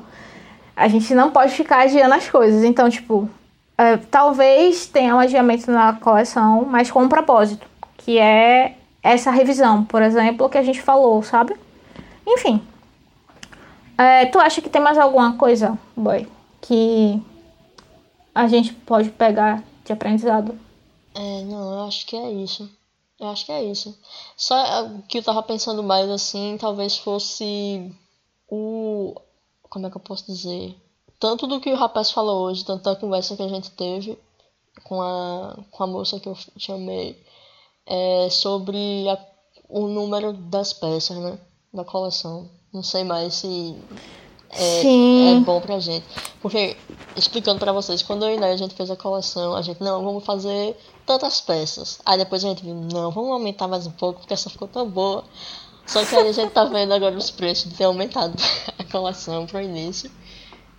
A 0.76 0.86
gente 0.86 1.14
não 1.14 1.30
pode 1.30 1.52
ficar 1.54 1.82
adiando 1.82 2.14
as 2.14 2.28
coisas. 2.28 2.62
Então, 2.62 2.88
tipo, 2.88 3.28
é, 3.76 3.96
talvez 3.96 4.86
tenha 4.86 5.14
um 5.14 5.18
adiamento 5.18 5.70
na 5.70 5.94
coleção, 5.94 6.64
mas 6.70 6.90
com 6.90 7.02
um 7.02 7.08
propósito, 7.08 7.66
que 7.96 8.18
é 8.18 8.74
essa 9.02 9.30
revisão, 9.30 9.84
por 9.84 10.02
exemplo, 10.02 10.48
que 10.48 10.58
a 10.58 10.62
gente 10.62 10.80
falou, 10.80 11.22
sabe? 11.22 11.54
Enfim. 12.26 12.66
É, 13.98 14.26
tu 14.26 14.38
acha 14.38 14.60
que 14.60 14.68
tem 14.68 14.82
mais 14.82 14.98
alguma 14.98 15.36
coisa, 15.38 15.78
boy, 15.96 16.28
que 16.60 17.22
a 18.34 18.46
gente 18.46 18.74
pode 18.74 19.10
pegar 19.10 19.64
de 19.84 19.92
aprendizado? 19.92 20.58
É, 21.14 21.42
não, 21.44 21.72
eu 21.72 21.86
acho 21.86 22.04
que 22.06 22.16
é 22.16 22.30
isso. 22.30 22.68
Eu 23.18 23.28
acho 23.28 23.46
que 23.46 23.52
é 23.52 23.64
isso. 23.64 23.98
Só 24.36 24.54
é, 24.58 24.82
o 24.82 25.02
que 25.02 25.18
eu 25.18 25.22
tava 25.22 25.42
pensando 25.42 25.82
mais 25.82 26.10
assim, 26.10 26.58
talvez 26.60 26.98
fosse 26.98 27.90
o. 28.48 29.14
Como 29.70 29.86
é 29.86 29.90
que 29.90 29.96
eu 29.96 30.00
posso 30.00 30.26
dizer? 30.26 30.76
Tanto 31.18 31.46
do 31.46 31.60
que 31.60 31.72
o 31.72 31.76
rapaz 31.76 32.10
falou 32.10 32.44
hoje, 32.44 32.64
tanto 32.64 32.82
da 32.82 32.94
conversa 32.94 33.36
que 33.36 33.42
a 33.42 33.48
gente 33.48 33.70
teve 33.70 34.18
com 34.84 35.00
a, 35.00 35.56
com 35.70 35.82
a 35.82 35.86
moça 35.86 36.20
que 36.20 36.28
eu 36.28 36.36
chamei, 36.58 37.18
é, 37.86 38.28
sobre 38.30 39.08
a, 39.08 39.18
o 39.68 39.88
número 39.88 40.34
das 40.34 40.74
peças, 40.74 41.16
né? 41.16 41.38
Da 41.76 41.84
coleção. 41.84 42.48
Não 42.72 42.82
sei 42.82 43.04
mais 43.04 43.34
se 43.34 43.76
é, 44.50 45.32
é 45.32 45.40
bom 45.40 45.60
pra 45.60 45.78
gente. 45.78 46.06
Porque, 46.40 46.74
explicando 47.14 47.58
pra 47.58 47.70
vocês, 47.70 48.02
quando 48.02 48.24
eu 48.24 48.34
e 48.34 48.42
a 48.42 48.56
gente 48.56 48.74
fez 48.74 48.90
a 48.90 48.96
coleção, 48.96 49.54
a 49.54 49.60
gente, 49.60 49.82
não, 49.82 50.02
vamos 50.02 50.24
fazer 50.24 50.74
tantas 51.04 51.40
peças. 51.40 51.98
Aí 52.04 52.16
depois 52.16 52.42
a 52.42 52.48
gente 52.48 52.64
viu, 52.64 52.74
não, 52.74 53.10
vamos 53.10 53.30
aumentar 53.30 53.68
mais 53.68 53.86
um 53.86 53.90
pouco, 53.90 54.20
porque 54.20 54.32
essa 54.32 54.48
ficou 54.48 54.66
tão 54.66 54.88
boa. 54.88 55.22
Só 55.86 56.02
que 56.02 56.16
aí 56.16 56.28
a 56.28 56.32
gente 56.32 56.50
tá 56.50 56.64
vendo 56.64 56.94
agora 56.94 57.14
os 57.14 57.30
preços 57.30 57.70
de 57.70 57.76
ter 57.76 57.84
aumentado 57.84 58.34
a 58.78 58.84
coleção 58.84 59.46
pro 59.46 59.60
início. 59.60 60.10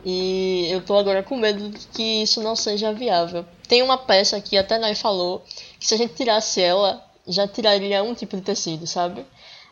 E 0.03 0.67
eu 0.71 0.83
tô 0.83 0.97
agora 0.97 1.21
com 1.21 1.37
medo 1.37 1.69
de 1.69 1.87
que 1.87 2.23
isso 2.23 2.41
não 2.41 2.55
seja 2.55 2.91
viável. 2.91 3.45
Tem 3.67 3.83
uma 3.83 3.97
peça 3.99 4.41
que 4.41 4.57
até 4.57 4.79
Nai 4.79 4.95
falou 4.95 5.43
que 5.79 5.85
se 5.85 5.93
a 5.93 5.97
gente 5.97 6.13
tirasse 6.13 6.61
ela, 6.61 7.03
já 7.27 7.47
tiraria 7.47 8.01
um 8.03 8.13
tipo 8.13 8.35
de 8.35 8.41
tecido, 8.41 8.87
sabe? 8.87 9.25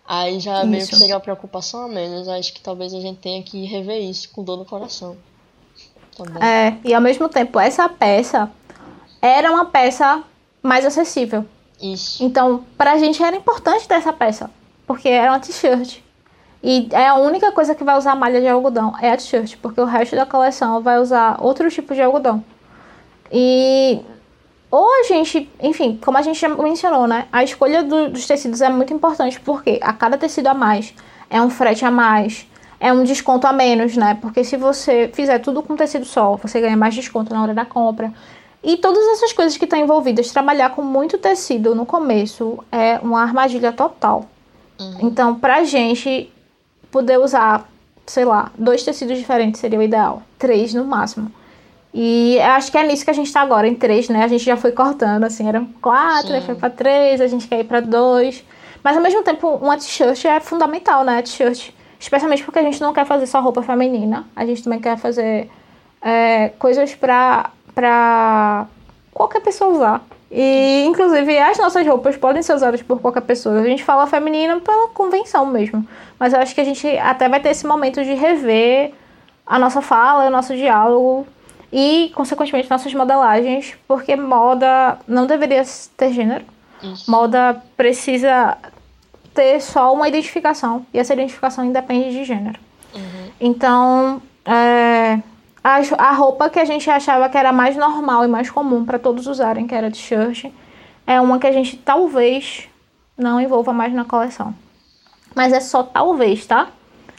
Aí 0.07 0.39
já 0.39 0.59
isso. 0.59 0.67
meio 0.67 0.87
que 0.87 0.95
seria 0.95 1.15
uma 1.15 1.21
preocupação 1.21 1.85
a 1.85 1.87
menos. 1.87 2.27
Acho 2.27 2.53
que 2.53 2.61
talvez 2.61 2.93
a 2.93 2.99
gente 2.99 3.19
tenha 3.19 3.41
que 3.41 3.65
rever 3.65 4.01
isso 4.01 4.29
com 4.29 4.43
dor 4.43 4.57
no 4.57 4.65
coração. 4.65 5.17
Também. 6.15 6.41
É, 6.41 6.77
e 6.83 6.93
ao 6.93 7.01
mesmo 7.01 7.27
tempo, 7.27 7.59
essa 7.59 7.89
peça 7.89 8.49
era 9.21 9.51
uma 9.51 9.65
peça 9.65 10.23
mais 10.61 10.85
acessível. 10.85 11.45
Isso. 11.81 12.23
Então, 12.23 12.63
pra 12.77 12.97
gente 12.97 13.21
era 13.21 13.35
importante 13.35 13.87
ter 13.87 13.95
essa 13.95 14.13
peça, 14.13 14.49
porque 14.87 15.09
era 15.09 15.31
uma 15.31 15.39
t-shirt. 15.39 15.99
E 16.63 16.87
é 16.91 17.07
a 17.07 17.15
única 17.15 17.51
coisa 17.51 17.75
que 17.75 17.83
vai 17.83 17.97
usar 17.97 18.15
malha 18.15 18.39
de 18.39 18.47
algodão, 18.47 18.95
é 19.01 19.11
a 19.11 19.17
t-shirt, 19.17 19.57
porque 19.61 19.81
o 19.81 19.85
resto 19.85 20.15
da 20.15 20.25
coleção 20.25 20.81
vai 20.81 20.99
usar 20.99 21.37
outro 21.41 21.69
tipo 21.69 21.93
de 21.93 22.01
algodão. 22.01 22.43
E 23.31 23.99
ou 24.69 24.87
a 24.99 25.03
gente, 25.03 25.49
enfim, 25.61 25.99
como 26.03 26.17
a 26.17 26.21
gente 26.21 26.39
já 26.39 26.49
mencionou, 26.49 27.07
né? 27.07 27.27
A 27.31 27.43
escolha 27.43 27.83
do, 27.83 28.09
dos 28.09 28.25
tecidos 28.25 28.61
é 28.61 28.69
muito 28.69 28.93
importante, 28.93 29.39
porque 29.39 29.79
a 29.81 29.93
cada 29.93 30.17
tecido 30.17 30.47
a 30.47 30.53
mais 30.53 30.93
é 31.29 31.41
um 31.41 31.49
frete 31.49 31.85
a 31.85 31.91
mais, 31.91 32.47
é 32.79 32.91
um 32.91 33.03
desconto 33.03 33.47
a 33.47 33.53
menos, 33.53 33.95
né? 33.95 34.17
Porque 34.21 34.43
se 34.43 34.57
você 34.57 35.09
fizer 35.13 35.39
tudo 35.39 35.61
com 35.61 35.75
tecido 35.75 36.05
só, 36.05 36.35
você 36.35 36.59
ganha 36.59 36.75
mais 36.75 36.93
desconto 36.93 37.33
na 37.33 37.41
hora 37.41 37.53
da 37.53 37.65
compra. 37.65 38.11
E 38.63 38.77
todas 38.77 39.05
essas 39.09 39.31
coisas 39.31 39.57
que 39.57 39.65
estão 39.65 39.79
envolvidas, 39.79 40.31
trabalhar 40.31 40.71
com 40.71 40.81
muito 40.81 41.17
tecido 41.19 41.75
no 41.75 41.85
começo 41.85 42.57
é 42.71 42.99
uma 42.99 43.21
armadilha 43.21 43.71
total. 43.71 44.25
Uhum. 44.79 44.97
Então, 45.03 45.35
pra 45.35 45.63
gente 45.63 46.33
poder 46.91 47.19
usar, 47.19 47.69
sei 48.07 48.25
lá, 48.25 48.51
dois 48.57 48.83
tecidos 48.83 49.17
diferentes 49.17 49.61
seria 49.61 49.77
o 49.77 49.83
ideal. 49.83 50.23
Três 50.39 50.73
no 50.73 50.83
máximo. 50.83 51.31
E 51.97 52.37
acho 52.41 52.69
que 52.69 52.77
é 52.77 52.85
nisso 52.85 53.05
que 53.05 53.09
a 53.09 53.13
gente 53.13 53.31
tá 53.31 53.39
agora, 53.39 53.65
em 53.65 53.73
três, 53.73 54.09
né? 54.09 54.21
A 54.21 54.27
gente 54.27 54.43
já 54.43 54.57
foi 54.57 54.73
cortando, 54.73 55.23
assim, 55.23 55.47
eram 55.47 55.65
quatro, 55.81 56.33
aí 56.33 56.41
foi 56.41 56.53
pra 56.53 56.69
três, 56.69 57.21
a 57.21 57.27
gente 57.27 57.47
quer 57.47 57.61
ir 57.61 57.63
pra 57.63 57.79
dois. 57.79 58.43
Mas 58.83 58.97
ao 58.97 59.01
mesmo 59.01 59.23
tempo, 59.23 59.47
uma 59.47 59.77
t-shirt 59.77 60.25
é 60.25 60.41
fundamental, 60.41 61.05
né? 61.05 61.21
T-shirt. 61.21 61.69
Especialmente 61.97 62.43
porque 62.43 62.59
a 62.59 62.63
gente 62.63 62.81
não 62.81 62.91
quer 62.91 63.05
fazer 63.05 63.25
só 63.27 63.39
roupa 63.39 63.63
feminina. 63.63 64.27
A 64.35 64.45
gente 64.45 64.61
também 64.61 64.81
quer 64.81 64.97
fazer 64.97 65.49
é, 66.01 66.49
coisas 66.59 66.93
pra, 66.93 67.51
pra 67.73 68.67
qualquer 69.13 69.39
pessoa 69.39 69.71
usar. 69.73 70.05
E, 70.29 70.83
inclusive, 70.85 71.39
as 71.39 71.57
nossas 71.57 71.87
roupas 71.87 72.17
podem 72.17 72.43
ser 72.43 72.55
usadas 72.55 72.81
por 72.81 72.99
qualquer 72.99 73.21
pessoa. 73.21 73.61
A 73.61 73.63
gente 73.63 73.85
fala 73.85 74.05
feminina 74.05 74.59
pela 74.59 74.89
convenção 74.89 75.45
mesmo. 75.45 75.87
Mas 76.19 76.33
eu 76.33 76.41
acho 76.41 76.53
que 76.53 76.59
a 76.59 76.65
gente 76.65 76.85
até 76.97 77.29
vai 77.29 77.39
ter 77.39 77.51
esse 77.51 77.65
momento 77.65 78.03
de 78.03 78.13
rever 78.15 78.91
a 79.45 79.57
nossa 79.57 79.81
fala, 79.81 80.27
o 80.27 80.29
nosso 80.29 80.53
diálogo 80.57 81.25
e, 81.77 82.09
consequentemente, 82.15 82.69
nossas 82.69 82.93
modelagens, 82.93 83.75
porque 83.85 84.15
moda 84.15 84.97
não 85.05 85.27
deveria 85.27 85.61
ter 85.97 86.13
gênero. 86.13 86.45
Isso. 86.81 87.11
Moda 87.11 87.61
precisa 87.75 88.57
ter 89.33 89.59
só 89.59 89.93
uma 89.93 90.07
identificação, 90.07 90.85
e 90.93 90.99
essa 90.99 91.11
identificação 91.11 91.65
independe 91.65 92.11
de 92.11 92.23
gênero. 92.23 92.57
Uhum. 92.95 93.29
Então, 93.41 94.21
é, 94.45 95.19
a, 95.61 95.81
a 95.97 96.11
roupa 96.13 96.49
que 96.49 96.59
a 96.59 96.63
gente 96.63 96.89
achava 96.89 97.27
que 97.27 97.37
era 97.37 97.51
mais 97.51 97.75
normal 97.75 98.23
e 98.23 98.27
mais 98.29 98.49
comum 98.49 98.85
para 98.85 98.97
todos 98.97 99.27
usarem, 99.27 99.67
que 99.67 99.75
era 99.75 99.91
t-shirt, 99.91 100.45
é 101.05 101.19
uma 101.19 101.39
que 101.39 101.47
a 101.47 101.51
gente 101.51 101.75
talvez 101.75 102.69
não 103.17 103.41
envolva 103.41 103.73
mais 103.73 103.91
na 103.91 104.05
coleção. 104.05 104.55
Mas 105.35 105.51
é 105.51 105.59
só 105.59 105.83
talvez, 105.83 106.45
tá? 106.45 106.69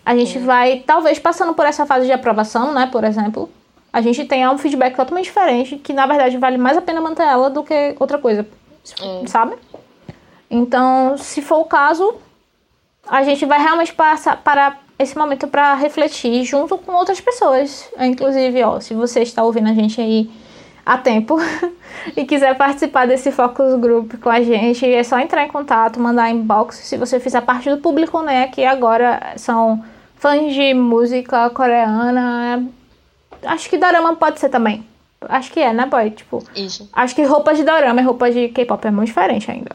A 0.02 0.16
gente 0.16 0.38
vai, 0.38 0.82
talvez, 0.86 1.18
passando 1.18 1.52
por 1.52 1.66
essa 1.66 1.84
fase 1.84 2.06
de 2.06 2.12
aprovação, 2.12 2.72
né, 2.72 2.86
por 2.86 3.04
exemplo, 3.04 3.50
a 3.96 4.02
gente 4.02 4.26
tenha 4.26 4.50
um 4.50 4.58
feedback 4.58 4.94
totalmente 4.94 5.24
diferente, 5.24 5.78
que 5.78 5.90
na 5.90 6.06
verdade 6.06 6.36
vale 6.36 6.58
mais 6.58 6.76
a 6.76 6.82
pena 6.82 7.00
manter 7.00 7.22
ela 7.22 7.48
do 7.48 7.64
que 7.64 7.96
outra 7.98 8.18
coisa, 8.18 8.46
é. 9.00 9.26
sabe? 9.26 9.56
Então, 10.50 11.16
se 11.16 11.40
for 11.40 11.60
o 11.60 11.64
caso, 11.64 12.14
a 13.08 13.22
gente 13.22 13.46
vai 13.46 13.58
realmente 13.58 13.94
passar 13.94 14.36
para 14.36 14.76
esse 14.98 15.16
momento 15.16 15.48
para 15.48 15.72
refletir 15.72 16.44
junto 16.44 16.76
com 16.76 16.92
outras 16.92 17.22
pessoas. 17.22 17.90
Inclusive, 17.98 18.62
ó, 18.64 18.80
se 18.80 18.92
você 18.92 19.22
está 19.22 19.42
ouvindo 19.42 19.70
a 19.70 19.72
gente 19.72 19.98
aí 19.98 20.30
há 20.84 20.98
tempo 20.98 21.38
e 22.14 22.26
quiser 22.26 22.54
participar 22.54 23.06
desse 23.06 23.32
focus 23.32 23.76
group 23.76 24.12
com 24.20 24.28
a 24.28 24.42
gente, 24.42 24.84
é 24.84 25.02
só 25.02 25.18
entrar 25.18 25.42
em 25.42 25.48
contato, 25.48 25.98
mandar 25.98 26.30
inbox. 26.30 26.76
Se 26.76 26.98
você 26.98 27.18
fizer 27.18 27.40
parte 27.40 27.70
do 27.70 27.78
público, 27.78 28.20
né, 28.20 28.48
que 28.48 28.62
agora 28.62 29.32
são 29.36 29.82
fãs 30.16 30.52
de 30.52 30.74
música 30.74 31.48
coreana, 31.48 32.62
Acho 33.42 33.68
que 33.68 33.78
dorama 33.78 34.16
pode 34.16 34.40
ser 34.40 34.48
também. 34.48 34.86
Acho 35.20 35.50
que 35.52 35.60
é, 35.60 35.72
né, 35.72 35.86
boy? 35.86 36.10
Tipo, 36.10 36.42
Isso. 36.54 36.88
Acho 36.92 37.14
que 37.14 37.22
roupa 37.24 37.54
de 37.54 37.64
dorama 37.64 38.00
e 38.00 38.04
roupa 38.04 38.30
de 38.30 38.48
K-pop 38.48 38.86
é 38.86 38.90
muito 38.90 39.08
diferente 39.08 39.50
ainda. 39.50 39.74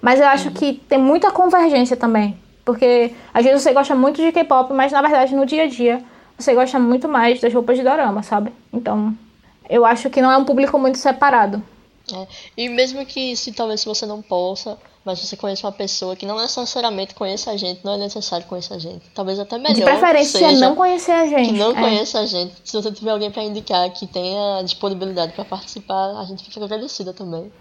Mas 0.00 0.20
eu 0.20 0.26
acho 0.26 0.48
uhum. 0.48 0.54
que 0.54 0.74
tem 0.88 0.98
muita 0.98 1.30
convergência 1.30 1.96
também. 1.96 2.38
Porque 2.64 3.12
às 3.32 3.44
vezes 3.44 3.62
você 3.62 3.72
gosta 3.72 3.94
muito 3.94 4.22
de 4.22 4.32
K-pop, 4.32 4.72
mas 4.72 4.92
na 4.92 5.02
verdade 5.02 5.34
no 5.34 5.44
dia 5.44 5.64
a 5.64 5.66
dia 5.66 6.02
você 6.38 6.54
gosta 6.54 6.78
muito 6.78 7.08
mais 7.08 7.40
das 7.40 7.52
roupas 7.52 7.76
de 7.76 7.84
dorama, 7.84 8.22
sabe? 8.22 8.52
Então, 8.72 9.16
eu 9.68 9.84
acho 9.84 10.10
que 10.10 10.20
não 10.20 10.30
é 10.30 10.36
um 10.36 10.44
público 10.44 10.78
muito 10.78 10.98
separado. 10.98 11.62
É. 12.12 12.26
E 12.56 12.68
mesmo 12.68 13.04
que 13.06 13.36
se 13.36 13.52
talvez 13.52 13.84
você 13.84 14.04
não 14.04 14.20
possa, 14.20 14.78
mas 15.04 15.18
você 15.18 15.36
conhece 15.36 15.64
uma 15.64 15.72
pessoa 15.72 16.16
que 16.16 16.24
não 16.24 16.36
necessariamente 16.38 17.14
conhece 17.14 17.50
a 17.50 17.56
gente, 17.56 17.84
não 17.84 17.94
é 17.94 17.98
necessário 17.98 18.46
conhecer 18.46 18.74
a 18.74 18.78
gente. 18.78 19.04
Talvez 19.14 19.38
até 19.38 19.58
melhor. 19.58 19.74
De 19.74 19.82
preferência 19.82 20.52
não 20.52 20.74
conhecer 20.74 21.12
a 21.12 21.26
gente. 21.26 21.52
Que 21.52 21.58
não 21.58 21.72
é. 21.72 21.74
conheça 21.74 22.20
a 22.20 22.26
gente. 22.26 22.54
Se 22.64 22.72
você 22.72 22.90
tiver 22.90 23.10
alguém 23.10 23.30
para 23.30 23.42
indicar 23.42 23.88
que 23.90 24.06
tenha 24.06 24.62
disponibilidade 24.62 25.32
para 25.32 25.44
participar, 25.44 26.18
a 26.18 26.24
gente 26.24 26.44
fica 26.44 26.64
agradecida 26.64 27.12
também. 27.12 27.52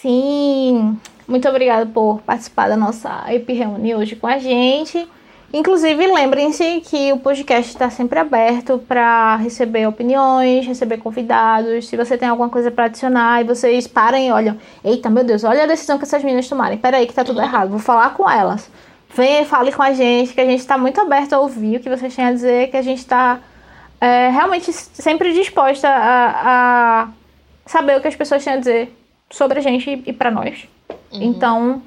Sim. 0.00 0.98
Muito 1.28 1.46
obrigada 1.46 1.84
por 1.84 2.22
participar 2.22 2.68
da 2.68 2.76
nossa 2.76 3.26
EP 3.32 3.48
Reunião 3.50 4.00
hoje 4.00 4.16
com 4.16 4.26
a 4.26 4.38
gente. 4.38 5.06
Inclusive, 5.52 6.06
lembrem-se 6.06 6.80
que 6.82 7.12
o 7.12 7.18
podcast 7.18 7.72
está 7.72 7.90
sempre 7.90 8.20
aberto 8.20 8.78
para 8.86 9.34
receber 9.36 9.86
opiniões, 9.86 10.64
receber 10.64 10.98
convidados. 10.98 11.88
Se 11.88 11.96
você 11.96 12.16
tem 12.16 12.28
alguma 12.28 12.48
coisa 12.48 12.70
para 12.70 12.84
adicionar 12.84 13.40
e 13.40 13.44
vocês 13.44 13.88
parem 13.88 14.28
e 14.28 14.32
olham, 14.32 14.56
eita, 14.84 15.10
meu 15.10 15.24
Deus, 15.24 15.42
olha 15.42 15.64
a 15.64 15.66
decisão 15.66 15.98
que 15.98 16.04
essas 16.04 16.22
meninas 16.22 16.48
tomarem. 16.48 16.78
Peraí, 16.78 17.04
que 17.04 17.12
tá 17.12 17.24
tudo 17.24 17.40
errado. 17.40 17.70
Vou 17.70 17.80
falar 17.80 18.14
com 18.14 18.30
elas. 18.30 18.70
Venha 19.12 19.44
fale 19.44 19.72
com 19.72 19.82
a 19.82 19.92
gente, 19.92 20.32
que 20.32 20.40
a 20.40 20.44
gente 20.44 20.60
está 20.60 20.78
muito 20.78 21.00
aberto 21.00 21.32
a 21.32 21.40
ouvir 21.40 21.78
o 21.78 21.80
que 21.80 21.90
vocês 21.90 22.14
têm 22.14 22.26
a 22.26 22.32
dizer, 22.32 22.70
que 22.70 22.76
a 22.76 22.82
gente 22.82 22.98
está 22.98 23.40
é, 24.00 24.28
realmente 24.30 24.72
sempre 24.72 25.32
disposta 25.32 25.88
a, 25.88 27.02
a, 27.02 27.08
saber 27.66 27.98
o 27.98 28.00
que 28.00 28.06
as 28.06 28.14
pessoas 28.14 28.44
têm 28.44 28.52
a 28.52 28.56
dizer 28.56 28.96
sobre 29.28 29.58
a 29.58 29.62
gente 29.62 30.00
e 30.06 30.12
para 30.12 30.30
nós. 30.30 30.68
Uhum. 31.12 31.22
Então, 31.22 31.82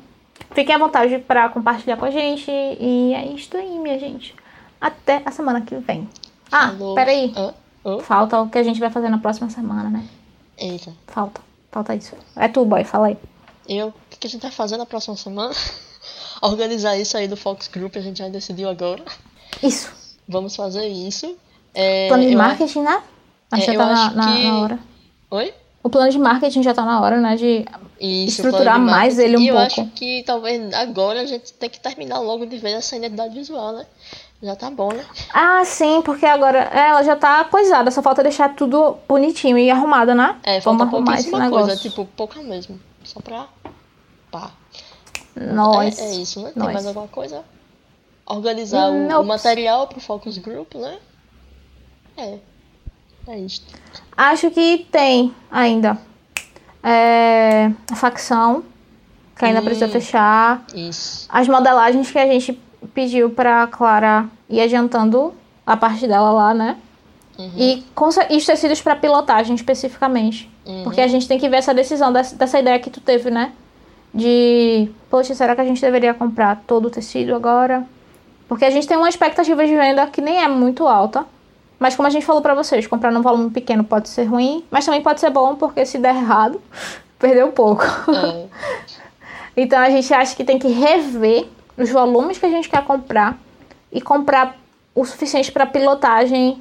Fiquem 0.54 0.76
à 0.76 0.78
vontade 0.78 1.18
para 1.20 1.50
compartilhar 1.50 1.98
com 1.98 2.06
a 2.06 2.12
gente. 2.12 2.50
E 2.52 3.14
é 3.14 3.26
isso 3.28 3.56
aí, 3.58 3.80
minha 3.80 4.00
gente. 4.00 4.36
Até 4.80 5.22
a 5.26 5.32
semana 5.32 5.62
que 5.62 5.76
vem. 5.76 6.08
Ah, 6.52 6.70
Falou. 6.70 6.96
peraí. 6.96 7.34
Uh, 7.36 7.90
uh. 7.90 8.00
Falta 8.02 8.40
o 8.40 8.50
que 8.50 8.58
a 8.58 8.64
gente 8.64 8.80
vai 8.80 8.90
fazer 8.90 9.10
na 9.10 9.18
próxima 9.18 9.50
semana, 9.50 9.90
né? 9.90 10.06
Eita. 10.58 10.94
Falta. 11.08 11.42
Falta 11.72 11.96
isso. 11.96 12.16
É 12.36 12.48
tu, 12.48 12.64
boy. 12.66 12.84
Fala 12.84 13.08
aí. 13.08 13.18
Eu? 13.68 13.88
O 13.88 13.94
que 14.10 14.28
a 14.28 14.30
gente 14.30 14.42
vai 14.42 14.52
fazer 14.52 14.78
na 14.78 14.86
próxima 14.86 15.16
semana? 15.16 15.54
Organizar 16.42 16.98
isso 16.98 17.18
aí 17.18 17.28
do 17.28 17.38
Fox 17.38 17.68
Group, 17.68 17.96
a 17.96 18.02
gente 18.02 18.20
já 18.20 18.28
decidiu 18.28 18.70
agora. 18.70 19.04
Isso. 19.62 19.92
Vamos 20.28 20.56
fazer 20.56 20.88
isso. 20.88 21.36
É, 21.74 22.08
Plano 22.10 22.28
de 22.28 22.36
marketing, 22.36 22.82
né? 22.82 23.02
Acho 23.52 23.64
é, 23.64 23.66
que 23.66 23.78
já 23.78 23.86
tá 23.86 23.94
na, 23.94 24.12
na, 24.12 24.36
que... 24.36 24.44
na 24.44 24.60
hora. 24.60 24.80
Oi? 25.32 25.54
O 25.82 25.90
plano 25.90 26.12
de 26.12 26.20
marketing 26.20 26.64
já 26.64 26.74
tá 26.74 26.84
na 26.86 27.02
hora, 27.02 27.20
né? 27.20 27.36
De 27.36 27.66
isso, 28.06 28.42
estruturar 28.42 28.80
mais 28.80 29.18
ele 29.18 29.38
um 29.38 29.42
e 29.42 29.48
pouco. 29.48 29.62
eu 29.62 29.66
acho 29.66 29.86
que 29.92 30.24
talvez 30.26 30.74
agora 30.74 31.22
a 31.22 31.26
gente 31.26 31.54
tem 31.54 31.70
que 31.70 31.80
terminar 31.80 32.20
logo 32.20 32.46
de 32.46 32.58
vez 32.58 32.76
essa 32.76 32.98
identidade 32.98 33.34
visual, 33.34 33.74
né? 33.74 33.86
Já 34.42 34.58
tá 34.58 34.70
bom, 34.70 34.92
né? 34.92 35.06
Ah, 35.34 35.64
sim, 35.64 36.02
porque 36.02 36.26
agora 36.26 36.60
ela 36.60 37.02
já 37.02 37.16
tá 37.16 37.46
coisada, 37.46 37.90
só 37.92 38.02
falta 38.02 38.22
deixar 38.22 38.56
tudo 38.56 38.98
bonitinho 39.08 39.58
e 39.58 39.72
arrumado, 39.72 40.14
né? 40.14 40.38
É, 40.44 40.60
Vamos 40.60 40.82
falta 40.82 40.96
arrumar 40.96 41.14
esse 41.16 41.30
pouquíssima 41.30 41.50
coisa, 41.50 41.68
negócio. 41.68 41.90
tipo, 41.90 42.06
pouca 42.06 42.42
mesmo. 42.42 42.78
Só 43.06 43.22
pra. 43.22 43.48
Pá. 44.30 44.52
Nós. 45.36 45.98
É, 45.98 46.08
é 46.08 46.16
isso, 46.16 46.42
né? 46.42 46.52
Tem 46.52 46.62
nós. 46.62 46.74
mais 46.74 46.86
alguma 46.86 47.08
coisa? 47.08 47.44
Organizar 48.26 48.90
o, 48.90 49.22
o 49.22 49.26
material 49.26 49.88
pro 49.88 50.02
Focus 50.02 50.38
Group, 50.38 50.76
né? 50.76 50.98
É. 52.18 52.38
É 53.28 53.40
isto. 53.40 53.74
Acho 54.18 54.52
que 54.52 54.86
tem 54.92 55.34
ainda. 55.50 55.98
É, 56.84 57.72
a 57.92 57.96
facção, 57.96 58.64
que 59.38 59.46
ainda 59.46 59.62
Hum. 59.62 59.64
precisa 59.66 59.88
fechar. 59.88 60.64
Isso. 60.76 61.28
As 61.32 61.48
modelagens 61.48 62.12
que 62.12 62.20
a 62.20 62.26
gente 62.28 62.60
pediu 62.94 63.30
pra 63.30 63.66
Clara 63.68 64.26
ir 64.50 64.60
adiantando 64.60 65.34
a 65.66 65.78
parte 65.78 66.06
dela 66.08 66.32
lá, 66.32 66.54
né? 66.54 66.78
Uhum. 67.40 67.52
E, 67.58 67.84
e 68.30 68.38
os 68.38 68.46
tecidos 68.46 68.82
pra 68.82 68.96
pilotagem 68.96 69.56
especificamente. 69.56 70.50
Uhum. 70.66 70.84
Porque 70.84 71.02
a 71.02 71.08
gente 71.08 71.28
tem 71.28 71.40
que 71.40 71.50
ver 71.50 71.58
essa 71.58 71.74
decisão 71.74 72.12
dessa, 72.12 72.36
dessa 72.36 72.60
ideia 72.60 72.78
que 72.80 72.90
tu 72.90 73.00
teve, 73.02 73.32
né? 73.32 73.54
De, 74.14 74.92
poxa, 75.10 75.34
será 75.34 75.56
que 75.56 75.62
a 75.62 75.66
gente 75.66 75.82
deveria 75.82 76.14
comprar 76.14 76.62
todo 76.68 76.86
o 76.86 76.90
tecido 76.90 77.34
agora? 77.34 77.84
Porque 78.48 78.66
a 78.66 78.70
gente 78.70 78.88
tem 78.88 78.98
uma 78.98 79.10
expectativa 79.10 79.66
de 79.66 79.76
venda 79.76 80.06
que 80.08 80.22
nem 80.22 80.44
é 80.44 80.48
muito 80.48 80.88
alta. 80.88 81.26
Mas 81.84 81.98
como 81.98 82.08
a 82.08 82.10
gente 82.10 82.26
falou 82.26 82.42
pra 82.42 82.56
vocês, 82.56 82.88
comprar 82.88 83.12
num 83.12 83.22
volume 83.22 83.50
pequeno 83.50 83.84
pode 83.84 84.08
ser 84.08 84.24
ruim, 84.24 84.64
mas 84.72 84.86
também 84.86 85.02
pode 85.02 85.20
ser 85.20 85.30
bom, 85.30 85.58
porque 85.58 85.86
se 85.86 85.98
der 85.98 86.16
errado, 86.16 86.62
perdeu 87.20 87.52
pouco. 87.52 87.84
É. 87.84 88.48
Então 89.56 89.78
a 89.78 89.90
gente 89.90 90.12
acha 90.12 90.36
que 90.36 90.44
tem 90.44 90.58
que 90.58 90.70
rever 90.70 91.48
os 91.78 91.92
volumes 91.92 92.40
que 92.40 92.46
a 92.46 92.50
gente 92.50 92.68
quer 92.68 92.84
comprar 92.86 93.38
e 93.92 94.02
comprar 94.02 94.58
o 94.96 95.06
suficiente 95.06 95.52
para 95.52 95.66
pilotagem 95.66 96.60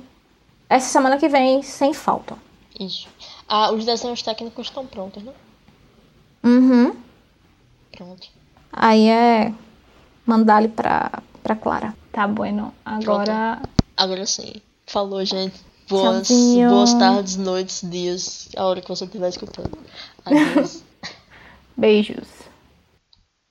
essa 0.69 0.89
semana 0.91 1.17
que 1.17 1.27
vem 1.27 1.63
sem 1.63 1.95
falta. 1.95 2.37
Isso. 2.79 3.09
Ah, 3.49 3.73
os 3.73 3.87
desenhos 3.87 4.21
técnicos 4.21 4.67
estão 4.67 4.85
prontos, 4.85 5.23
né? 5.23 5.33
Uhum. 6.45 6.95
Pronto. 7.97 8.29
Aí 8.71 9.09
é 9.09 9.55
mandar 10.27 10.63
ele 10.63 10.69
pra, 10.69 11.23
pra 11.43 11.57
Clara. 11.57 11.95
Tá 12.11 12.27
bueno. 12.27 12.75
Agora. 12.85 13.63
Agora 13.97 14.27
sim. 14.27 14.61
Falou, 14.93 15.25
gente. 15.25 15.59
Boas, 15.89 16.29
Tchauzinho. 16.29 16.69
boas 16.69 16.93
tardes, 16.93 17.37
noites, 17.39 17.81
dias, 17.83 18.49
a 18.55 18.67
hora 18.67 18.83
que 18.83 18.89
você 18.91 19.07
estiver 19.07 19.31
escutando. 19.31 19.71
Adeus. 20.23 20.83
Beijos. 21.75 22.29